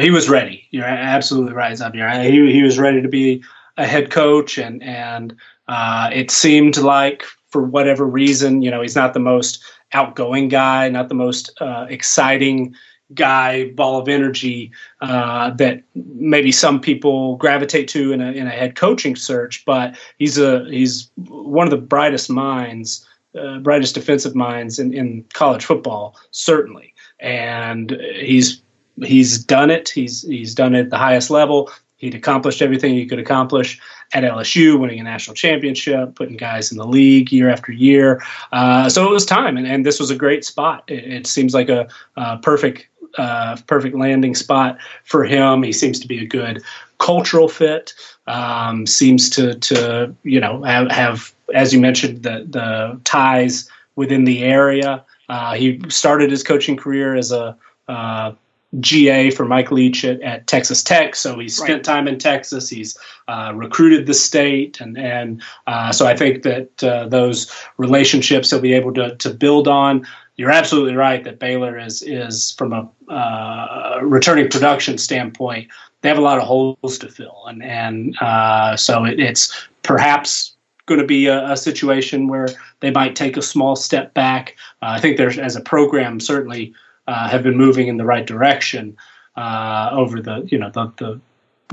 he 0.00 0.10
was 0.10 0.28
ready. 0.28 0.66
You're 0.70 0.84
absolutely 0.84 1.52
right, 1.52 1.76
Xavier. 1.76 2.08
He, 2.22 2.52
he 2.52 2.62
was 2.62 2.78
ready 2.78 3.02
to 3.02 3.08
be 3.08 3.42
a 3.76 3.86
head 3.86 4.10
coach, 4.10 4.58
and 4.58 4.82
and 4.82 5.36
uh, 5.68 6.10
it 6.12 6.30
seemed 6.30 6.76
like 6.76 7.24
for 7.50 7.62
whatever 7.62 8.04
reason, 8.04 8.62
you 8.62 8.70
know, 8.70 8.82
he's 8.82 8.96
not 8.96 9.14
the 9.14 9.20
most 9.20 9.64
outgoing 9.92 10.48
guy, 10.48 10.88
not 10.88 11.08
the 11.08 11.14
most 11.14 11.50
uh, 11.60 11.86
exciting 11.88 12.74
guy, 13.14 13.70
ball 13.70 13.98
of 13.98 14.08
energy 14.08 14.70
uh, 15.00 15.50
that 15.50 15.82
maybe 15.94 16.52
some 16.52 16.78
people 16.78 17.36
gravitate 17.36 17.88
to 17.88 18.12
in 18.12 18.20
a 18.20 18.32
in 18.32 18.46
a 18.46 18.50
head 18.50 18.74
coaching 18.76 19.16
search. 19.16 19.64
But 19.64 19.96
he's 20.18 20.38
a 20.38 20.64
he's 20.66 21.10
one 21.16 21.66
of 21.66 21.70
the 21.70 21.78
brightest 21.78 22.28
minds, 22.28 23.06
uh, 23.38 23.58
brightest 23.58 23.94
defensive 23.94 24.34
minds 24.34 24.78
in, 24.78 24.92
in 24.92 25.24
college 25.32 25.64
football, 25.64 26.16
certainly. 26.32 26.94
And 27.20 27.92
he's 28.20 28.62
he's 29.02 29.42
done 29.42 29.70
it. 29.70 29.88
He's 29.88 30.22
he's 30.22 30.54
done 30.54 30.74
it 30.74 30.80
at 30.80 30.90
the 30.90 30.98
highest 30.98 31.30
level. 31.30 31.70
He'd 31.96 32.14
accomplished 32.14 32.62
everything 32.62 32.94
he 32.94 33.06
could 33.06 33.18
accomplish 33.18 33.80
at 34.12 34.22
LSU, 34.22 34.78
winning 34.78 35.00
a 35.00 35.02
national 35.02 35.34
championship, 35.34 36.14
putting 36.14 36.36
guys 36.36 36.70
in 36.70 36.78
the 36.78 36.86
league 36.86 37.32
year 37.32 37.50
after 37.50 37.72
year. 37.72 38.22
Uh, 38.52 38.88
so 38.88 39.04
it 39.04 39.10
was 39.10 39.26
time, 39.26 39.56
and, 39.56 39.66
and 39.66 39.84
this 39.84 39.98
was 39.98 40.08
a 40.08 40.14
great 40.14 40.44
spot. 40.44 40.84
It, 40.86 41.12
it 41.12 41.26
seems 41.26 41.54
like 41.54 41.68
a, 41.68 41.88
a 42.16 42.38
perfect 42.38 42.86
uh, 43.16 43.56
perfect 43.66 43.96
landing 43.96 44.34
spot 44.34 44.78
for 45.04 45.24
him. 45.24 45.62
He 45.62 45.72
seems 45.72 45.98
to 45.98 46.06
be 46.06 46.22
a 46.22 46.26
good 46.26 46.62
cultural 46.98 47.48
fit. 47.48 47.94
Um, 48.28 48.86
seems 48.86 49.28
to 49.30 49.54
to 49.54 50.14
you 50.22 50.40
know 50.40 50.62
have, 50.62 50.90
have, 50.92 51.34
as 51.52 51.72
you 51.72 51.80
mentioned 51.80 52.22
the 52.22 52.46
the 52.48 53.00
ties 53.04 53.68
within 53.96 54.24
the 54.24 54.44
area. 54.44 55.04
Uh, 55.28 55.54
he 55.54 55.80
started 55.88 56.30
his 56.30 56.42
coaching 56.44 56.76
career 56.76 57.16
as 57.16 57.32
a 57.32 57.56
uh, 57.88 58.32
GA 58.80 59.30
for 59.30 59.46
Mike 59.46 59.70
Leach 59.70 60.04
at, 60.04 60.20
at 60.20 60.46
Texas 60.46 60.82
Tech. 60.82 61.16
So 61.16 61.38
he's 61.38 61.56
spent 61.56 61.70
right. 61.70 61.84
time 61.84 62.06
in 62.06 62.18
Texas. 62.18 62.68
He's 62.68 62.98
uh, 63.26 63.52
recruited 63.54 64.06
the 64.06 64.14
state, 64.14 64.80
and 64.80 64.98
and 64.98 65.42
uh, 65.66 65.90
so 65.90 66.06
I 66.06 66.14
think 66.14 66.42
that 66.42 66.84
uh, 66.84 67.08
those 67.08 67.50
relationships 67.78 68.50
he'll 68.50 68.60
be 68.60 68.74
able 68.74 68.92
to 68.94 69.16
to 69.16 69.30
build 69.30 69.68
on. 69.68 70.06
You're 70.36 70.50
absolutely 70.50 70.94
right 70.94 71.24
that 71.24 71.38
Baylor 71.38 71.78
is 71.78 72.02
is 72.02 72.52
from 72.52 72.72
a 72.72 73.12
uh, 73.12 74.00
returning 74.02 74.48
production 74.48 74.98
standpoint. 74.98 75.68
They 76.02 76.08
have 76.08 76.18
a 76.18 76.22
lot 76.22 76.38
of 76.38 76.44
holes 76.44 76.98
to 76.98 77.08
fill, 77.08 77.44
and 77.48 77.62
and 77.62 78.16
uh, 78.20 78.76
so 78.76 79.04
it, 79.04 79.18
it's 79.18 79.68
perhaps 79.82 80.54
going 80.84 81.00
to 81.00 81.06
be 81.06 81.26
a, 81.26 81.52
a, 81.52 81.56
situation 81.56 82.28
where 82.28 82.48
they 82.80 82.90
might 82.90 83.14
take 83.14 83.36
a 83.36 83.42
small 83.42 83.76
step 83.76 84.14
back. 84.14 84.56
Uh, 84.80 84.86
I 84.96 85.00
think 85.00 85.18
there's 85.18 85.38
as 85.38 85.54
a 85.54 85.60
program 85.60 86.18
certainly 86.18 86.74
uh, 87.08 87.28
have 87.28 87.42
been 87.42 87.56
moving 87.56 87.88
in 87.88 87.96
the 87.96 88.04
right 88.04 88.26
direction 88.26 88.96
uh, 89.36 89.88
over 89.92 90.20
the 90.20 90.46
you 90.50 90.58
know 90.58 90.70
the, 90.70 90.92
the 90.98 91.20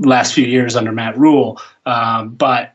last 0.00 0.34
few 0.34 0.46
years 0.46 0.74
under 0.74 0.92
Matt 0.92 1.16
Rhule, 1.16 1.60
Um, 1.84 2.30
but 2.30 2.72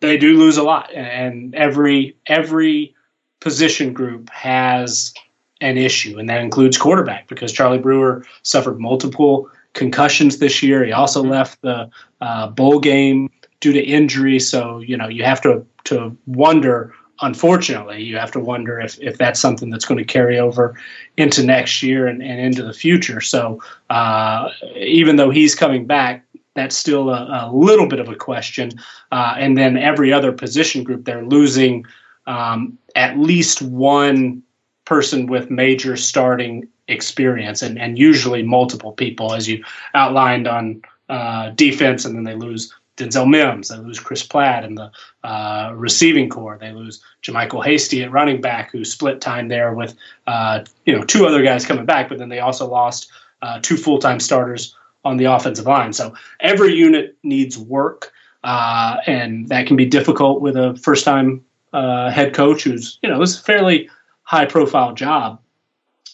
they 0.00 0.16
do 0.16 0.38
lose 0.38 0.58
a 0.58 0.62
lot, 0.62 0.92
and 0.92 1.54
every 1.54 2.16
every 2.26 2.94
position 3.40 3.92
group 3.92 4.30
has 4.30 5.14
an 5.60 5.78
issue, 5.78 6.18
and 6.18 6.28
that 6.28 6.42
includes 6.42 6.76
quarterback 6.76 7.28
because 7.28 7.50
Charlie 7.50 7.78
Brewer 7.78 8.24
suffered 8.42 8.78
multiple 8.78 9.50
concussions 9.72 10.38
this 10.38 10.62
year. 10.62 10.84
He 10.84 10.92
also 10.92 11.22
mm-hmm. 11.22 11.30
left 11.30 11.62
the 11.62 11.88
uh, 12.20 12.48
bowl 12.48 12.78
game 12.78 13.30
due 13.60 13.72
to 13.72 13.82
injury, 13.82 14.38
so 14.38 14.80
you 14.80 14.98
know 14.98 15.08
you 15.08 15.24
have 15.24 15.40
to 15.42 15.64
to 15.84 16.14
wonder 16.26 16.92
unfortunately, 17.20 18.02
you 18.02 18.16
have 18.16 18.32
to 18.32 18.40
wonder 18.40 18.80
if, 18.80 19.00
if 19.00 19.18
that's 19.18 19.40
something 19.40 19.70
that's 19.70 19.84
going 19.84 19.98
to 19.98 20.04
carry 20.04 20.38
over 20.38 20.78
into 21.16 21.42
next 21.42 21.82
year 21.82 22.06
and, 22.06 22.22
and 22.22 22.40
into 22.40 22.62
the 22.62 22.72
future. 22.72 23.20
So 23.20 23.62
uh, 23.90 24.50
even 24.76 25.16
though 25.16 25.30
he's 25.30 25.54
coming 25.54 25.86
back, 25.86 26.24
that's 26.54 26.76
still 26.76 27.10
a, 27.10 27.48
a 27.48 27.52
little 27.52 27.86
bit 27.86 28.00
of 28.00 28.08
a 28.08 28.14
question. 28.14 28.72
Uh, 29.12 29.34
and 29.38 29.56
then 29.56 29.76
every 29.76 30.12
other 30.12 30.32
position 30.32 30.84
group, 30.84 31.04
they're 31.04 31.24
losing 31.24 31.84
um, 32.26 32.78
at 32.94 33.18
least 33.18 33.62
one 33.62 34.42
person 34.84 35.26
with 35.26 35.50
major 35.50 35.96
starting 35.96 36.66
experience 36.88 37.62
and, 37.62 37.78
and 37.78 37.98
usually 37.98 38.42
multiple 38.42 38.92
people, 38.92 39.34
as 39.34 39.48
you 39.48 39.62
outlined 39.94 40.46
on 40.46 40.80
uh, 41.08 41.50
defense, 41.50 42.04
and 42.04 42.16
then 42.16 42.24
they 42.24 42.34
lose 42.34 42.74
Denzel 42.96 43.28
Mims. 43.28 43.68
They 43.68 43.76
lose 43.76 44.00
Chris 44.00 44.22
Platt 44.22 44.64
in 44.64 44.74
the 44.74 44.90
uh, 45.22 45.72
receiving 45.74 46.28
corps. 46.28 46.58
They 46.58 46.72
lose 46.72 47.02
JaMycal 47.22 47.64
Hasty 47.64 48.02
at 48.02 48.10
running 48.10 48.40
back, 48.40 48.72
who 48.72 48.84
split 48.84 49.20
time 49.20 49.48
there 49.48 49.74
with 49.74 49.94
uh, 50.26 50.64
you 50.84 50.94
know 50.94 51.04
two 51.04 51.26
other 51.26 51.42
guys 51.42 51.66
coming 51.66 51.86
back. 51.86 52.08
But 52.08 52.18
then 52.18 52.28
they 52.28 52.40
also 52.40 52.66
lost 52.66 53.10
uh, 53.42 53.60
two 53.62 53.76
full 53.76 53.98
time 53.98 54.20
starters 54.20 54.74
on 55.04 55.16
the 55.16 55.24
offensive 55.24 55.66
line. 55.66 55.92
So 55.92 56.14
every 56.40 56.74
unit 56.74 57.16
needs 57.22 57.56
work, 57.58 58.12
uh, 58.44 58.98
and 59.06 59.48
that 59.48 59.66
can 59.66 59.76
be 59.76 59.86
difficult 59.86 60.40
with 60.40 60.56
a 60.56 60.76
first 60.76 61.04
time 61.04 61.44
uh, 61.72 62.10
head 62.10 62.34
coach 62.34 62.64
who's 62.64 62.98
you 63.02 63.08
know 63.08 63.20
this 63.20 63.30
is 63.30 63.40
a 63.40 63.42
fairly 63.42 63.90
high 64.22 64.46
profile 64.46 64.94
job. 64.94 65.40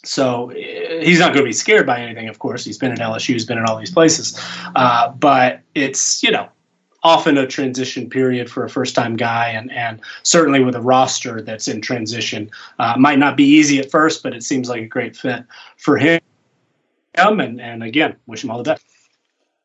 So 0.05 0.51
eh, 0.51 1.05
he's 1.05 1.21
not 1.21 1.33
going 1.33 1.45
to 1.45 1.49
be 1.49 1.53
scared 1.53 1.87
by 1.87 2.01
anything. 2.01 2.29
Of 2.29 2.41
course, 2.41 2.65
he's 2.65 2.79
been 2.79 2.91
at 2.91 2.99
LSU, 2.99 3.35
he's 3.35 3.45
been 3.45 3.59
in 3.59 3.65
all 3.67 3.79
these 3.79 3.93
places, 3.93 4.41
uh, 4.75 5.11
but 5.11 5.61
it's 5.75 6.23
you 6.23 6.31
know 6.31 6.49
often 7.03 7.37
a 7.37 7.47
transition 7.47 8.09
period 8.09 8.51
for 8.51 8.65
a 8.65 8.71
first 8.71 8.95
time 8.95 9.17
guy 9.17 9.49
and, 9.49 9.73
and 9.73 10.01
certainly 10.23 10.63
with 10.63 10.75
a 10.77 10.81
roster 10.81 11.43
that's 11.43 11.67
in 11.69 11.81
transition 11.81 12.51
uh, 12.79 12.95
might 12.97 13.19
not 13.19 13.37
be 13.37 13.45
easy 13.45 13.79
at 13.79 13.91
first 13.91 14.23
but 14.23 14.35
it 14.35 14.43
seems 14.43 14.69
like 14.69 14.83
a 14.83 14.87
great 14.87 15.17
fit 15.17 15.45
for 15.77 15.97
him. 15.97 16.21
And, 17.15 17.61
and 17.61 17.83
again 17.83 18.17
wish 18.27 18.45
him 18.45 18.51
all 18.51 18.59
the 18.59 18.65
best. 18.65 18.85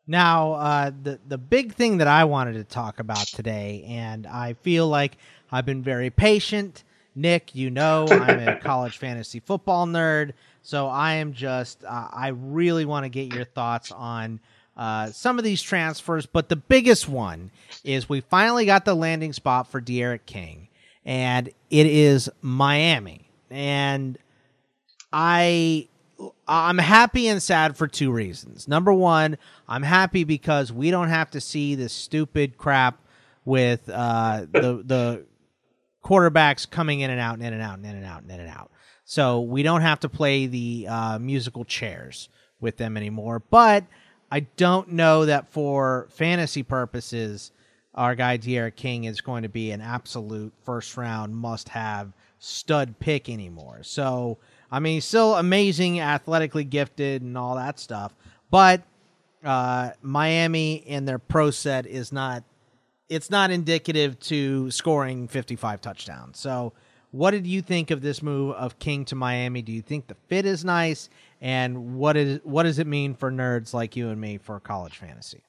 Now 0.07 0.53
uh, 0.53 0.91
the, 1.03 1.19
the 1.27 1.37
big 1.37 1.73
thing 1.73 1.97
that 1.97 2.07
i 2.07 2.23
wanted 2.23 2.53
to 2.53 2.63
talk 2.63 2.99
about 2.99 3.27
today 3.27 3.85
and 3.87 4.25
i 4.25 4.53
feel 4.53 4.87
like 4.87 5.17
i've 5.51 5.65
been 5.65 5.83
very 5.83 6.09
patient. 6.09 6.83
Nick 7.13 7.55
you 7.55 7.69
know 7.69 8.07
i'm 8.09 8.47
a 8.47 8.59
college 8.61 8.97
fantasy 8.97 9.39
football 9.39 9.87
nerd 9.87 10.33
so 10.61 10.87
i 10.87 11.13
am 11.13 11.33
just 11.33 11.83
uh, 11.83 12.07
i 12.11 12.27
really 12.27 12.85
want 12.85 13.05
to 13.05 13.09
get 13.09 13.33
your 13.33 13.43
thoughts 13.43 13.91
on 13.91 14.39
uh, 14.77 15.11
some 15.11 15.39
of 15.39 15.43
these 15.43 15.61
transfers, 15.61 16.27
but 16.27 16.49
the 16.49 16.55
biggest 16.55 17.09
one 17.09 17.49
is 17.83 18.07
we 18.07 18.21
finally 18.21 18.65
got 18.65 18.85
the 18.85 18.93
landing 18.93 19.33
spot 19.33 19.67
for 19.67 19.81
D'Eriq 19.81 20.25
King, 20.27 20.67
and 21.03 21.49
it 21.71 21.85
is 21.87 22.29
Miami. 22.41 23.27
And 23.49 24.19
I 25.11 25.87
I'm 26.47 26.77
happy 26.77 27.27
and 27.27 27.41
sad 27.41 27.75
for 27.75 27.87
two 27.87 28.11
reasons. 28.11 28.67
Number 28.67 28.93
one, 28.93 29.37
I'm 29.67 29.83
happy 29.83 30.23
because 30.23 30.71
we 30.71 30.91
don't 30.91 31.09
have 31.09 31.31
to 31.31 31.41
see 31.41 31.75
this 31.75 31.93
stupid 31.93 32.57
crap 32.57 32.99
with 33.45 33.89
uh, 33.89 34.41
the 34.51 34.83
the 34.85 35.25
quarterbacks 36.03 36.69
coming 36.69 36.99
in 36.99 37.09
and 37.09 37.19
out 37.19 37.33
and 37.33 37.43
in 37.43 37.53
and 37.53 37.61
out 37.61 37.77
and 37.77 37.85
in 37.85 37.95
and 37.95 38.05
out 38.05 38.21
and 38.21 38.31
in 38.31 38.39
and 38.39 38.49
out. 38.49 38.71
So 39.05 39.41
we 39.41 39.63
don't 39.63 39.81
have 39.81 40.01
to 40.01 40.09
play 40.09 40.45
the 40.45 40.87
uh, 40.87 41.19
musical 41.19 41.65
chairs 41.65 42.29
with 42.59 42.77
them 42.77 42.95
anymore. 42.97 43.41
But 43.49 43.85
I 44.31 44.41
don't 44.41 44.91
know 44.91 45.25
that 45.25 45.51
for 45.51 46.07
fantasy 46.11 46.63
purposes, 46.63 47.51
our 47.95 48.15
guy 48.15 48.37
D'Eriq 48.37 48.75
King 48.75 49.05
is 49.05 49.21
going 49.21 49.43
to 49.43 49.49
be 49.49 49.71
an 49.71 49.81
absolute 49.81 50.53
first 50.63 50.97
round 50.97 51.35
must 51.35 51.69
have 51.69 52.11
stud 52.39 52.99
pick 52.99 53.29
anymore. 53.29 53.79
So 53.83 54.37
I 54.71 54.79
mean, 54.79 55.01
still 55.01 55.35
amazing, 55.35 55.99
athletically 55.99 56.63
gifted, 56.63 57.21
and 57.21 57.37
all 57.37 57.55
that 57.55 57.79
stuff. 57.79 58.13
But 58.49 58.83
uh, 59.43 59.91
Miami 60.01 60.83
and 60.87 61.07
their 61.07 61.19
pro 61.19 61.51
set 61.51 61.85
is 61.85 62.11
not. 62.11 62.43
It's 63.09 63.29
not 63.29 63.51
indicative 63.51 64.19
to 64.21 64.69
scoring 64.69 65.29
55 65.29 65.79
touchdowns. 65.79 66.37
So, 66.37 66.73
what 67.11 67.31
did 67.31 67.47
you 67.47 67.61
think 67.61 67.91
of 67.91 68.01
this 68.01 68.21
move 68.21 68.55
of 68.55 68.79
King 68.79 69.05
to 69.05 69.15
Miami? 69.15 69.61
Do 69.61 69.71
you 69.71 69.81
think 69.81 70.07
the 70.07 70.15
fit 70.27 70.45
is 70.45 70.65
nice? 70.65 71.09
And 71.41 71.95
what 71.95 72.17
is 72.17 72.39
what 72.43 72.63
does 72.63 72.79
it 72.79 72.87
mean 72.87 73.13
for 73.13 73.31
nerds 73.31 73.73
like 73.73 73.95
you 73.95 74.09
and 74.09 74.19
me 74.19 74.37
for 74.37 74.59
college 74.59 74.97
fantasy? 74.97 75.43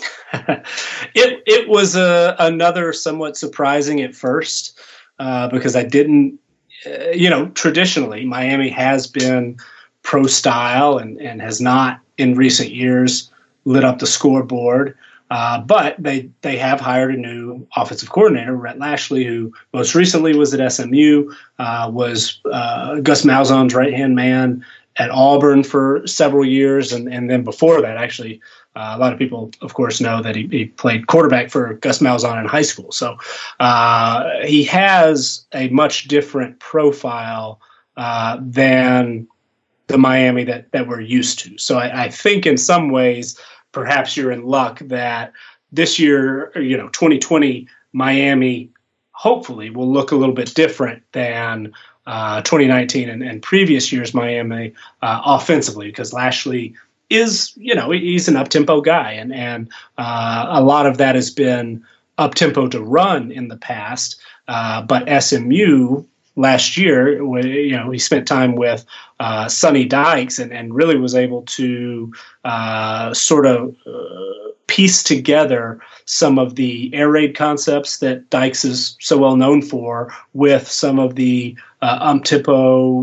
it 0.32 1.42
it 1.46 1.68
was 1.68 1.96
a, 1.96 2.36
another 2.38 2.92
somewhat 2.92 3.36
surprising 3.36 4.00
at 4.02 4.14
first 4.14 4.78
uh, 5.18 5.48
because 5.48 5.74
I 5.76 5.84
didn't 5.84 6.38
uh, 6.86 7.10
you 7.10 7.28
know, 7.28 7.48
traditionally, 7.50 8.24
Miami 8.24 8.68
has 8.68 9.06
been 9.06 9.56
pro 10.02 10.26
style 10.26 10.98
and, 10.98 11.20
and 11.20 11.42
has 11.42 11.60
not 11.60 12.00
in 12.18 12.34
recent 12.34 12.70
years 12.70 13.30
lit 13.64 13.84
up 13.84 13.98
the 13.98 14.06
scoreboard. 14.06 14.96
Uh, 15.30 15.60
but 15.60 15.94
they 15.98 16.30
they 16.40 16.56
have 16.56 16.80
hired 16.80 17.14
a 17.14 17.18
new 17.18 17.66
offensive 17.76 18.10
coordinator, 18.10 18.56
Rhett 18.56 18.78
Lashlee, 18.78 19.24
who 19.24 19.52
most 19.74 19.94
recently 19.94 20.34
was 20.36 20.54
at 20.54 20.72
SMU, 20.72 21.30
uh, 21.58 21.90
was 21.92 22.40
uh, 22.50 23.00
Gus 23.00 23.22
Malzahn's 23.24 23.74
right 23.74 23.92
hand 23.92 24.14
man 24.14 24.64
at 24.96 25.10
Auburn 25.10 25.62
for 25.62 26.06
several 26.06 26.46
years, 26.46 26.92
and 26.92 27.12
and 27.12 27.28
then 27.28 27.44
before 27.44 27.82
that, 27.82 27.96
actually 27.98 28.40
uh, 28.78 28.94
a 28.96 28.98
lot 28.98 29.12
of 29.12 29.18
people, 29.18 29.50
of 29.60 29.74
course, 29.74 30.00
know 30.00 30.22
that 30.22 30.36
he, 30.36 30.46
he, 30.52 30.66
played 30.66 31.08
quarterback 31.08 31.50
for 31.50 31.74
Gus 31.74 31.98
Malzahn 31.98 32.38
in 32.38 32.46
high 32.46 32.62
school. 32.62 32.92
So 32.92 33.16
uh, 33.58 34.30
he 34.44 34.62
has 34.64 35.44
a 35.52 35.68
much 35.70 36.06
different 36.06 36.60
profile 36.60 37.60
uh, 37.96 38.38
than 38.40 39.26
the 39.88 39.98
Miami 39.98 40.44
that, 40.44 40.70
that 40.70 40.86
we're 40.86 41.00
used 41.00 41.40
to. 41.40 41.58
So 41.58 41.78
I, 41.78 42.04
I, 42.04 42.08
think 42.08 42.46
in 42.46 42.56
some 42.56 42.90
ways, 42.90 43.36
perhaps 43.72 44.16
you're 44.16 44.32
in 44.32 44.44
luck 44.44 44.78
that 44.80 45.32
this 45.72 45.98
year, 45.98 46.52
you 46.56 46.76
know, 46.76 46.88
2020 46.88 47.68
Miami 47.92 48.70
hopefully 49.12 49.70
will 49.70 49.90
look 49.90 50.12
a 50.12 50.16
little 50.16 50.34
bit 50.34 50.54
different 50.54 51.02
than 51.12 51.72
uh, 52.06 52.40
2019 52.42 53.10
and, 53.10 53.22
and, 53.22 53.42
previous 53.42 53.92
years 53.92 54.14
Miami 54.14 54.72
uh, 55.02 55.20
offensively 55.24 55.88
because 55.88 56.12
Lashlee– 56.12 56.74
is 57.10 57.52
you 57.56 57.74
know 57.74 57.90
he's 57.90 58.28
an 58.28 58.36
up 58.36 58.48
tempo 58.48 58.80
guy, 58.80 59.12
and 59.12 59.32
and 59.32 59.70
uh, 59.96 60.46
a 60.48 60.62
lot 60.62 60.86
of 60.86 60.98
that 60.98 61.14
has 61.14 61.30
been 61.30 61.84
up 62.18 62.34
tempo 62.34 62.68
to 62.68 62.82
run 62.82 63.30
in 63.30 63.48
the 63.48 63.56
past. 63.56 64.20
Uh, 64.46 64.82
but 64.82 65.22
SMU 65.22 66.04
last 66.38 66.76
year, 66.76 67.20
you 67.42 67.76
know, 67.76 67.90
he 67.90 67.98
spent 67.98 68.26
time 68.26 68.54
with 68.54 68.86
uh, 69.18 69.48
Sonny 69.48 69.84
Dykes 69.84 70.38
and, 70.38 70.52
and 70.52 70.72
really 70.72 70.96
was 70.96 71.14
able 71.14 71.42
to 71.42 72.12
uh, 72.44 73.12
sort 73.12 73.44
of 73.44 73.76
uh, 73.84 74.50
piece 74.68 75.02
together 75.02 75.80
some 76.04 76.38
of 76.38 76.54
the 76.54 76.94
air 76.94 77.10
raid 77.10 77.36
concepts 77.36 77.98
that 77.98 78.30
Dykes 78.30 78.64
is 78.64 78.96
so 79.00 79.18
well 79.18 79.34
known 79.34 79.62
for 79.62 80.14
with 80.32 80.68
some 80.68 81.00
of 81.00 81.16
the 81.16 81.56
uh, 81.82 82.18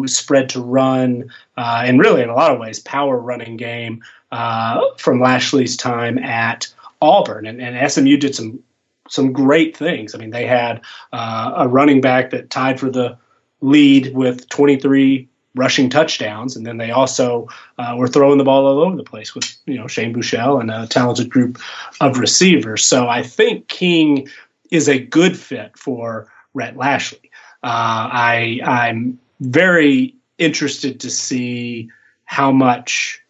spread 0.05 0.49
to 0.49 0.61
run 0.61 1.29
uh, 1.57 1.83
and 1.86 1.99
really 1.99 2.21
in 2.21 2.29
a 2.29 2.36
lot 2.36 2.51
of 2.51 2.59
ways 2.59 2.79
power 2.79 3.17
running 3.17 3.57
game 3.57 4.01
uh, 4.31 4.81
from 4.97 5.19
Lashlee's 5.19 5.75
time 5.75 6.17
at 6.19 6.73
Auburn 7.01 7.45
and, 7.45 7.61
and 7.61 7.91
SMU 7.91 8.15
did 8.15 8.33
some 8.33 8.63
some 9.07 9.31
great 9.31 9.77
things. 9.77 10.15
I 10.15 10.17
mean, 10.17 10.31
they 10.31 10.47
had 10.47 10.81
uh, 11.13 11.53
a 11.57 11.67
running 11.67 12.01
back 12.01 12.31
that 12.31 12.49
tied 12.49 12.79
for 12.79 12.89
the 12.89 13.17
lead 13.61 14.13
with 14.13 14.47
23 14.49 15.27
rushing 15.55 15.89
touchdowns, 15.89 16.55
and 16.55 16.65
then 16.65 16.77
they 16.77 16.91
also 16.91 17.47
uh, 17.77 17.95
were 17.97 18.07
throwing 18.07 18.37
the 18.37 18.43
ball 18.43 18.65
all 18.65 18.81
over 18.81 18.95
the 18.95 19.03
place 19.03 19.33
with 19.33 19.57
you 19.65 19.75
know 19.75 19.87
Shane 19.87 20.13
Buechele 20.13 20.59
and 20.59 20.69
a 20.69 20.87
talented 20.87 21.29
group 21.29 21.59
of 22.01 22.19
receivers. 22.19 22.83
So 22.83 23.07
I 23.07 23.23
think 23.23 23.67
King 23.67 24.27
is 24.71 24.87
a 24.87 24.99
good 24.99 25.37
fit 25.37 25.77
for 25.77 26.31
Rhett 26.53 26.77
Lashlee. 26.77 27.31
Uh, 27.63 28.09
I 28.11 28.59
I'm 28.63 29.19
very 29.39 30.15
interested 30.37 30.99
to 30.99 31.09
see 31.09 31.89
how 32.25 32.51
much 32.51 33.21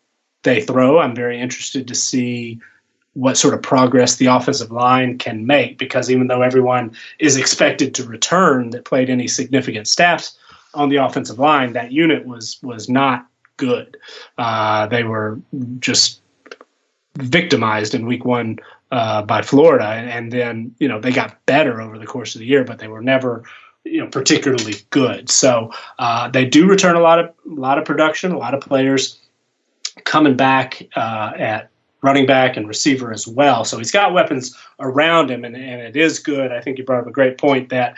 they 0.43 0.61
throw. 0.61 0.99
I'm 0.99 1.15
very 1.15 1.39
interested 1.39 1.88
to 1.88 1.95
see 1.95 2.59
what 3.16 3.38
sort 3.38 3.53
of 3.53 3.61
progress 3.61 4.18
the 4.18 4.26
offensive 4.26 4.72
line 4.72 5.18
can 5.18 5.47
make 5.47 5.78
because 5.78 6.11
even 6.11 6.28
though 6.28 6.41
everyone 6.41 6.91
is 7.18 7.38
expected 7.38 7.95
to 7.95 8.03
return 8.03 8.70
that 8.72 8.84
played 8.84 9.09
any 9.09 9.26
significant 9.28 9.88
snaps 9.88 10.38
on 10.74 10.89
the 10.89 10.97
offensive 10.97 11.39
line, 11.39 11.74
that 11.74 11.91
unit 11.91 12.26
was 12.28 12.59
was 12.61 12.89
not 12.89 13.26
good. 13.57 13.97
Uh, 14.38 14.88
they 14.88 15.03
were 15.03 15.39
just 15.80 16.22
victimized 17.16 17.95
in 17.95 18.05
week 18.05 18.26
one 18.26 18.59
uh, 18.91 19.22
by 19.22 19.41
Florida, 19.41 19.88
and 19.88 20.32
then 20.32 20.76
you 20.80 20.88
know 20.88 20.99
they 20.99 21.11
got 21.11 21.43
better 21.45 21.82
over 21.82 21.97
the 21.97 22.05
course 22.05 22.36
of 22.36 22.39
the 22.39 22.45
year, 22.45 22.66
but 22.66 22.80
they 22.80 22.89
were 22.89 23.01
never 23.01 23.43
you 23.86 24.01
know 24.01 24.07
particularly 24.07 24.76
good. 24.89 25.30
So 25.30 25.72
uh, 25.97 26.30
they 26.30 26.45
do 26.45 26.68
return 26.68 26.97
a 26.97 27.01
lot 27.01 27.20
of 27.20 27.28
a 27.28 27.53
lot 27.59 27.78
of 27.78 27.86
production, 27.86 28.34
a 28.34 28.38
lot 28.38 28.53
of 28.53 28.61
players 28.61 29.20
coming 30.03 30.36
back 30.36 30.82
uh, 30.97 31.32
at 31.38 31.70
running 32.02 32.26
back 32.26 32.58
and 32.58 32.68
receiver 32.68 33.12
as 33.12 33.28
well. 33.28 33.66
So 33.66 33.78
he's 33.78 33.91
got 33.91 34.14
weapons 34.14 34.56
around 34.80 35.32
him, 35.32 35.43
and, 35.43 35.56
and 35.56 35.82
it 35.82 35.96
is 35.96 36.20
good. 36.20 36.52
I 36.52 36.62
think 36.62 36.78
you 36.78 36.84
brought 36.84 37.02
up 37.02 37.08
a 37.08 37.12
great 37.12 37.38
point 37.38 37.70
that 37.70 37.96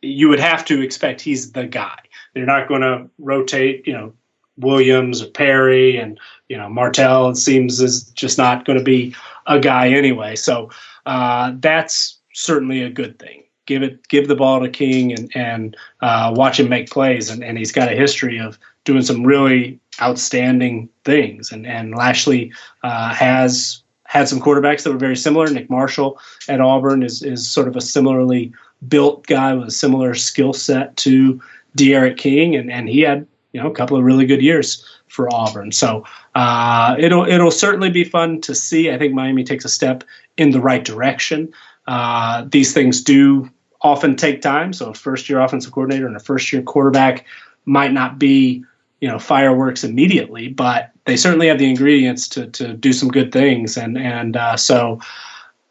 you 0.00 0.28
would 0.28 0.40
have 0.40 0.64
to 0.66 0.80
expect 0.80 1.20
he's 1.20 1.52
the 1.52 1.66
guy. 1.66 1.98
They're 2.34 2.46
not 2.46 2.68
going 2.68 2.82
to 2.82 3.08
rotate, 3.18 3.86
you 3.86 3.92
know, 3.92 4.12
Williams 4.58 5.22
or 5.22 5.26
Perry 5.26 5.96
and 5.96 6.18
you 6.48 6.56
know 6.56 6.68
Martell. 6.68 7.30
It 7.30 7.36
seems 7.36 7.80
is 7.80 8.04
just 8.10 8.38
not 8.38 8.64
going 8.64 8.78
to 8.78 8.84
be 8.84 9.14
a 9.46 9.58
guy 9.58 9.88
anyway. 9.88 10.36
So 10.36 10.70
uh, 11.06 11.52
that's 11.60 12.18
certainly 12.34 12.82
a 12.82 12.90
good 12.90 13.18
thing. 13.18 13.44
Give 13.66 13.82
it, 13.82 14.06
give 14.08 14.28
the 14.28 14.34
ball 14.34 14.60
to 14.60 14.68
King 14.68 15.12
and 15.12 15.30
and 15.34 15.76
uh, 16.00 16.32
watch 16.34 16.60
him 16.60 16.68
make 16.68 16.90
plays. 16.90 17.30
And, 17.30 17.42
and 17.42 17.56
he's 17.58 17.72
got 17.72 17.92
a 17.92 17.96
history 17.96 18.38
of 18.38 18.58
doing 18.84 19.02
some 19.02 19.24
really 19.24 19.78
outstanding 20.00 20.88
things. 21.04 21.52
And 21.52 21.66
and 21.66 21.94
Lashlee 21.94 22.52
uh, 22.82 23.14
has 23.14 23.82
had 24.04 24.28
some 24.28 24.40
quarterbacks 24.40 24.82
that 24.82 24.92
were 24.92 24.98
very 24.98 25.16
similar. 25.16 25.48
Nick 25.48 25.68
Marshall 25.70 26.18
at 26.48 26.60
Auburn 26.60 27.02
is 27.02 27.22
is 27.22 27.48
sort 27.48 27.68
of 27.68 27.76
a 27.76 27.80
similarly 27.80 28.52
built 28.88 29.26
guy 29.26 29.54
with 29.54 29.68
a 29.68 29.72
similar 29.72 30.14
skill 30.14 30.52
set 30.52 30.96
to 30.98 31.40
D'Eriq 31.76 32.16
King, 32.16 32.56
and 32.56 32.70
and 32.70 32.88
he 32.88 33.00
had 33.00 33.26
you 33.52 33.60
know 33.60 33.70
a 33.70 33.74
couple 33.74 33.96
of 33.96 34.04
really 34.04 34.26
good 34.26 34.42
years 34.42 34.84
for 35.08 35.32
Auburn. 35.32 35.72
So 35.72 36.04
uh, 36.34 36.96
it'll 36.98 37.26
it'll 37.26 37.50
certainly 37.50 37.90
be 37.90 38.04
fun 38.04 38.40
to 38.42 38.54
see. 38.54 38.90
I 38.90 38.98
think 38.98 39.14
Miami 39.14 39.44
takes 39.44 39.64
a 39.64 39.68
step 39.68 40.04
in 40.36 40.50
the 40.50 40.60
right 40.60 40.84
direction. 40.84 41.52
Uh, 41.86 42.44
these 42.48 42.72
things 42.72 43.02
do 43.02 43.48
often 43.80 44.16
take 44.16 44.42
time. 44.42 44.72
So 44.72 44.90
a 44.90 44.94
first 44.94 45.28
year 45.28 45.40
offensive 45.40 45.72
coordinator 45.72 46.06
and 46.06 46.16
a 46.16 46.20
first 46.20 46.52
year 46.52 46.62
quarterback 46.62 47.24
might 47.64 47.92
not 47.92 48.18
be 48.18 48.64
you 49.00 49.08
know 49.08 49.18
fireworks 49.18 49.84
immediately, 49.84 50.48
but 50.48 50.90
they 51.04 51.16
certainly 51.16 51.48
have 51.48 51.58
the 51.58 51.68
ingredients 51.68 52.28
to 52.28 52.46
to 52.48 52.74
do 52.74 52.92
some 52.92 53.08
good 53.08 53.32
things. 53.32 53.76
And 53.76 53.96
and 53.96 54.36
uh, 54.36 54.56
so 54.56 55.00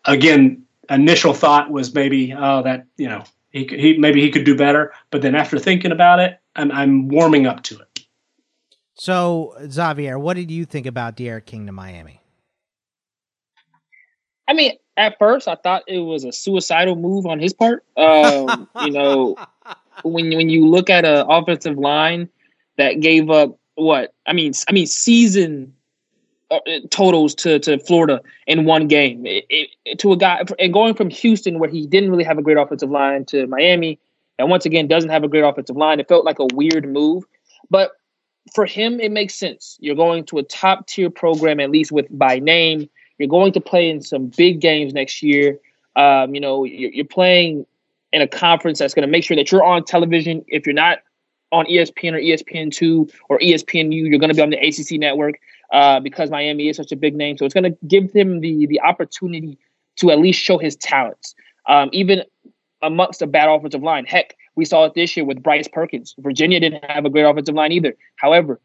again, 0.05 0.63
initial 0.89 1.34
thought 1.34 1.71
was 1.71 1.93
maybe 1.93 2.34
oh 2.34 2.63
that 2.63 2.86
you 2.97 3.07
know 3.07 3.23
he, 3.49 3.65
he 3.65 3.97
maybe 3.97 4.21
he 4.21 4.32
could 4.32 4.45
do 4.45 4.55
better, 4.55 4.93
but 5.11 5.21
then 5.21 5.36
after 5.36 5.59
thinking 5.59 5.91
about 5.91 6.19
it, 6.19 6.39
I'm 6.55 6.71
I'm 6.71 7.07
warming 7.09 7.45
up 7.47 7.63
to 7.63 7.80
it. 7.80 8.05
So 8.95 9.55
Xavier, 9.69 10.17
what 10.17 10.36
did 10.36 10.49
you 10.49 10.65
think 10.65 10.86
about 10.86 11.15
D'Eriq 11.15 11.45
King 11.45 11.67
to 11.67 11.71
Miami? 11.71 12.21
I 14.47 14.53
mean, 14.53 14.71
at 14.95 15.19
first 15.19 15.47
I 15.47 15.55
thought 15.55 15.84
it 15.88 15.99
was 15.99 16.23
a 16.23 16.32
suicidal 16.32 16.95
move 16.95 17.25
on 17.25 17.39
his 17.39 17.53
part. 17.53 17.84
Um, 17.97 18.67
you 18.84 18.91
know, 18.91 19.36
when 20.03 20.34
when 20.36 20.49
you 20.49 20.67
look 20.67 20.89
at 20.89 21.05
an 21.05 21.25
offensive 21.30 21.78
line 21.78 22.30
that 22.78 22.99
gave 22.99 23.30
up 23.30 23.57
what 23.75 24.13
I 24.25 24.34
mean, 24.34 24.53
I 24.67 24.71
mean 24.71 24.88
season 24.88 25.73
uh, 26.49 26.59
totals 26.89 27.36
to 27.36 27.59
to 27.59 27.80
Florida 27.80 28.21
in 28.45 28.65
one 28.65 28.88
game. 28.88 29.25
It, 29.25 29.45
it, 29.49 29.99
to 29.99 30.13
a 30.13 30.17
guy 30.17 30.43
and 30.59 30.73
going 30.73 30.93
from 30.93 31.09
Houston 31.09 31.59
where 31.59 31.69
he 31.69 31.86
didn't 31.86 32.09
really 32.09 32.23
have 32.23 32.38
a 32.38 32.41
great 32.41 32.57
offensive 32.57 32.89
line 32.89 33.25
to 33.25 33.47
Miami, 33.47 33.99
and 34.39 34.49
once 34.49 34.65
again 34.65 34.88
doesn't 34.88 35.09
have 35.09 35.23
a 35.23 35.28
great 35.28 35.43
offensive 35.43 35.75
line. 35.75 35.99
It 35.99 36.07
felt 36.07 36.25
like 36.25 36.39
a 36.39 36.47
weird 36.53 36.88
move, 36.88 37.25
but 37.69 37.91
for 38.53 38.65
him, 38.65 38.99
it 38.99 39.11
makes 39.11 39.36
sense. 39.36 39.78
You're 39.82 39.95
going 39.95 40.25
to 40.25 40.38
a 40.38 40.43
top 40.43 40.88
tier 40.88 41.09
program, 41.09 41.59
at 41.59 41.69
least 41.69 41.91
with 41.91 42.05
by 42.09 42.39
name. 42.39 42.89
You're 43.17 43.28
going 43.28 43.51
to 43.53 43.61
play 43.61 43.89
in 43.89 44.01
some 44.01 44.28
big 44.28 44.61
games 44.61 44.93
next 44.93 45.21
year. 45.21 45.59
Um, 45.95 46.36
you 46.36 46.41
know, 46.41 46.63
you're, 46.63 46.91
you're 46.91 47.05
playing 47.05 47.65
in 48.13 48.21
a 48.21 48.28
conference 48.28 48.80
that's 48.80 48.93
going 48.93 49.05
to 49.05 49.11
make 49.11 49.23
sure 49.23 49.36
that 49.36 49.51
you're 49.51 49.63
on 49.63 49.84
television. 49.84 50.45
If 50.47 50.65
you're 50.65 50.75
not 50.75 50.99
on 51.51 51.65
ESPN 51.65 52.13
or 52.13 52.19
ESPN2 52.19 53.11
or 53.29 53.39
ESPNU, 53.39 54.09
you're 54.09 54.19
going 54.19 54.29
to 54.29 54.35
be 54.35 54.41
on 54.41 54.49
the 54.49 54.57
ACC 54.57 54.99
network 54.99 55.39
uh, 55.71 55.99
because 55.99 56.29
Miami 56.29 56.69
is 56.69 56.77
such 56.77 56.91
a 56.91 56.95
big 56.95 57.15
name. 57.15 57.37
So 57.37 57.45
it's 57.45 57.53
going 57.53 57.71
to 57.71 57.77
give 57.87 58.11
him 58.11 58.41
the 58.41 58.65
the 58.67 58.81
opportunity 58.81 59.57
to 59.97 60.11
at 60.11 60.19
least 60.19 60.39
show 60.39 60.57
his 60.57 60.75
talents, 60.75 61.35
um, 61.67 61.89
even 61.91 62.23
amongst 62.81 63.21
a 63.21 63.27
bad 63.27 63.49
offensive 63.49 63.81
line. 63.81 64.05
Heck, 64.05 64.35
we 64.55 64.65
saw 64.65 64.85
it 64.85 64.93
this 64.93 65.15
year 65.15 65.25
with 65.25 65.41
Bryce 65.41 65.67
Perkins. 65.67 66.15
Virginia 66.19 66.59
didn't 66.59 66.83
have 66.85 67.05
a 67.05 67.09
great 67.09 67.23
offensive 67.23 67.55
line 67.55 67.71
either. 67.71 67.95
However, 68.17 68.59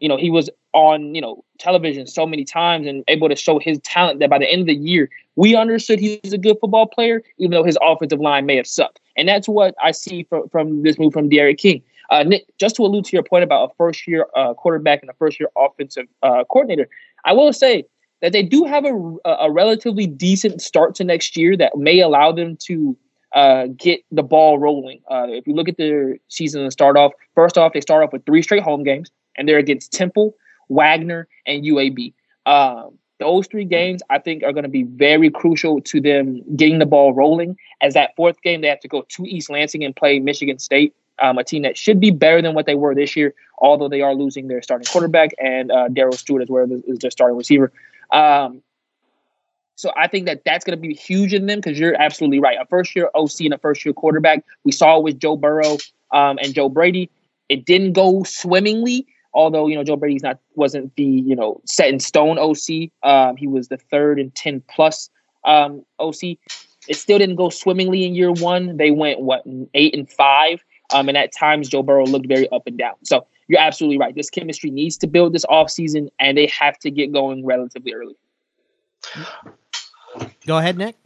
you 0.00 0.08
know, 0.08 0.16
he 0.16 0.30
was 0.30 0.50
on, 0.72 1.14
you 1.14 1.20
know, 1.20 1.44
television 1.58 2.06
so 2.06 2.26
many 2.26 2.44
times 2.44 2.86
and 2.86 3.02
able 3.08 3.28
to 3.28 3.36
show 3.36 3.58
his 3.58 3.78
talent 3.80 4.20
that 4.20 4.28
by 4.28 4.38
the 4.38 4.50
end 4.50 4.62
of 4.62 4.66
the 4.66 4.74
year, 4.74 5.08
we 5.36 5.56
understood 5.56 5.98
he's 5.98 6.32
a 6.32 6.38
good 6.38 6.56
football 6.60 6.86
player, 6.86 7.22
even 7.38 7.52
though 7.52 7.64
his 7.64 7.78
offensive 7.80 8.20
line 8.20 8.46
may 8.46 8.56
have 8.56 8.66
sucked. 8.66 9.00
And 9.16 9.28
that's 9.28 9.48
what 9.48 9.74
I 9.82 9.92
see 9.92 10.24
from, 10.24 10.48
from 10.50 10.82
this 10.82 10.98
move 10.98 11.12
from 11.12 11.28
D'Eriq 11.28 11.58
King. 11.58 11.82
Uh, 12.10 12.22
Nick, 12.22 12.46
just 12.58 12.76
to 12.76 12.82
allude 12.82 13.04
to 13.06 13.16
your 13.16 13.22
point 13.22 13.44
about 13.44 13.70
a 13.70 13.74
first 13.74 14.06
year 14.06 14.26
uh, 14.36 14.54
quarterback 14.54 15.00
and 15.02 15.10
a 15.10 15.14
first 15.14 15.40
year 15.40 15.48
offensive 15.56 16.06
uh, 16.22 16.44
coordinator, 16.44 16.88
I 17.24 17.32
will 17.32 17.52
say 17.52 17.84
that 18.22 18.32
they 18.32 18.42
do 18.42 18.64
have 18.64 18.84
a, 18.84 19.16
a 19.24 19.50
relatively 19.50 20.06
decent 20.06 20.62
start 20.62 20.94
to 20.96 21.04
next 21.04 21.36
year 21.36 21.56
that 21.56 21.76
may 21.76 22.00
allow 22.00 22.32
them 22.32 22.56
to 22.62 22.96
uh, 23.34 23.66
get 23.76 24.02
the 24.10 24.22
ball 24.22 24.58
rolling. 24.58 25.00
Uh, 25.10 25.26
if 25.28 25.46
you 25.46 25.54
look 25.54 25.68
at 25.68 25.76
their 25.76 26.16
season 26.28 26.62
and 26.62 26.72
start 26.72 26.96
off, 26.96 27.12
first 27.34 27.58
off, 27.58 27.72
they 27.72 27.80
start 27.80 28.02
off 28.02 28.12
with 28.12 28.24
three 28.24 28.42
straight 28.42 28.62
home 28.62 28.82
games, 28.82 29.10
and 29.36 29.48
they're 29.48 29.58
against 29.58 29.92
Temple, 29.92 30.34
Wagner, 30.68 31.28
and 31.46 31.64
UAB. 31.64 32.14
Um, 32.46 32.98
those 33.18 33.46
three 33.46 33.64
games, 33.64 34.02
I 34.10 34.18
think, 34.18 34.42
are 34.42 34.52
going 34.52 34.64
to 34.64 34.70
be 34.70 34.84
very 34.84 35.30
crucial 35.30 35.80
to 35.82 36.00
them 36.00 36.42
getting 36.56 36.78
the 36.78 36.86
ball 36.86 37.14
rolling. 37.14 37.56
As 37.80 37.94
that 37.94 38.14
fourth 38.16 38.40
game, 38.42 38.60
they 38.60 38.68
have 38.68 38.80
to 38.80 38.88
go 38.88 39.04
to 39.08 39.24
East 39.24 39.50
Lansing 39.50 39.84
and 39.84 39.96
play 39.96 40.18
Michigan 40.18 40.58
State, 40.58 40.94
um, 41.20 41.38
a 41.38 41.44
team 41.44 41.62
that 41.62 41.76
should 41.76 42.00
be 42.00 42.10
better 42.10 42.42
than 42.42 42.54
what 42.54 42.66
they 42.66 42.74
were 42.74 42.94
this 42.94 43.16
year, 43.16 43.34
although 43.58 43.88
they 43.88 44.02
are 44.02 44.14
losing 44.14 44.48
their 44.48 44.62
starting 44.62 44.86
quarterback 44.86 45.30
and 45.38 45.70
uh, 45.72 45.88
Darrell 45.88 46.12
Stewart 46.12 46.42
as 46.42 46.48
well 46.48 46.66
as 46.70 46.98
their 46.98 47.10
starting 47.10 47.36
receiver. 47.36 47.72
Um, 48.12 48.62
so 49.76 49.92
I 49.96 50.08
think 50.08 50.26
that 50.26 50.42
that's 50.44 50.64
going 50.64 50.76
to 50.76 50.80
be 50.80 50.94
huge 50.94 51.34
in 51.34 51.46
them 51.46 51.58
because 51.58 51.78
you're 51.78 51.94
absolutely 52.00 52.40
right. 52.40 52.56
A 52.60 52.64
first 52.66 52.96
year 52.96 53.10
OC 53.14 53.40
and 53.40 53.54
a 53.54 53.58
first 53.58 53.84
year 53.84 53.92
quarterback. 53.92 54.44
We 54.64 54.72
saw 54.72 54.98
it 54.98 55.04
with 55.04 55.18
Joe 55.18 55.36
Burrow 55.36 55.76
um, 56.12 56.38
and 56.42 56.54
Joe 56.54 56.68
Brady. 56.68 57.10
It 57.48 57.66
didn't 57.66 57.92
go 57.92 58.22
swimmingly, 58.24 59.06
although 59.34 59.66
you 59.66 59.76
know 59.76 59.84
Joe 59.84 59.96
Brady's 59.96 60.22
not 60.22 60.38
wasn't 60.54 60.96
the 60.96 61.04
you 61.04 61.36
know 61.36 61.60
set 61.66 61.90
in 61.90 62.00
stone 62.00 62.38
OC. 62.38 62.90
Um, 63.02 63.36
he 63.36 63.46
was 63.46 63.68
the 63.68 63.76
third 63.76 64.18
and 64.18 64.34
ten 64.34 64.62
plus 64.68 65.10
um, 65.44 65.84
OC. 65.98 66.38
It 66.88 66.96
still 66.96 67.18
didn't 67.18 67.36
go 67.36 67.50
swimmingly 67.50 68.04
in 68.04 68.14
year 68.14 68.32
one. 68.32 68.78
They 68.78 68.90
went 68.90 69.20
what 69.20 69.42
eight 69.74 69.94
and 69.94 70.10
five, 70.10 70.64
um, 70.92 71.08
and 71.08 71.16
at 71.16 71.32
times 71.32 71.68
Joe 71.68 71.82
Burrow 71.82 72.06
looked 72.06 72.26
very 72.26 72.48
up 72.50 72.66
and 72.66 72.78
down. 72.78 72.94
So 73.02 73.26
you're 73.48 73.60
absolutely 73.60 73.98
right. 73.98 74.14
This 74.14 74.30
chemistry 74.30 74.70
needs 74.70 74.96
to 74.98 75.06
build 75.06 75.32
this 75.32 75.46
offseason, 75.46 76.08
and 76.18 76.36
they 76.36 76.46
have 76.46 76.78
to 76.80 76.90
get 76.90 77.12
going 77.12 77.44
relatively 77.44 77.94
early. 77.94 78.16
Go 80.46 80.58
ahead, 80.58 80.78
Nick. 80.78 80.96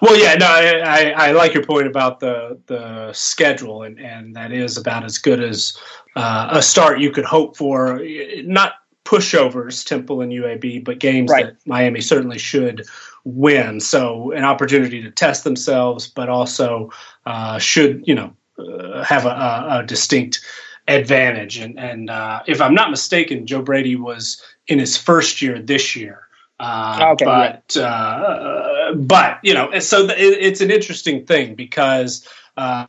Well, 0.00 0.18
yeah, 0.18 0.34
no, 0.34 0.46
I, 0.46 0.78
I, 0.78 1.28
I, 1.28 1.32
like 1.32 1.54
your 1.54 1.64
point 1.64 1.86
about 1.86 2.20
the 2.20 2.58
the 2.66 3.12
schedule, 3.12 3.82
and, 3.82 3.98
and 3.98 4.36
that 4.36 4.52
is 4.52 4.76
about 4.76 5.02
as 5.02 5.18
good 5.18 5.42
as 5.42 5.76
uh, 6.14 6.48
a 6.52 6.62
start 6.62 7.00
you 7.00 7.10
could 7.10 7.24
hope 7.24 7.56
for. 7.56 8.00
Not 8.44 8.74
pushovers, 9.04 9.84
Temple 9.84 10.20
and 10.20 10.30
UAB, 10.30 10.84
but 10.84 10.98
games 10.98 11.30
right. 11.30 11.46
that 11.46 11.56
Miami 11.66 12.00
certainly 12.00 12.38
should 12.38 12.86
win. 13.24 13.80
So 13.80 14.32
an 14.32 14.44
opportunity 14.44 15.02
to 15.02 15.10
test 15.10 15.44
themselves, 15.44 16.06
but 16.06 16.28
also 16.28 16.90
uh, 17.26 17.58
should 17.58 18.06
you 18.06 18.14
know 18.14 18.32
uh, 18.58 19.04
have 19.04 19.24
a, 19.24 19.30
a, 19.30 19.78
a, 19.78 19.86
distinct 19.86 20.40
advantage. 20.88 21.58
And 21.58 21.78
and 21.78 22.10
uh, 22.10 22.42
if 22.46 22.60
I'm 22.60 22.74
not 22.74 22.90
mistaken, 22.90 23.46
Joe 23.46 23.62
Brady 23.62 23.96
was 23.96 24.42
in 24.66 24.78
his 24.78 24.96
first 24.96 25.40
year 25.40 25.60
this 25.60 25.94
year. 25.94 26.22
Uh, 26.60 27.10
okay, 27.12 27.24
but 27.24 27.76
yeah. 27.76 27.82
uh, 27.82 28.94
but 28.94 29.38
you 29.42 29.54
know, 29.54 29.78
so 29.78 30.06
it, 30.06 30.16
it's 30.18 30.60
an 30.60 30.70
interesting 30.70 31.24
thing 31.24 31.54
because 31.54 32.28
uh, 32.56 32.86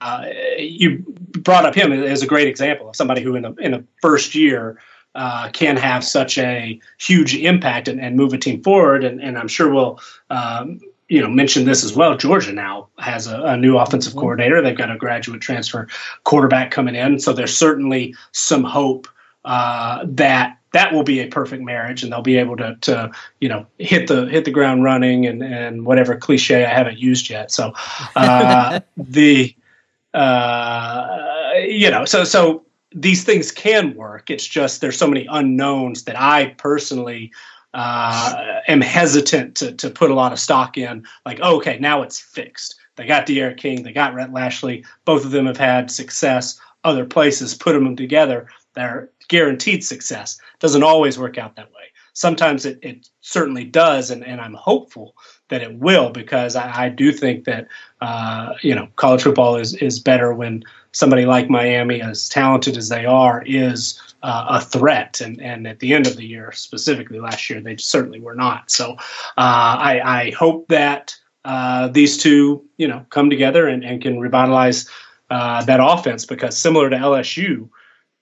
uh, 0.00 0.24
you 0.58 1.04
brought 1.42 1.64
up 1.64 1.74
him 1.74 1.92
as 1.92 2.22
a 2.22 2.26
great 2.26 2.48
example 2.48 2.88
of 2.88 2.96
somebody 2.96 3.22
who 3.22 3.36
in 3.36 3.42
the 3.42 3.54
in 3.56 3.72
the 3.72 3.84
first 4.02 4.34
year 4.34 4.78
uh, 5.14 5.50
can 5.52 5.76
have 5.76 6.04
such 6.04 6.38
a 6.38 6.80
huge 6.98 7.34
impact 7.34 7.88
and, 7.88 8.00
and 8.00 8.16
move 8.16 8.32
a 8.32 8.38
team 8.38 8.62
forward. 8.62 9.04
And, 9.04 9.20
and 9.20 9.36
I'm 9.38 9.48
sure 9.48 9.70
we'll 9.70 10.00
um, 10.30 10.80
you 11.10 11.20
know 11.20 11.28
mention 11.28 11.64
this 11.64 11.84
as 11.84 11.94
well. 11.94 12.16
Georgia 12.16 12.52
now 12.52 12.88
has 12.98 13.26
a, 13.26 13.42
a 13.42 13.56
new 13.56 13.76
offensive 13.76 14.12
mm-hmm. 14.12 14.20
coordinator. 14.20 14.62
They've 14.62 14.76
got 14.76 14.90
a 14.90 14.96
graduate 14.96 15.42
transfer 15.42 15.88
quarterback 16.24 16.70
coming 16.70 16.94
in, 16.94 17.18
so 17.18 17.32
there's 17.32 17.54
certainly 17.54 18.14
some 18.32 18.64
hope 18.64 19.08
uh, 19.44 20.04
that 20.06 20.56
that 20.72 20.92
will 20.92 21.02
be 21.02 21.18
a 21.18 21.26
perfect 21.26 21.64
marriage 21.64 22.04
and 22.04 22.12
they'll 22.12 22.22
be 22.22 22.36
able 22.36 22.56
to, 22.56 22.76
to 22.82 23.10
you 23.40 23.48
know 23.48 23.66
hit 23.78 24.06
the 24.06 24.26
hit 24.26 24.44
the 24.44 24.50
ground 24.52 24.84
running 24.84 25.26
and 25.26 25.42
and 25.42 25.84
whatever 25.84 26.16
cliche 26.16 26.64
I 26.64 26.72
haven't 26.72 26.98
used 26.98 27.28
yet. 27.28 27.50
So 27.50 27.72
uh, 28.14 28.80
the 28.96 29.54
uh, 30.14 31.08
you 31.58 31.90
know 31.90 32.04
so 32.04 32.22
so 32.22 32.64
these 32.92 33.24
things 33.24 33.50
can 33.50 33.94
work. 33.96 34.30
It's 34.30 34.46
just 34.46 34.80
there's 34.80 34.96
so 34.96 35.08
many 35.08 35.26
unknowns 35.28 36.04
that 36.04 36.18
I 36.18 36.54
personally 36.56 37.32
uh, 37.74 38.60
am 38.66 38.80
hesitant 38.80 39.56
to 39.56 39.72
to 39.74 39.90
put 39.90 40.10
a 40.10 40.14
lot 40.14 40.32
of 40.32 40.40
stock 40.40 40.76
in. 40.76 41.06
Like 41.24 41.38
oh, 41.42 41.56
okay, 41.56 41.78
now 41.78 42.02
it's 42.02 42.18
fixed. 42.18 42.76
They 42.96 43.06
got 43.06 43.26
D'Eriq 43.26 43.56
King, 43.56 43.82
they 43.82 43.92
got 43.92 44.14
Rhett 44.14 44.32
Lashlee. 44.32 44.84
Both 45.04 45.24
of 45.24 45.30
them 45.30 45.46
have 45.46 45.56
had 45.56 45.90
success 45.90 46.60
other 46.84 47.04
places. 47.04 47.54
Put 47.54 47.72
them 47.72 47.96
together, 47.96 48.48
they're 48.74 49.10
guaranteed 49.28 49.84
success. 49.84 50.38
Doesn't 50.58 50.82
always 50.82 51.18
work 51.18 51.38
out 51.38 51.56
that 51.56 51.70
way. 51.70 51.92
Sometimes 52.12 52.66
it, 52.66 52.78
it 52.82 53.08
certainly 53.20 53.64
does, 53.64 54.10
and, 54.10 54.24
and 54.24 54.40
I'm 54.40 54.54
hopeful 54.54 55.16
that 55.48 55.62
it 55.62 55.78
will 55.78 56.10
because 56.10 56.56
I, 56.56 56.84
I 56.84 56.88
do 56.88 57.12
think 57.12 57.44
that 57.44 57.68
uh, 58.00 58.54
you 58.62 58.74
know 58.74 58.88
college 58.96 59.22
football 59.22 59.56
is 59.56 59.74
is 59.74 59.98
better 59.98 60.32
when 60.32 60.64
somebody 60.92 61.24
like 61.24 61.48
Miami, 61.48 62.02
as 62.02 62.28
talented 62.28 62.76
as 62.76 62.88
they 62.88 63.06
are, 63.06 63.42
is 63.46 64.00
uh, 64.22 64.46
a 64.48 64.60
threat. 64.60 65.20
And 65.20 65.40
and 65.40 65.66
at 65.66 65.78
the 65.80 65.92
end 65.92 66.06
of 66.06 66.16
the 66.16 66.26
year, 66.26 66.52
specifically 66.52 67.20
last 67.20 67.50
year, 67.50 67.60
they 67.60 67.76
certainly 67.76 68.20
were 68.20 68.34
not. 68.34 68.70
So 68.70 68.92
uh, 68.92 68.96
I, 69.36 70.00
I 70.04 70.30
hope 70.30 70.68
that 70.68 71.16
uh, 71.44 71.88
these 71.88 72.18
two 72.18 72.64
you 72.76 72.88
know 72.88 73.04
come 73.10 73.30
together 73.30 73.66
and, 73.66 73.84
and 73.84 74.02
can 74.02 74.18
revitalize 74.18 74.88
uh, 75.30 75.64
that 75.64 75.80
offense 75.82 76.26
because 76.26 76.58
similar 76.58 76.90
to 76.90 76.96
LSU, 76.96 77.68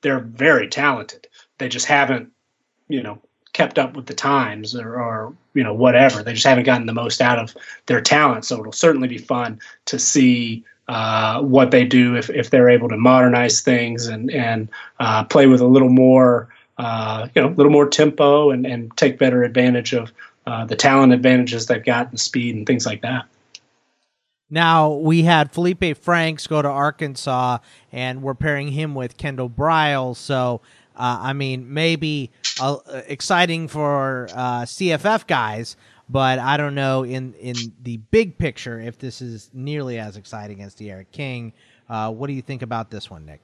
they're 0.02 0.20
very 0.20 0.68
talented. 0.68 1.26
They 1.58 1.68
just 1.68 1.86
haven't, 1.86 2.30
you 2.88 3.02
know, 3.02 3.20
kept 3.58 3.76
up 3.76 3.96
with 3.96 4.06
the 4.06 4.14
times 4.14 4.76
or, 4.76 5.02
or, 5.02 5.34
you 5.52 5.64
know 5.64 5.74
whatever. 5.74 6.22
They 6.22 6.32
just 6.32 6.46
haven't 6.46 6.62
gotten 6.62 6.86
the 6.86 6.92
most 6.92 7.20
out 7.20 7.40
of 7.40 7.56
their 7.86 8.00
talent. 8.00 8.44
So 8.44 8.60
it'll 8.60 8.70
certainly 8.70 9.08
be 9.08 9.18
fun 9.18 9.58
to 9.86 9.98
see 9.98 10.64
uh, 10.86 11.42
what 11.42 11.72
they 11.72 11.84
do 11.84 12.14
if, 12.14 12.30
if 12.30 12.50
they're 12.50 12.70
able 12.70 12.88
to 12.88 12.96
modernize 12.96 13.60
things 13.60 14.06
and 14.06 14.30
and 14.30 14.68
uh, 15.00 15.24
play 15.24 15.48
with 15.48 15.60
a 15.60 15.66
little 15.66 15.88
more 15.88 16.48
uh, 16.78 17.26
you 17.34 17.42
know 17.42 17.48
a 17.48 17.56
little 17.58 17.72
more 17.72 17.88
tempo 17.88 18.50
and, 18.50 18.64
and 18.64 18.96
take 18.96 19.18
better 19.18 19.42
advantage 19.42 19.92
of 19.92 20.12
uh, 20.46 20.64
the 20.64 20.76
talent 20.76 21.12
advantages 21.12 21.66
they've 21.66 21.84
got 21.84 22.08
and 22.10 22.20
speed 22.20 22.54
and 22.54 22.64
things 22.64 22.86
like 22.86 23.02
that. 23.02 23.26
Now 24.50 24.92
we 24.92 25.24
had 25.24 25.52
Felipe 25.52 25.96
Franks 25.98 26.46
go 26.46 26.62
to 26.62 26.68
Arkansas, 26.68 27.58
and 27.92 28.22
we're 28.22 28.34
pairing 28.34 28.68
him 28.68 28.94
with 28.94 29.18
Kendall 29.18 29.50
Briles. 29.50 30.16
So, 30.16 30.62
uh, 30.98 31.18
I 31.20 31.32
mean, 31.32 31.72
maybe 31.72 32.30
uh, 32.60 32.78
exciting 33.06 33.68
for 33.68 34.28
uh, 34.34 34.62
CFF 34.62 35.26
guys, 35.26 35.76
but 36.08 36.38
I 36.38 36.56
don't 36.56 36.74
know 36.74 37.04
in 37.04 37.34
in 37.34 37.56
the 37.82 37.98
big 37.98 38.36
picture 38.36 38.80
if 38.80 38.98
this 38.98 39.22
is 39.22 39.50
nearly 39.52 39.98
as 39.98 40.16
exciting 40.16 40.62
as 40.62 40.74
D'Eriq 40.74 41.06
King. 41.12 41.52
Uh, 41.88 42.10
what 42.10 42.26
do 42.26 42.32
you 42.32 42.42
think 42.42 42.62
about 42.62 42.90
this 42.90 43.08
one, 43.08 43.24
Nick? 43.24 43.40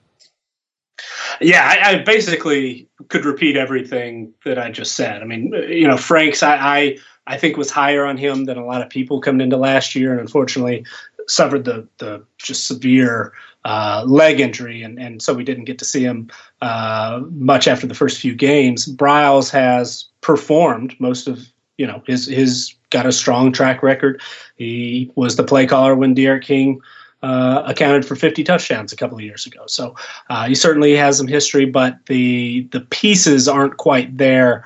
Yeah, 1.41 1.63
I, 1.65 1.93
I, 1.93 2.03
basically 2.03 2.89
could 3.09 3.25
repeat 3.25 3.57
everything 3.57 4.33
that 4.45 4.59
I 4.59 4.71
just 4.71 4.95
said. 4.95 5.23
I 5.23 5.25
mean, 5.25 5.53
you 5.69 5.89
know, 5.89 5.97
Franks, 5.97 6.43
I, 6.43 6.57
I 6.57 6.99
I 7.27 7.39
think 7.39 7.57
was 7.57 7.71
higher 7.71 8.05
on 8.05 8.17
him 8.17 8.45
than 8.45 8.59
a 8.59 8.65
lot 8.65 8.83
of 8.83 8.91
people 8.91 9.21
coming 9.21 9.41
into 9.41 9.57
last 9.57 9.95
year, 9.95 10.13
and 10.13 10.21
unfortunately 10.21 10.85
suffered 11.29 11.65
the 11.65 11.87
the 11.99 12.25
just 12.39 12.67
severe 12.67 13.33
uh, 13.65 14.05
leg 14.07 14.41
injury, 14.41 14.83
and 14.83 14.99
and 14.99 15.23
so 15.23 15.35
we 15.35 15.45
didn't 15.45 15.65
get 15.65 15.79
to 15.79 15.85
see 15.85 16.03
him 16.03 16.31
uh, 16.61 17.21
much 17.31 17.67
after 17.67 17.87
the 17.87 17.95
first 17.95 18.21
few 18.21 18.35
games. 18.35 18.87
Briles 18.87 19.51
has 19.51 20.07
performed 20.21 20.95
most 20.99 21.29
of 21.29 21.49
you 21.79 21.87
know 21.87 22.03
his 22.07 22.27
his 22.27 22.75
got 22.91 23.07
a 23.07 23.13
strong 23.13 23.53
track 23.53 23.83
record. 23.83 24.21
He 24.57 25.11
was 25.17 25.37
the 25.37 25.45
play 25.45 25.67
caller 25.67 25.95
when 25.95 26.15
D'Eriq 26.15 26.43
King 26.43 26.81
uh, 27.25 27.63
accounted 27.67 28.05
for 28.05 28.17
50 28.17 28.45
touchdowns 28.45 28.93
a 28.93 28.97
couple 28.97 29.17
of 29.17 29.25
years 29.25 29.47
ago. 29.47 29.65
So 29.67 29.97
uh, 30.29 30.47
he 30.47 30.55
certainly 30.55 30.95
has 30.95 31.17
some 31.17 31.27
history, 31.27 31.65
but 31.65 31.99
the 32.07 32.69
the 32.71 32.81
pieces 32.81 33.49
aren't 33.49 33.79
quite 33.79 34.17
there 34.19 34.65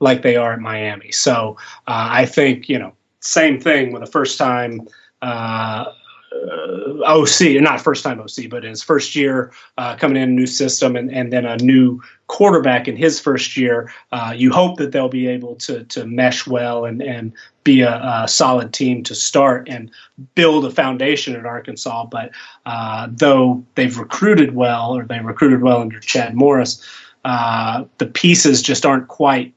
like 0.00 0.22
they 0.22 0.36
are 0.36 0.54
at 0.54 0.60
Miami. 0.60 1.12
So 1.12 1.56
uh, 1.86 2.08
I 2.10 2.24
think 2.24 2.68
you 2.68 2.78
know 2.78 2.94
same 3.20 3.60
thing 3.60 3.92
with 3.92 4.02
a 4.02 4.06
first 4.06 4.38
time. 4.38 4.88
Uh, 5.20 5.92
uh, 6.46 7.04
OC, 7.04 7.60
not 7.60 7.80
first 7.80 8.04
time 8.04 8.20
OC, 8.20 8.48
but 8.50 8.64
in 8.64 8.70
his 8.70 8.82
first 8.82 9.14
year 9.14 9.52
uh, 9.76 9.96
coming 9.96 10.16
in 10.16 10.28
a 10.28 10.32
new 10.32 10.46
system 10.46 10.96
and, 10.96 11.12
and 11.12 11.32
then 11.32 11.44
a 11.44 11.56
new 11.58 12.00
quarterback 12.26 12.86
in 12.86 12.96
his 12.96 13.18
first 13.18 13.56
year. 13.56 13.92
Uh, 14.12 14.32
you 14.36 14.52
hope 14.52 14.78
that 14.78 14.92
they'll 14.92 15.08
be 15.08 15.26
able 15.26 15.56
to 15.56 15.84
to 15.84 16.06
mesh 16.06 16.46
well 16.46 16.84
and 16.84 17.02
and 17.02 17.32
be 17.64 17.80
a, 17.80 18.00
a 18.02 18.28
solid 18.28 18.72
team 18.72 19.02
to 19.02 19.14
start 19.14 19.68
and 19.68 19.90
build 20.34 20.64
a 20.64 20.70
foundation 20.70 21.36
at 21.36 21.44
Arkansas. 21.44 22.06
But 22.06 22.30
uh, 22.66 23.08
though 23.10 23.64
they've 23.74 23.98
recruited 23.98 24.54
well, 24.54 24.96
or 24.96 25.04
they 25.04 25.20
recruited 25.20 25.62
well 25.62 25.80
under 25.80 26.00
Chad 26.00 26.34
Morris, 26.34 26.82
uh, 27.24 27.84
the 27.98 28.06
pieces 28.06 28.62
just 28.62 28.86
aren't 28.86 29.08
quite 29.08 29.54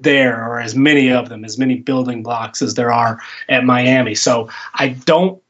there 0.00 0.48
or 0.48 0.58
as 0.58 0.74
many 0.74 1.12
of 1.12 1.28
them 1.28 1.44
as 1.44 1.58
many 1.58 1.76
building 1.76 2.22
blocks 2.22 2.62
as 2.62 2.74
there 2.74 2.90
are 2.90 3.20
at 3.50 3.62
Miami 3.62 4.14
so 4.14 4.48
I 4.74 4.88
don't 4.88 5.40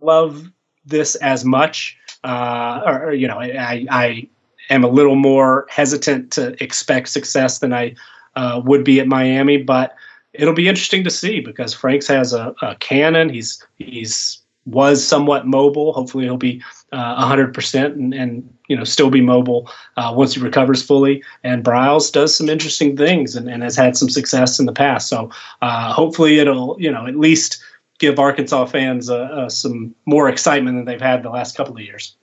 love 0.00 0.50
this 0.84 1.14
as 1.16 1.44
much, 1.44 1.96
uh, 2.24 2.82
or, 2.86 3.12
you 3.12 3.28
know, 3.28 3.38
I, 3.40 3.86
I 3.90 4.28
am 4.70 4.84
a 4.84 4.88
little 4.88 5.16
more 5.16 5.66
hesitant 5.68 6.32
to 6.32 6.62
expect 6.62 7.08
success 7.08 7.58
than 7.58 7.72
I 7.72 7.94
uh, 8.36 8.60
would 8.64 8.84
be 8.84 9.00
at 9.00 9.06
Miami, 9.06 9.58
but 9.58 9.94
it'll 10.32 10.54
be 10.54 10.68
interesting 10.68 11.04
to 11.04 11.10
see 11.10 11.40
because 11.40 11.74
Franks 11.74 12.06
has 12.06 12.32
a, 12.32 12.54
a 12.62 12.76
cannon. 12.76 13.28
He's 13.28 13.64
he's 13.76 14.40
was 14.66 15.04
somewhat 15.04 15.46
mobile. 15.46 15.92
Hopefully, 15.92 16.24
he'll 16.24 16.36
be 16.36 16.62
uh, 16.92 17.26
100% 17.26 17.84
and, 17.84 18.14
and 18.14 18.56
you 18.68 18.76
know 18.76 18.84
still 18.84 19.10
be 19.10 19.20
mobile 19.20 19.70
uh, 19.96 20.12
once 20.14 20.34
he 20.34 20.40
recovers 20.40 20.82
fully. 20.82 21.22
And 21.42 21.64
Briles 21.64 22.12
does 22.12 22.34
some 22.34 22.48
interesting 22.48 22.96
things 22.96 23.34
and, 23.34 23.48
and 23.48 23.62
has 23.62 23.76
had 23.76 23.96
some 23.96 24.10
success 24.10 24.58
in 24.58 24.66
the 24.66 24.72
past. 24.72 25.08
So 25.08 25.30
uh, 25.62 25.92
hopefully, 25.92 26.38
it'll 26.38 26.76
you 26.78 26.90
know 26.90 27.06
at 27.06 27.16
least 27.16 27.62
give 27.98 28.18
Arkansas 28.18 28.66
fans 28.66 29.10
uh, 29.10 29.16
uh, 29.16 29.48
some 29.48 29.94
more 30.06 30.28
excitement 30.28 30.76
than 30.76 30.84
they've 30.84 31.00
had 31.00 31.22
the 31.22 31.30
last 31.30 31.56
couple 31.56 31.74
of 31.74 31.82
years. 31.82 32.16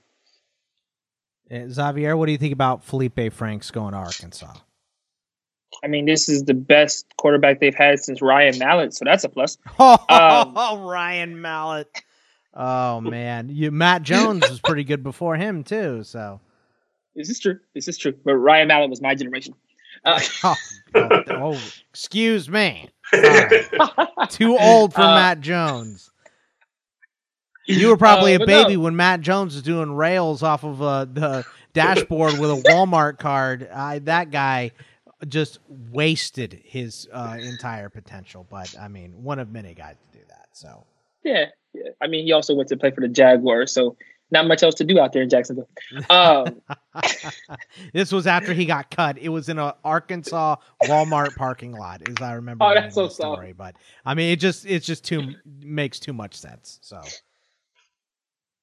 Uh, 1.52 1.68
Xavier, 1.70 2.18
what 2.18 2.26
do 2.26 2.32
you 2.32 2.38
think 2.38 2.54
about 2.54 2.84
Felipe 2.84 3.32
Franks 3.32 3.72
going 3.72 3.92
to 3.92 3.98
Arkansas? 3.98 4.54
I 5.84 5.88
mean, 5.88 6.06
this 6.06 6.30
is 6.30 6.46
the 6.46 6.54
best 6.54 7.06
quarterback 7.18 7.60
they've 7.60 7.76
had 7.76 8.00
since 8.00 8.22
Ryan 8.22 8.58
Mallett, 8.58 8.94
so 8.94 9.06
that's 9.06 9.24
a 9.24 9.30
plus. 9.30 9.58
Oh, 9.80 9.98
um, 10.10 10.82
Ryan 10.88 11.42
Mallett. 11.42 11.90
Oh 12.54 13.02
man, 13.02 13.50
you 13.50 13.70
Matt 13.70 14.04
Jones 14.04 14.50
was 14.50 14.62
pretty 14.62 14.86
good 14.86 15.04
before 15.04 15.36
him 15.36 15.66
too. 15.66 16.04
So 16.04 16.40
is 17.16 17.28
this 17.28 17.40
true? 17.40 17.60
is. 17.76 17.86
This 17.86 17.98
true. 17.98 18.14
But 18.24 18.36
Ryan 18.36 18.70
Mallett 18.70 18.90
was 18.90 19.02
my 19.02 19.14
generation. 19.14 19.56
Uh, 20.06 20.20
oh, 20.44 20.56
oh, 20.96 21.24
oh, 21.30 21.62
excuse 21.90 22.50
me. 22.50 22.90
Too 24.30 24.58
old 24.58 24.94
for 24.94 25.02
uh, 25.02 25.16
Matt 25.16 25.42
Jones. 25.42 26.12
You 27.68 27.88
were 27.88 27.98
probably 27.98 28.36
uh, 28.36 28.44
a 28.44 28.46
baby 28.46 28.76
no. 28.76 28.82
when 28.82 28.96
Matt 28.96 29.22
Jones 29.22 29.56
was 29.56 29.64
doing 29.64 29.92
rails 29.92 30.44
off 30.44 30.64
of 30.64 30.84
uh, 30.84 31.06
the 31.06 31.44
dashboard 31.74 32.38
with 32.38 32.52
a 32.52 32.62
Walmart 32.70 33.18
card. 33.18 33.68
I, 33.74 33.98
that 34.00 34.30
guy 34.30 34.72
just 35.28 35.60
wasted 35.68 36.62
his 36.64 37.08
uh, 37.12 37.38
entire 37.40 37.90
potential. 37.90 38.46
But 38.50 38.76
I 38.80 38.88
mean, 38.88 39.24
one 39.24 39.40
of 39.40 39.52
many 39.52 39.74
guys 39.74 39.96
to 40.12 40.20
do 40.20 40.24
that. 40.30 40.50
So 40.52 40.86
yeah, 41.24 41.46
yeah. 41.74 41.90
I 42.02 42.08
mean, 42.08 42.26
he 42.26 42.34
also 42.34 42.54
went 42.54 42.70
to 42.70 42.78
play 42.78 42.92
for 42.92 43.02
the 43.02 43.08
Jaguars, 43.08 43.72
so 43.72 43.98
not 44.32 44.48
much 44.48 44.64
else 44.64 44.76
to 44.76 44.84
do 44.84 45.00
out 45.00 45.14
there 45.14 45.22
in 45.22 45.30
Jacksonville. 45.30 45.70
Um, 46.10 46.62
this 47.94 48.12
was 48.12 48.28
after 48.28 48.54
he 48.54 48.66
got 48.66 48.90
cut. 48.90 49.18
It 49.18 49.30
was 49.30 49.50
in 49.50 49.60
a 49.60 49.76
Arkansas 49.84 50.58
Walmart 50.84 51.36
parking 51.36 51.74
lot, 51.74 52.08
as 52.08 52.16
I 52.22 52.34
remember. 52.34 52.66
Oh, 52.66 52.74
that's 52.74 52.96
so. 52.96 53.08
Sorry. 53.08 53.54
But 53.54 53.76
I 54.06 54.14
mean, 54.14 54.32
it 54.32 54.40
just 54.40 54.66
it's 54.66 54.86
just 54.86 55.04
too 55.04 55.34
makes 55.62 56.00
too 56.00 56.14
much 56.14 56.36
sense. 56.36 56.80
So. 56.82 57.02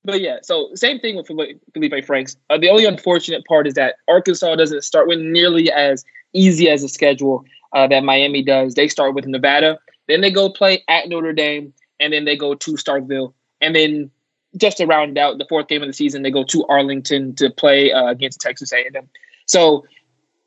But 0.04 0.20
yeah, 0.20 0.38
so 0.42 0.70
same 0.74 0.98
thing 0.98 1.16
with 1.16 1.28
Felipe 1.28 2.04
Franks. 2.04 2.36
Uh, 2.50 2.58
the 2.58 2.68
only 2.68 2.84
unfortunate 2.84 3.44
part 3.44 3.68
is 3.68 3.74
that 3.74 3.96
Arkansas 4.08 4.56
doesn't 4.56 4.82
start 4.82 5.06
with 5.06 5.20
nearly 5.20 5.70
as 5.70 6.04
easy 6.32 6.68
as 6.68 6.82
a 6.82 6.88
schedule 6.88 7.44
uh, 7.72 7.86
that 7.86 8.02
Miami 8.02 8.42
does. 8.42 8.74
They 8.74 8.88
start 8.88 9.14
with 9.14 9.26
Nevada, 9.26 9.78
then 10.08 10.20
they 10.20 10.32
go 10.32 10.50
play 10.50 10.82
at 10.88 11.08
Notre 11.08 11.32
Dame, 11.32 11.72
and 12.00 12.12
then 12.12 12.24
they 12.24 12.36
go 12.36 12.54
to 12.54 12.72
Starkville, 12.72 13.32
and 13.60 13.76
then 13.76 14.10
just 14.56 14.76
to 14.78 14.86
round 14.86 15.18
out 15.18 15.38
the 15.38 15.46
fourth 15.48 15.68
game 15.68 15.82
of 15.82 15.88
the 15.88 15.92
season, 15.94 16.22
they 16.22 16.30
go 16.30 16.44
to 16.44 16.66
Arlington 16.66 17.34
to 17.36 17.50
play 17.50 17.92
uh, 17.92 18.06
against 18.06 18.40
Texas 18.40 18.72
A&M. 18.72 19.08
So 19.46 19.84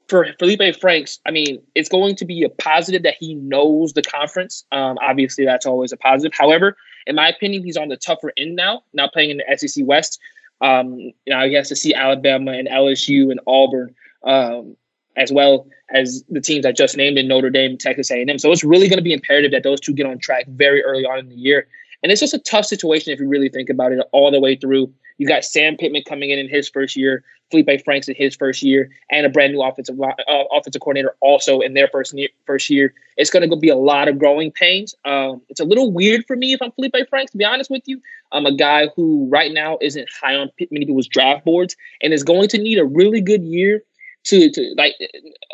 for 0.08 0.28
Felipe 0.40 0.76
Franks, 0.80 1.20
I 1.26 1.32
mean, 1.32 1.62
it's 1.74 1.90
going 1.90 2.16
to 2.18 2.26
be 2.26 2.44
a 2.44 2.50
positive 2.50 3.04
that 3.04 3.16
he 3.20 3.34
knows 3.36 3.94
the 3.94 4.04
conference. 4.04 4.64
Um, 4.72 4.98
obviously, 5.02 5.46
that's 5.46 5.66
always 5.66 5.92
a 5.92 5.98
positive. 5.98 6.34
However, 6.38 6.78
in 7.08 7.16
my 7.16 7.30
opinion, 7.30 7.64
he's 7.64 7.78
on 7.78 7.90
the 7.90 7.98
tougher 7.98 8.32
end 8.38 8.56
now. 8.56 8.84
Now 8.94 9.08
playing 9.08 9.32
in 9.32 9.38
the 9.38 9.58
SEC 9.58 9.86
West, 9.86 10.20
um, 10.62 10.98
you 10.98 11.14
know, 11.28 11.38
I 11.38 11.50
guess 11.50 11.70
to 11.70 11.76
see 11.76 11.94
Alabama 11.94 12.52
and 12.52 12.68
LSU 12.68 13.32
and 13.32 13.40
Auburn, 13.48 13.96
um, 14.24 14.76
as 15.18 15.32
well 15.32 15.68
as 15.90 16.24
the 16.30 16.42
teams 16.42 16.66
I 16.66 16.72
just 16.72 16.98
named 16.98 17.18
in 17.18 17.28
Notre 17.28 17.50
Dame, 17.50 17.78
Texas 17.78 18.12
A&M. 18.12 18.40
So 18.40 18.52
it's 18.52 18.64
really 18.64 18.88
going 18.88 18.98
to 18.98 19.04
be 19.04 19.14
imperative 19.14 19.52
that 19.52 19.64
those 19.64 19.80
two 19.80 19.94
get 19.94 20.06
on 20.06 20.18
track 20.18 20.46
very 20.48 20.84
early 20.84 21.06
on 21.06 21.20
in 21.20 21.30
the 21.30 21.36
year. 21.36 21.68
And 22.06 22.12
it's 22.12 22.22
just 22.22 22.36
a 22.36 22.40
tough 22.40 22.68
situation 22.68 23.12
if 23.12 23.20
you 23.20 23.28
really 23.28 23.50
think 23.50 23.68
about 23.68 23.92
it 23.92 24.00
all 24.12 24.30
the 24.30 24.40
way 24.40 24.56
through. 24.56 24.94
You 25.18 25.28
got 25.28 25.44
Sam 25.44 25.76
Pittman 25.76 26.04
coming 26.08 26.30
in 26.30 26.38
in 26.38 26.48
his 26.48 26.70
first 26.70 26.96
year, 26.96 27.24
Felipe 27.50 27.84
Franks 27.84 28.08
in 28.08 28.14
his 28.14 28.36
first 28.36 28.62
year, 28.62 28.92
and 29.10 29.26
a 29.26 29.30
brand 29.30 29.54
new 29.54 29.64
offensive 29.64 30.00
uh, 30.00 30.12
offensive 30.56 30.84
coordinator 30.84 31.16
also 31.20 31.62
in 31.62 31.74
their 31.74 31.88
first 31.88 32.14
year, 32.14 32.30
first 32.46 32.70
year. 32.70 32.94
It's 33.18 33.32
going 33.32 33.50
to 33.50 33.56
be 33.56 33.70
a 33.70 33.76
lot 33.76 34.08
of 34.08 34.20
growing 34.20 34.52
pains. 34.52 34.94
Um, 35.04 35.42
it's 35.50 35.60
a 35.60 35.66
little 35.66 35.92
weird 35.92 36.28
for 36.28 36.36
me 36.36 36.54
if 36.54 36.62
I'm 36.62 36.72
Felipe 36.74 36.94
Franks, 37.10 37.32
to 37.32 37.40
be 37.40 37.44
honest 37.44 37.72
with 37.72 37.82
you. 37.88 38.00
I'm 38.32 38.46
a 38.46 38.56
guy 38.56 38.90
who 38.96 39.28
right 39.32 39.52
now 39.52 39.80
isn't 39.82 40.08
high 40.22 40.36
on 40.36 40.52
many 40.70 40.86
people's 40.86 41.08
draft 41.08 41.44
boards 41.44 41.76
and 42.04 42.14
is 42.14 42.24
going 42.24 42.50
to 42.50 42.60
need 42.60 42.78
a 42.78 42.86
really 42.86 43.20
good 43.20 43.42
year 43.42 43.82
to 44.26 44.52
to 44.52 44.76
like 44.78 44.94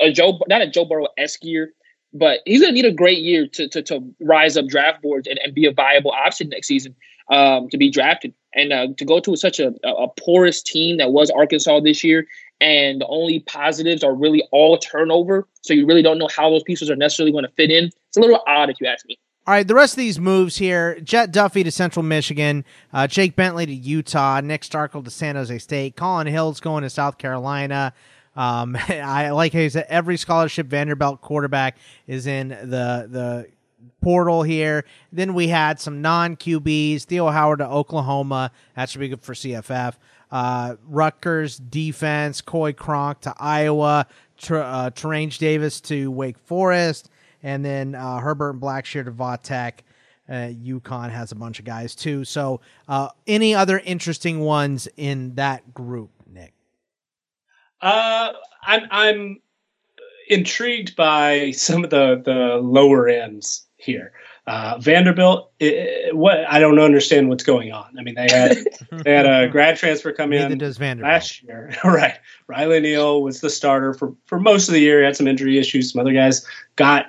a 0.01 0.11
Joe, 0.11 0.37
not 0.49 0.61
a 0.61 0.67
Joe 0.67 0.83
Burrow 0.83 1.07
esque 1.17 1.45
year, 1.45 1.71
but 2.13 2.39
he's 2.45 2.61
going 2.61 2.73
to 2.73 2.81
need 2.81 2.91
a 2.91 2.93
great 2.93 3.19
year 3.19 3.47
to, 3.47 3.67
to, 3.69 3.81
to 3.83 4.13
rise 4.19 4.57
up 4.57 4.67
draft 4.67 5.01
boards 5.01 5.27
and, 5.27 5.39
and 5.43 5.53
be 5.53 5.65
a 5.65 5.71
viable 5.71 6.11
option 6.11 6.49
next 6.49 6.67
season 6.67 6.95
um, 7.29 7.69
to 7.69 7.77
be 7.77 7.89
drafted. 7.89 8.33
And 8.53 8.73
uh, 8.73 8.87
to 8.97 9.05
go 9.05 9.19
to 9.21 9.35
such 9.37 9.59
a, 9.59 9.73
a 9.85 10.07
porous 10.19 10.61
team 10.61 10.97
that 10.97 11.11
was 11.11 11.29
Arkansas 11.29 11.79
this 11.79 12.03
year, 12.03 12.27
and 12.59 12.99
the 12.99 13.07
only 13.07 13.39
positives 13.39 14.03
are 14.03 14.13
really 14.13 14.43
all 14.51 14.77
turnover. 14.77 15.47
So 15.61 15.73
you 15.73 15.85
really 15.85 16.01
don't 16.01 16.17
know 16.17 16.27
how 16.35 16.49
those 16.49 16.63
pieces 16.63 16.89
are 16.91 16.97
necessarily 16.97 17.31
going 17.31 17.45
to 17.45 17.51
fit 17.51 17.71
in. 17.71 17.85
It's 17.85 18.17
a 18.17 18.19
little 18.19 18.43
odd 18.45 18.69
if 18.69 18.81
you 18.81 18.87
ask 18.87 19.05
me. 19.05 19.17
All 19.47 19.53
right, 19.53 19.67
the 19.67 19.73
rest 19.73 19.93
of 19.93 19.97
these 19.97 20.19
moves 20.19 20.57
here: 20.57 20.99
Jett 20.99 21.31
Duffey 21.31 21.63
to 21.63 21.71
Central 21.71 22.03
Michigan, 22.03 22.65
uh, 22.93 23.07
Jake 23.07 23.35
Bentley 23.37 23.65
to 23.65 23.73
Utah, 23.73 24.41
Nick 24.41 24.61
Starkel 24.61 25.03
to 25.03 25.09
San 25.09 25.35
Jose 25.35 25.57
State, 25.59 25.95
Colin 25.95 26.27
Hill's 26.27 26.59
going 26.59 26.83
to 26.83 26.89
South 26.89 27.17
Carolina. 27.17 27.93
Um, 28.35 28.77
I 28.89 29.31
like 29.31 29.53
how 29.53 29.59
said 29.69 29.85
every 29.89 30.17
scholarship 30.17 30.67
Vanderbilt 30.67 31.21
quarterback 31.21 31.77
is 32.07 32.27
in 32.27 32.49
the 32.49 33.07
the 33.09 33.47
portal 34.01 34.43
here. 34.43 34.85
Then 35.11 35.33
we 35.33 35.47
had 35.47 35.79
some 35.79 36.01
non 36.01 36.35
QBs. 36.35 37.03
Theo 37.03 37.29
Howard 37.29 37.59
to 37.59 37.67
Oklahoma. 37.67 38.51
That 38.75 38.89
should 38.89 38.99
be 38.99 39.09
good 39.09 39.21
for 39.21 39.33
CFF. 39.33 39.95
Uh, 40.31 40.75
Rutgers 40.87 41.57
defense. 41.57 42.41
Coy 42.41 42.73
Cronk 42.73 43.21
to 43.21 43.33
Iowa. 43.39 44.07
Ter- 44.37 44.63
uh, 44.63 44.89
Davis 45.37 45.81
to 45.81 46.11
Wake 46.11 46.39
Forest. 46.39 47.09
And 47.43 47.63
then 47.63 47.95
uh, 47.95 48.19
Herbert 48.19 48.51
and 48.51 48.61
Blackshear 48.61 49.05
to 49.05 49.11
Vatech. 49.11 49.79
Uh, 50.29 50.53
UConn 50.63 51.09
has 51.09 51.31
a 51.31 51.35
bunch 51.35 51.59
of 51.59 51.65
guys 51.65 51.93
too. 51.93 52.23
So, 52.23 52.61
uh, 52.87 53.09
any 53.27 53.53
other 53.53 53.79
interesting 53.79 54.39
ones 54.39 54.87
in 54.95 55.35
that 55.35 55.73
group? 55.73 56.09
Uh, 57.81 58.33
I'm 58.63 58.87
I'm 58.91 59.41
intrigued 60.29 60.95
by 60.95 61.51
some 61.51 61.83
of 61.83 61.89
the 61.89 62.21
the 62.23 62.57
lower 62.57 63.07
ends 63.07 63.67
here. 63.77 64.13
Uh, 64.47 64.77
Vanderbilt, 64.79 65.51
it, 65.59 66.15
what 66.15 66.39
I 66.49 66.59
don't 66.59 66.79
understand 66.79 67.29
what's 67.29 67.43
going 67.43 67.71
on. 67.71 67.95
I 67.97 68.01
mean, 68.01 68.15
they 68.15 68.27
had 68.29 68.57
they 69.03 69.13
had 69.13 69.25
a 69.25 69.47
grad 69.47 69.77
transfer 69.77 70.11
come 70.11 70.33
in 70.33 70.57
does 70.57 70.77
Vanderbilt. 70.77 71.11
last 71.11 71.43
year, 71.43 71.73
right? 71.83 72.17
Riley 72.47 72.79
Neal 72.79 73.21
was 73.21 73.41
the 73.41 73.49
starter 73.49 73.93
for 73.93 74.15
for 74.25 74.39
most 74.39 74.67
of 74.67 74.73
the 74.73 74.81
year. 74.81 74.99
He 74.99 75.05
had 75.05 75.15
some 75.15 75.27
injury 75.27 75.59
issues. 75.59 75.91
Some 75.91 76.01
other 76.01 76.13
guys 76.13 76.45
got 76.75 77.07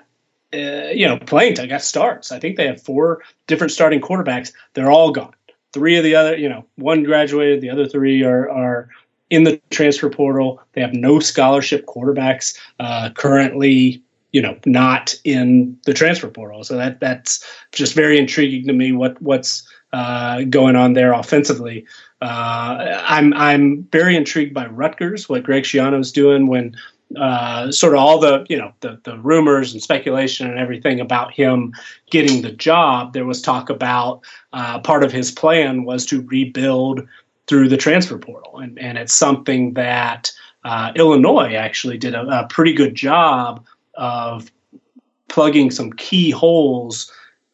uh, 0.52 0.90
you 0.92 1.06
know 1.06 1.18
playing 1.18 1.58
I 1.58 1.66
got 1.66 1.82
starts. 1.82 2.32
I 2.32 2.38
think 2.38 2.56
they 2.56 2.66
have 2.66 2.82
four 2.82 3.22
different 3.46 3.72
starting 3.72 4.00
quarterbacks. 4.00 4.52
They're 4.74 4.90
all 4.90 5.10
gone. 5.10 5.34
Three 5.72 5.96
of 5.96 6.04
the 6.04 6.14
other, 6.14 6.36
you 6.36 6.50
know, 6.50 6.66
one 6.76 7.02
graduated. 7.02 7.62
The 7.62 7.70
other 7.70 7.86
three 7.86 8.22
are 8.24 8.50
are 8.50 8.90
in 9.32 9.44
the 9.44 9.58
transfer 9.70 10.10
portal. 10.10 10.60
They 10.74 10.82
have 10.82 10.92
no 10.92 11.18
scholarship 11.18 11.86
quarterbacks 11.86 12.54
uh, 12.78 13.08
currently, 13.14 14.02
you 14.32 14.42
know, 14.42 14.58
not 14.66 15.14
in 15.24 15.78
the 15.86 15.94
transfer 15.94 16.28
portal. 16.28 16.62
So 16.64 16.76
that 16.76 17.00
that's 17.00 17.42
just 17.72 17.94
very 17.94 18.18
intriguing 18.18 18.66
to 18.66 18.74
me. 18.74 18.92
What 18.92 19.20
what's 19.22 19.66
uh, 19.94 20.42
going 20.44 20.76
on 20.76 20.92
there 20.92 21.14
offensively. 21.14 21.86
Uh, 22.20 23.00
I'm 23.04 23.32
I'm 23.32 23.84
very 23.84 24.16
intrigued 24.16 24.52
by 24.52 24.66
Rutgers, 24.66 25.30
what 25.30 25.44
Greg 25.44 25.64
Schiano's 25.64 26.12
doing 26.12 26.46
when 26.46 26.76
uh, 27.16 27.70
sort 27.70 27.94
of 27.94 28.00
all 28.00 28.18
the 28.18 28.44
you 28.50 28.56
know 28.56 28.72
the 28.80 29.00
the 29.04 29.18
rumors 29.18 29.72
and 29.72 29.82
speculation 29.82 30.48
and 30.48 30.58
everything 30.58 31.00
about 31.00 31.32
him 31.32 31.72
getting 32.10 32.42
the 32.42 32.52
job. 32.52 33.14
There 33.14 33.24
was 33.24 33.40
talk 33.40 33.70
about 33.70 34.20
uh, 34.52 34.78
part 34.80 35.04
of 35.04 35.10
his 35.12 35.30
plan 35.30 35.84
was 35.84 36.04
to 36.06 36.20
rebuild 36.22 37.06
through 37.48 37.68
the 37.68 37.76
transfer 37.76 38.18
portal, 38.18 38.58
and 38.58 38.78
and 38.78 38.98
it's 38.98 39.14
something 39.14 39.74
that 39.74 40.32
uh, 40.64 40.92
Illinois 40.94 41.54
actually 41.54 41.98
did 41.98 42.14
a, 42.14 42.22
a 42.28 42.46
pretty 42.48 42.72
good 42.72 42.94
job 42.94 43.64
of 43.94 44.50
plugging 45.28 45.70
some 45.70 45.92
key 45.94 46.30
holes 46.30 47.10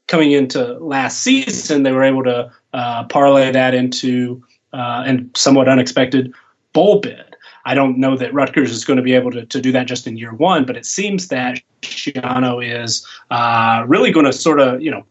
coming 0.08 0.32
into 0.32 0.74
last 0.78 1.22
season. 1.22 1.82
They 1.82 1.92
were 1.92 2.04
able 2.04 2.24
to 2.24 2.50
uh, 2.72 3.04
parlay 3.04 3.50
that 3.52 3.74
into 3.74 4.42
uh, 4.72 5.04
and 5.06 5.30
somewhat 5.36 5.68
unexpected 5.68 6.32
bowl 6.72 7.00
bid. 7.00 7.36
I 7.64 7.74
don't 7.74 7.98
know 7.98 8.16
that 8.16 8.32
Rutgers 8.32 8.70
is 8.70 8.84
going 8.84 8.96
to 8.96 9.02
be 9.02 9.12
able 9.12 9.30
to, 9.32 9.44
to 9.44 9.60
do 9.60 9.72
that 9.72 9.86
just 9.86 10.06
in 10.06 10.16
year 10.16 10.32
one, 10.32 10.64
but 10.64 10.76
it 10.76 10.86
seems 10.86 11.28
that 11.28 11.60
Schiano 11.82 12.64
is 12.64 13.06
uh, 13.30 13.84
really 13.86 14.10
going 14.10 14.26
to 14.26 14.32
sort 14.32 14.60
of, 14.60 14.80
you 14.80 14.90
know, 14.90 15.04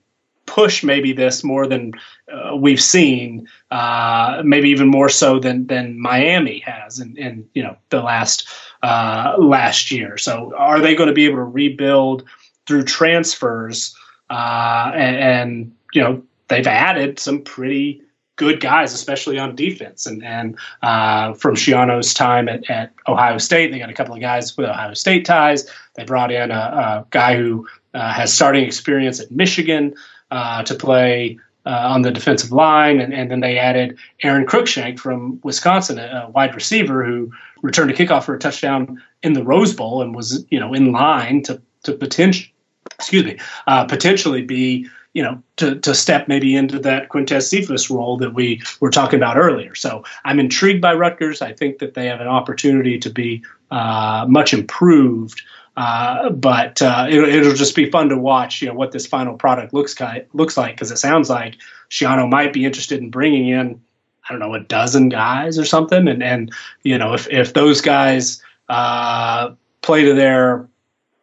push 0.47 0.83
maybe 0.83 1.13
this 1.13 1.43
more 1.43 1.67
than 1.67 1.93
uh, 2.31 2.55
we've 2.55 2.81
seen, 2.81 3.47
uh, 3.69 4.41
maybe 4.43 4.69
even 4.69 4.87
more 4.87 5.09
so 5.09 5.39
than 5.39 5.67
than 5.67 5.99
Miami 5.99 6.59
has 6.59 6.99
in, 6.99 7.15
in 7.17 7.47
you 7.53 7.61
know 7.61 7.77
the 7.89 8.01
last 8.01 8.49
uh, 8.81 9.35
last 9.37 9.91
year. 9.91 10.17
So 10.17 10.53
are 10.57 10.79
they 10.79 10.95
going 10.95 11.07
to 11.07 11.13
be 11.13 11.25
able 11.25 11.37
to 11.37 11.43
rebuild 11.43 12.23
through 12.65 12.83
transfers? 12.83 13.95
Uh, 14.29 14.91
and, 14.95 15.15
and 15.15 15.75
you 15.93 16.01
know 16.01 16.23
they've 16.47 16.67
added 16.67 17.19
some 17.19 17.43
pretty 17.43 18.01
good 18.37 18.61
guys, 18.61 18.93
especially 18.93 19.37
on 19.37 19.55
defense. 19.55 20.05
And 20.05 20.23
and 20.23 20.57
uh, 20.81 21.33
from 21.33 21.55
Schiano's 21.55 22.13
time 22.13 22.47
at, 22.47 22.69
at 22.69 22.93
Ohio 23.07 23.37
State, 23.37 23.71
they 23.71 23.79
got 23.79 23.89
a 23.89 23.93
couple 23.93 24.15
of 24.15 24.21
guys 24.21 24.55
with 24.55 24.69
Ohio 24.69 24.93
State 24.93 25.25
ties. 25.25 25.69
They 25.95 26.05
brought 26.05 26.31
in 26.31 26.51
a, 26.51 26.55
a 26.55 27.05
guy 27.09 27.35
who 27.35 27.67
uh, 27.93 28.13
has 28.13 28.33
starting 28.33 28.63
experience 28.63 29.19
at 29.19 29.31
Michigan 29.31 29.93
uh, 30.31 30.63
to 30.63 30.75
play. 30.75 31.39
Uh, 31.65 31.85
on 31.89 32.01
the 32.01 32.11
defensive 32.11 32.53
line, 32.53 33.01
and, 33.01 33.13
and 33.13 33.29
then 33.29 33.41
they 33.41 33.57
added 33.57 33.97
Aaron 34.23 34.45
Cruikshank 34.45 34.97
from 34.97 35.37
Wisconsin, 35.43 35.99
a, 35.99 36.29
wide 36.33 36.55
receiver 36.55 37.03
who 37.03 37.29
returned 37.61 37.91
a 37.91 37.93
kickoff 37.93 38.23
for 38.23 38.33
a 38.33 38.39
touchdown 38.39 39.03
in 39.21 39.33
the 39.33 39.43
Rose 39.43 39.73
Bowl 39.73 40.01
and 40.01 40.15
was, 40.15 40.45
you 40.49 40.61
know, 40.61 40.73
in 40.73 40.93
line 40.93 41.43
to 41.43 41.61
to 41.83 41.91
potential, 41.91 42.49
excuse 42.97 43.25
me, 43.25 43.37
uh, 43.67 43.83
potentially 43.83 44.43
be 44.43 44.87
you 45.17 45.23
know, 45.23 45.41
to, 45.55 45.79
to 45.79 45.95
step 45.95 46.27
maybe 46.27 46.55
into 46.55 46.77
that 46.77 47.09
Quintez 47.09 47.49
Cephus 47.49 47.89
role 47.89 48.17
that 48.17 48.35
we 48.35 48.61
were 48.81 48.91
talking 48.91 49.17
about 49.17 49.35
earlier. 49.35 49.73
So 49.73 50.03
I'm 50.25 50.39
intrigued 50.39 50.79
by 50.79 50.93
Rutgers. 50.93 51.41
I 51.41 51.53
think 51.53 51.79
that 51.79 51.95
they 51.95 52.05
have 52.05 52.21
an 52.21 52.27
opportunity 52.27 52.99
to 52.99 53.09
be 53.09 53.43
uh, 53.71 54.27
much 54.29 54.53
improved. 54.53 55.41
Uh, 55.77 56.31
but 56.31 56.81
uh, 56.81 57.05
it, 57.07 57.19
it'll 57.29 57.53
just 57.53 57.75
be 57.75 57.89
fun 57.89 58.09
to 58.09 58.17
watch, 58.17 58.63
you 58.63 58.67
know, 58.67 58.73
what 58.73 58.91
this 58.91 59.05
final 59.05 59.35
product 59.35 59.73
looks 59.75 59.99
like. 60.01 60.27
Looks 60.33 60.57
like 60.57 60.75
because 60.75 60.89
it 60.89 60.97
sounds 60.97 61.29
like 61.29 61.55
Schiano 61.91 62.27
might 62.27 62.51
be 62.51 62.65
interested 62.65 62.99
in 62.99 63.11
bringing 63.11 63.47
in, 63.47 63.79
I 64.27 64.33
don't 64.33 64.39
know, 64.39 64.55
a 64.55 64.59
dozen 64.59 65.09
guys 65.09 65.59
or 65.59 65.65
something, 65.65 66.07
and 66.07 66.23
and 66.23 66.51
you 66.81 66.97
know, 66.97 67.13
if 67.13 67.29
if 67.29 67.53
those 67.53 67.79
guys 67.79 68.41
uh, 68.69 69.51
play 69.83 70.03
to 70.03 70.15
their 70.15 70.67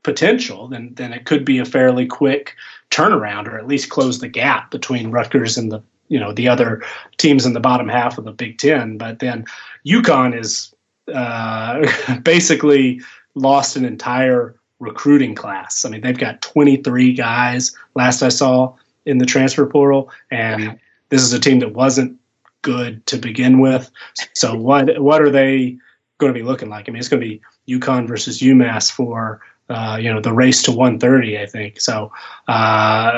potential, 0.05 0.69
then 0.69 0.95
then 0.95 1.13
it 1.13 1.25
could 1.25 1.45
be 1.45 1.59
a 1.59 1.65
fairly 1.65 2.07
quick 2.07 2.55
turnaround 2.91 3.49
or 3.49 3.59
at 3.59 3.67
least 3.67 3.91
close 3.91 4.21
the 4.21 4.29
gap 4.29 4.71
between 4.71 5.11
Rutgers 5.11 5.59
and 5.59 5.73
the 5.73 5.83
you 6.07 6.21
know 6.21 6.33
the 6.33 6.47
other 6.47 6.81
teams 7.19 7.45
in 7.45 7.55
the 7.55 7.61
bottom 7.61 7.89
half 7.89 8.19
of 8.19 8.25
the 8.25 8.31
Big 8.31 8.59
Ten. 8.59 8.99
But 8.99 9.19
then 9.19 9.47
UConn 9.85 10.39
is 10.39 10.73
uh, 11.13 11.91
basically 12.23 13.01
lost 13.35 13.77
an 13.77 13.85
entire 13.85 14.57
recruiting 14.79 15.35
class. 15.35 15.85
I 15.85 15.91
mean, 15.91 16.01
they've 16.01 16.19
got 16.19 16.43
23 16.43 17.13
guys 17.13 17.77
last 17.95 18.23
I 18.23 18.29
saw 18.29 18.75
in 19.07 19.19
the 19.19 19.27
transfer 19.27 19.67
portal, 19.67 20.11
and 20.31 20.79
this 21.11 21.23
is 21.23 21.33
a 21.33 21.41
team 21.41 21.59
that 21.61 21.75
wasn't 21.75 22.19
good 22.63 23.05
to 23.07 23.19
begin 23.19 23.61
with. 23.61 23.91
So 24.33 24.55
what 24.55 24.99
what 25.01 25.21
are 25.23 25.31
they 25.31 25.79
going 26.19 26.33
to 26.33 26.39
be 26.39 26.45
looking 26.45 26.71
like? 26.71 26.89
I 26.89 26.93
mean, 26.93 27.01
it's 27.01 27.09
going 27.09 27.21
to 27.21 27.29
be 27.29 27.41
UConn 27.69 28.09
versus 28.09 28.41
UMass 28.41 28.91
for 28.91 29.41
uh, 29.69 29.99
you 30.01 30.13
know, 30.13 30.21
the 30.21 30.33
race 30.33 30.63
to 30.63 30.71
130, 30.71 31.39
I 31.39 31.47
think. 31.47 31.81
So 31.81 32.13
uh, 32.49 33.13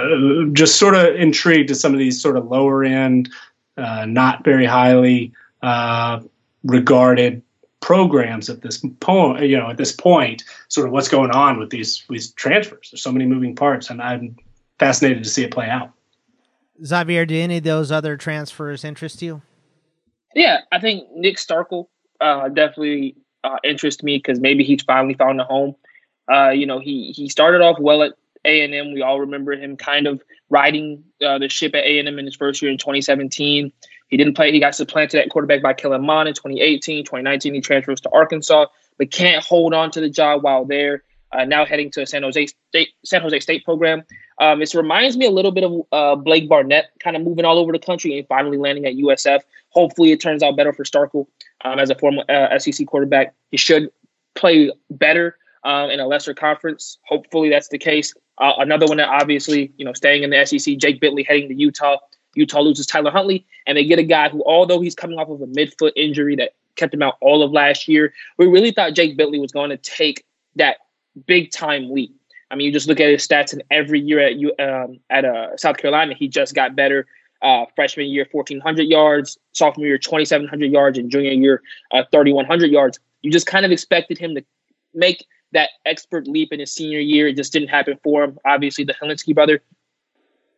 just 0.52 0.76
sort 0.76 0.94
of 0.94 1.16
intrigued 1.16 1.68
to 1.68 1.74
some 1.74 1.92
of 1.92 1.98
these 1.98 2.20
sort 2.20 2.36
of 2.36 2.46
lower 2.46 2.84
end, 2.84 3.30
uh, 3.76 4.06
not 4.06 4.44
very 4.44 4.64
highly 4.64 5.32
uh, 5.62 6.20
regarded 6.62 7.42
programs 7.86 8.50
at 8.50 8.62
this 8.62 8.84
point, 8.98 9.46
you 9.46 9.56
know, 9.56 9.70
at 9.70 9.76
this 9.76 9.92
point, 9.92 10.42
sort 10.66 10.88
of 10.88 10.92
what's 10.92 11.06
going 11.08 11.30
on 11.30 11.56
with 11.56 11.70
these, 11.70 12.04
these 12.10 12.32
transfers. 12.32 12.88
There's 12.90 13.00
so 13.00 13.12
many 13.12 13.26
moving 13.26 13.54
parts, 13.54 13.90
and 13.90 14.02
I'm 14.02 14.34
fascinated 14.80 15.22
to 15.22 15.30
see 15.30 15.44
it 15.44 15.52
play 15.52 15.68
out. 15.68 15.92
Xavier, 16.84 17.24
do 17.24 17.36
any 17.36 17.58
of 17.58 17.62
those 17.62 17.92
other 17.92 18.16
transfers 18.16 18.84
interest 18.84 19.22
you? 19.22 19.40
Yeah, 20.34 20.62
I 20.72 20.80
think 20.80 21.08
Nick 21.14 21.36
Starkel 21.36 21.86
uh, 22.20 22.48
definitely 22.48 23.14
uh, 23.44 23.58
interests 23.62 24.02
me 24.02 24.16
because 24.16 24.40
maybe 24.40 24.64
he's 24.64 24.82
finally 24.82 25.14
found 25.14 25.40
a 25.40 25.44
home. 25.44 25.76
Uh, 26.28 26.50
you 26.50 26.66
know, 26.66 26.80
he 26.80 27.12
he 27.12 27.28
started 27.28 27.60
off 27.60 27.78
well 27.78 28.02
at 28.02 28.14
A 28.44 28.64
and 28.64 28.74
M. 28.74 28.94
We 28.94 29.02
all 29.02 29.20
remember 29.20 29.52
him 29.52 29.76
kind 29.76 30.08
of 30.08 30.20
riding 30.50 31.04
uh, 31.24 31.38
the 31.38 31.48
ship 31.48 31.76
at 31.76 31.84
A 31.84 32.00
and 32.00 32.08
M 32.08 32.18
in 32.18 32.24
his 32.24 32.34
first 32.34 32.60
year 32.60 32.72
in 32.72 32.78
2017. 32.78 33.72
He 34.08 34.16
didn't 34.16 34.34
play. 34.34 34.52
He 34.52 34.60
got 34.60 34.74
supplanted 34.74 35.20
at 35.20 35.30
quarterback 35.30 35.62
by 35.62 35.72
Kellen 35.72 36.04
Mond 36.04 36.28
in 36.28 36.34
2018. 36.34 37.04
2019, 37.04 37.54
he 37.54 37.60
transfers 37.60 38.00
to 38.02 38.10
Arkansas, 38.10 38.66
but 38.98 39.10
can't 39.10 39.44
hold 39.44 39.74
on 39.74 39.90
to 39.92 40.00
the 40.00 40.10
job 40.10 40.42
while 40.42 40.64
there. 40.64 41.02
Uh, 41.32 41.44
now 41.44 41.66
heading 41.66 41.90
to 41.90 42.06
San 42.06 42.22
Jose 42.22 42.46
State 42.46 42.90
San 43.04 43.20
Jose 43.20 43.40
State 43.40 43.64
program. 43.64 44.04
Um, 44.40 44.62
it 44.62 44.72
reminds 44.74 45.16
me 45.16 45.26
a 45.26 45.30
little 45.30 45.50
bit 45.50 45.64
of 45.64 45.82
uh, 45.92 46.14
Blake 46.14 46.48
Barnett, 46.48 46.90
kind 47.00 47.16
of 47.16 47.22
moving 47.22 47.44
all 47.44 47.58
over 47.58 47.72
the 47.72 47.78
country 47.78 48.16
and 48.18 48.28
finally 48.28 48.58
landing 48.58 48.86
at 48.86 48.94
USF. 48.94 49.40
Hopefully, 49.70 50.12
it 50.12 50.20
turns 50.20 50.42
out 50.42 50.56
better 50.56 50.72
for 50.72 50.84
Starkel 50.84 51.26
um, 51.64 51.78
as 51.78 51.90
a 51.90 51.94
former 51.94 52.22
uh, 52.28 52.58
SEC 52.58 52.86
quarterback. 52.86 53.34
He 53.50 53.56
should 53.56 53.90
play 54.34 54.70
better 54.90 55.36
um, 55.64 55.90
in 55.90 56.00
a 56.00 56.06
lesser 56.06 56.32
conference. 56.32 56.98
Hopefully 57.06 57.50
that's 57.50 57.68
the 57.68 57.78
case. 57.78 58.14
Uh, 58.38 58.52
another 58.58 58.86
one 58.86 58.98
that 58.98 59.08
obviously, 59.08 59.72
you 59.76 59.84
know, 59.84 59.94
staying 59.94 60.22
in 60.22 60.30
the 60.30 60.44
SEC, 60.46 60.76
Jake 60.76 61.00
Bentley 61.00 61.24
heading 61.24 61.48
to 61.48 61.54
Utah. 61.54 61.98
Utah 62.36 62.60
loses 62.60 62.86
Tyler 62.86 63.10
Huntley, 63.10 63.46
and 63.66 63.76
they 63.76 63.84
get 63.84 63.98
a 63.98 64.04
guy 64.04 64.28
who, 64.28 64.42
although 64.44 64.80
he's 64.80 64.94
coming 64.94 65.18
off 65.18 65.28
of 65.28 65.40
a 65.40 65.46
midfoot 65.46 65.92
injury 65.96 66.36
that 66.36 66.54
kept 66.76 66.92
him 66.92 67.02
out 67.02 67.16
all 67.20 67.42
of 67.42 67.50
last 67.50 67.88
year, 67.88 68.12
we 68.38 68.46
really 68.46 68.70
thought 68.70 68.94
Jake 68.94 69.16
Bentley 69.16 69.38
was 69.38 69.52
going 69.52 69.70
to 69.70 69.76
take 69.76 70.24
that 70.56 70.78
big 71.26 71.50
time 71.50 71.90
leap. 71.90 72.14
I 72.50 72.54
mean, 72.54 72.66
you 72.66 72.72
just 72.72 72.88
look 72.88 73.00
at 73.00 73.08
his 73.08 73.26
stats, 73.26 73.52
and 73.52 73.62
every 73.70 74.00
year 74.00 74.20
at 74.20 74.34
um, 74.60 75.00
at 75.10 75.24
uh, 75.24 75.56
South 75.56 75.78
Carolina, 75.78 76.14
he 76.14 76.28
just 76.28 76.54
got 76.54 76.76
better. 76.76 77.06
Uh, 77.42 77.66
freshman 77.76 78.06
year, 78.06 78.26
1,400 78.32 78.84
yards. 78.84 79.36
Sophomore 79.52 79.86
year, 79.86 79.98
2,700 79.98 80.72
yards. 80.72 80.98
And 80.98 81.10
junior 81.10 81.32
year, 81.32 81.62
uh, 81.92 82.02
3,100 82.10 82.70
yards. 82.70 82.98
You 83.20 83.30
just 83.30 83.46
kind 83.46 83.66
of 83.66 83.72
expected 83.72 84.16
him 84.16 84.34
to 84.36 84.44
make 84.94 85.26
that 85.52 85.70
expert 85.84 86.26
leap 86.26 86.52
in 86.52 86.60
his 86.60 86.72
senior 86.72 86.98
year. 86.98 87.28
It 87.28 87.36
just 87.36 87.52
didn't 87.52 87.68
happen 87.68 87.98
for 88.02 88.24
him. 88.24 88.38
Obviously, 88.46 88.84
the 88.84 88.94
Hilinski 88.94 89.34
brother 89.34 89.60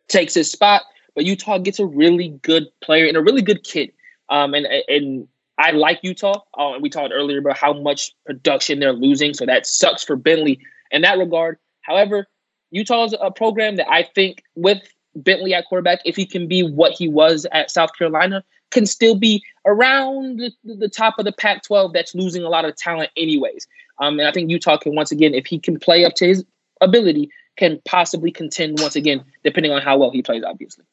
takes 0.07 0.33
his 0.33 0.51
spot, 0.51 0.83
but 1.19 1.25
Utah 1.25 1.57
gets 1.57 1.79
a 1.79 1.85
really 1.85 2.29
good 2.43 2.67
player 2.81 3.05
and 3.05 3.17
a 3.17 3.21
really 3.21 3.41
good 3.41 3.65
kid. 3.65 3.91
Um, 4.29 4.53
and 4.53 4.65
and 4.87 5.27
I 5.57 5.71
like 5.71 5.99
Utah. 6.01 6.43
Uh, 6.57 6.79
we 6.79 6.89
talked 6.89 7.11
earlier 7.13 7.39
about 7.39 7.57
how 7.57 7.73
much 7.73 8.13
production 8.25 8.79
they're 8.79 8.93
losing, 8.93 9.33
so 9.33 9.45
that 9.45 9.67
sucks 9.67 10.01
for 10.01 10.15
Bentley 10.15 10.61
in 10.91 11.01
that 11.01 11.17
regard. 11.17 11.57
However, 11.81 12.25
Utah 12.71 13.03
is 13.03 13.13
a 13.19 13.31
program 13.31 13.75
that 13.75 13.91
I 13.91 14.03
think 14.15 14.45
with 14.55 14.77
Bentley 15.13 15.53
at 15.53 15.65
quarterback, 15.65 15.99
if 16.05 16.15
he 16.15 16.25
can 16.25 16.47
be 16.47 16.63
what 16.63 16.93
he 16.93 17.09
was 17.09 17.45
at 17.51 17.69
South 17.69 17.89
Carolina, 17.97 18.41
can 18.71 18.85
still 18.85 19.15
be 19.15 19.43
around 19.65 20.39
the, 20.39 20.53
the 20.63 20.87
top 20.87 21.19
of 21.19 21.25
the 21.25 21.33
Pac 21.33 21.63
12 21.63 21.91
that's 21.91 22.15
losing 22.15 22.43
a 22.43 22.49
lot 22.49 22.63
of 22.63 22.77
talent, 22.77 23.09
anyways. 23.17 23.67
Um, 23.97 24.19
and 24.19 24.27
I 24.29 24.31
think 24.31 24.49
Utah 24.49 24.77
can, 24.77 24.95
once 24.95 25.11
again, 25.11 25.33
if 25.33 25.47
he 25.47 25.59
can 25.59 25.79
play 25.79 26.05
up 26.05 26.13
to 26.13 26.27
his 26.27 26.45
ability, 26.79 27.29
can 27.57 27.81
possibly 27.83 28.31
contend 28.31 28.79
once 28.79 28.95
again, 28.95 29.21
depending 29.43 29.73
on 29.73 29.81
how 29.81 29.97
well 29.97 30.11
he 30.11 30.21
plays, 30.21 30.43
obviously. 30.47 30.85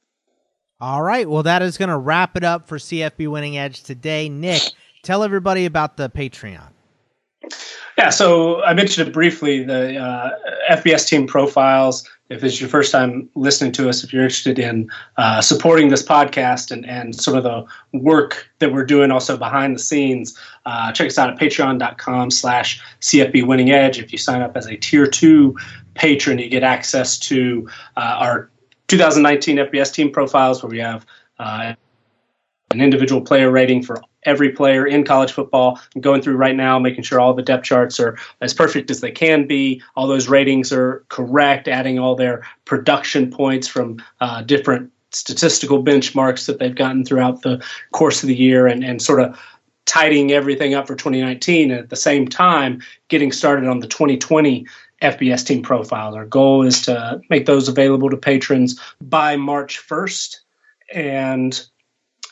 All 0.81 1.03
right. 1.03 1.29
Well, 1.29 1.43
that 1.45 1.63
is 1.63 1.79
going 1.79 1.89
to 1.89 1.97
wrap 1.97 2.37
it 2.37 2.45
up 2.45 2.69
for 2.69 2.77
CFB 2.77 3.29
Winning 3.29 3.57
Edge 3.57 3.83
today. 3.83 4.29
Nick, 4.29 4.63
tell 5.03 5.23
everybody 5.23 5.65
about 5.65 5.97
the 5.97 6.11
Patreon. 6.11 6.69
Yeah, 7.97 8.11
so 8.11 8.63
I 8.63 8.75
mentioned 8.75 9.09
it 9.09 9.13
briefly 9.15 9.63
the 9.63 9.97
uh, 9.97 10.31
FBS 10.71 11.09
team 11.09 11.27
profiles. 11.27 12.07
If 12.29 12.45
it's 12.45 12.61
your 12.61 12.69
first 12.69 12.93
time 12.93 13.31
listening 13.37 13.73
to 13.73 13.89
us, 13.89 14.05
if 14.05 14.13
you're 14.13 14.25
interested 14.25 14.59
in 14.59 14.91
uh, 15.17 15.41
supporting 15.41 15.89
this 15.89 16.03
podcast 16.03 16.71
and, 16.71 16.85
and 16.85 17.15
sort 17.15 17.39
of 17.39 17.45
the 17.45 17.65
work 17.99 18.51
that 18.59 18.73
we're 18.73 18.85
doing 18.85 19.11
also 19.11 19.39
behind 19.39 19.77
the 19.77 19.79
scenes, 19.79 20.39
uh, 20.67 20.93
check 20.93 21.07
us 21.07 21.17
out 21.17 21.31
at 21.31 21.39
patreon.com 21.39 22.31
slash 22.31 22.83
CFB 23.01 23.47
Winning 23.47 23.71
Edge. 23.71 23.99
If 23.99 24.13
you 24.13 24.19
sign 24.19 24.43
up 24.43 24.57
as 24.57 24.67
a 24.67 24.77
tier 24.77 25.07
two 25.07 25.57
patron, 25.95 26.39
you 26.39 26.51
get 26.51 26.65
access 26.65 27.19
to 27.21 27.67
uh, 27.97 28.17
our 28.19 28.51
2019 28.89 29.57
FBS 29.57 29.93
team 29.93 30.11
profiles 30.11 30.63
where 30.63 30.71
we 30.71 30.79
have 30.79 31.07
uh, 31.39 31.75
an 32.71 32.81
individual 32.81 33.21
player 33.21 33.51
rating 33.51 33.83
for 33.83 34.03
every 34.25 34.51
player 34.51 34.87
in 34.87 35.05
college 35.05 35.33
football. 35.33 35.81
I'm 35.95 36.01
going 36.01 36.21
through 36.21 36.37
right 36.37 36.57
now, 36.57 36.79
making 36.79 37.05
sure 37.05 37.21
all 37.21 37.33
the 37.33 37.43
depth 37.43 37.65
charts 37.65 38.01
are 38.01 38.19
as 38.41 38.53
perfect 38.53 38.91
as 38.91 39.01
they 39.01 39.13
can 39.13 39.47
be. 39.47 39.83
All 39.95 40.07
those 40.07 40.29
ratings 40.29 40.73
are 40.73 41.05
correct, 41.09 41.69
adding 41.69 41.99
all 41.99 42.17
their 42.17 42.47
production 42.65 43.31
points 43.31 43.69
from 43.69 44.03
uh, 44.21 44.43
different 44.43 44.93
statistical 45.11 45.83
benchmarks 45.83 46.47
that 46.47 46.59
they've 46.59 46.75
gotten 46.75 47.05
throughout 47.05 47.43
the 47.43 47.65
course 47.93 48.23
of 48.23 48.29
the 48.29 48.37
year, 48.37 48.67
and, 48.67 48.85
and 48.85 49.01
sort 49.01 49.21
of 49.21 49.39
tidying 49.87 50.33
everything 50.33 50.75
up 50.75 50.87
for 50.87 50.97
2019. 50.97 51.71
And 51.71 51.81
at 51.81 51.91
the 51.91 51.97
same 51.97 52.27
time, 52.27 52.83
getting 53.09 53.31
started 53.31 53.69
on 53.69 53.79
the 53.79 53.87
2020 53.87 54.67
FBS 55.03 55.47
team 55.47 55.63
profiles. 55.63 56.15
Our 56.15 56.25
goal 56.25 56.63
is 56.63 56.83
to 56.83 57.21
make 57.29 57.47
those 57.47 57.69
available 57.69 58.11
to 58.11 58.17
patrons 58.17 58.81
by 59.01 59.37
March 59.37 59.81
1st. 59.87 60.37
And 60.95 61.67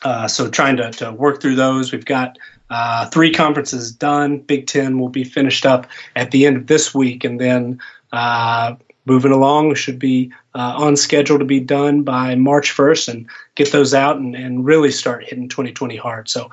uh, 0.03 0.27
so 0.27 0.49
trying 0.49 0.77
to, 0.77 0.91
to 0.91 1.11
work 1.11 1.41
through 1.41 1.55
those. 1.55 1.91
We've 1.91 2.05
got 2.05 2.37
uh, 2.69 3.07
three 3.07 3.31
conferences 3.31 3.91
done. 3.91 4.39
Big 4.39 4.67
Ten 4.67 4.99
will 4.99 5.09
be 5.09 5.23
finished 5.23 5.65
up 5.65 5.87
at 6.15 6.31
the 6.31 6.45
end 6.45 6.57
of 6.57 6.67
this 6.67 6.93
week, 6.93 7.23
and 7.23 7.39
then 7.39 7.79
uh, 8.11 8.75
moving 9.05 9.31
along 9.31 9.75
should 9.75 9.99
be 9.99 10.31
uh, 10.53 10.73
on 10.77 10.95
schedule 10.95 11.39
to 11.39 11.45
be 11.45 11.59
done 11.59 12.03
by 12.03 12.35
March 12.35 12.71
1st 12.71 13.09
and 13.09 13.29
get 13.55 13.71
those 13.71 13.93
out 13.93 14.17
and, 14.17 14.35
and 14.35 14.65
really 14.65 14.91
start 14.91 15.23
hitting 15.23 15.49
2020 15.49 15.95
hard. 15.95 16.29
So 16.29 16.49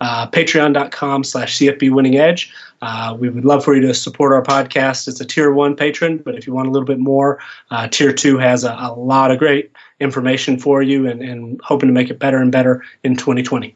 uh, 0.00 0.28
patreon.com 0.28 1.24
slash 1.24 1.58
CFB 1.58 1.92
winning 1.92 2.16
edge. 2.16 2.52
Uh, 2.82 3.16
we 3.18 3.28
would 3.28 3.44
love 3.44 3.64
for 3.64 3.74
you 3.74 3.80
to 3.80 3.94
support 3.94 4.32
our 4.32 4.42
podcast. 4.42 5.08
It's 5.08 5.20
a 5.20 5.24
tier 5.24 5.52
one 5.52 5.74
patron, 5.74 6.18
but 6.18 6.34
if 6.34 6.46
you 6.46 6.52
want 6.52 6.68
a 6.68 6.70
little 6.70 6.86
bit 6.86 6.98
more, 6.98 7.38
uh, 7.70 7.88
tier 7.88 8.12
two 8.12 8.36
has 8.38 8.64
a, 8.64 8.72
a, 8.72 8.92
lot 8.94 9.30
of 9.30 9.38
great 9.38 9.72
information 10.00 10.58
for 10.58 10.82
you 10.82 11.08
and, 11.08 11.22
and 11.22 11.60
hoping 11.62 11.88
to 11.88 11.92
make 11.92 12.10
it 12.10 12.18
better 12.18 12.38
and 12.38 12.52
better 12.52 12.82
in 13.02 13.16
2020. 13.16 13.74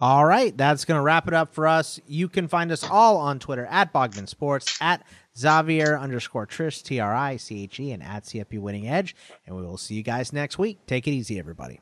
All 0.00 0.24
right, 0.24 0.56
that's 0.56 0.84
going 0.84 0.96
to 0.96 1.02
wrap 1.02 1.26
it 1.26 1.34
up 1.34 1.52
for 1.52 1.66
us. 1.66 2.00
You 2.06 2.28
can 2.28 2.46
find 2.46 2.70
us 2.70 2.84
all 2.84 3.16
on 3.16 3.40
Twitter 3.40 3.66
at 3.66 3.92
Bogman 3.92 4.28
Sports, 4.28 4.78
at 4.80 5.04
Xavier 5.36 5.98
underscore 5.98 6.46
Triche, 6.46 6.82
T 6.84 7.00
R 7.00 7.12
I 7.12 7.36
C 7.36 7.64
H 7.64 7.80
E, 7.80 7.90
and 7.90 8.02
at 8.02 8.22
CFB 8.22 8.60
Winning 8.60 8.88
Edge. 8.88 9.16
And 9.44 9.56
we 9.56 9.62
will 9.62 9.76
see 9.76 9.94
you 9.94 10.04
guys 10.04 10.32
next 10.32 10.56
week. 10.56 10.78
Take 10.86 11.08
it 11.08 11.10
easy, 11.10 11.38
everybody. 11.38 11.80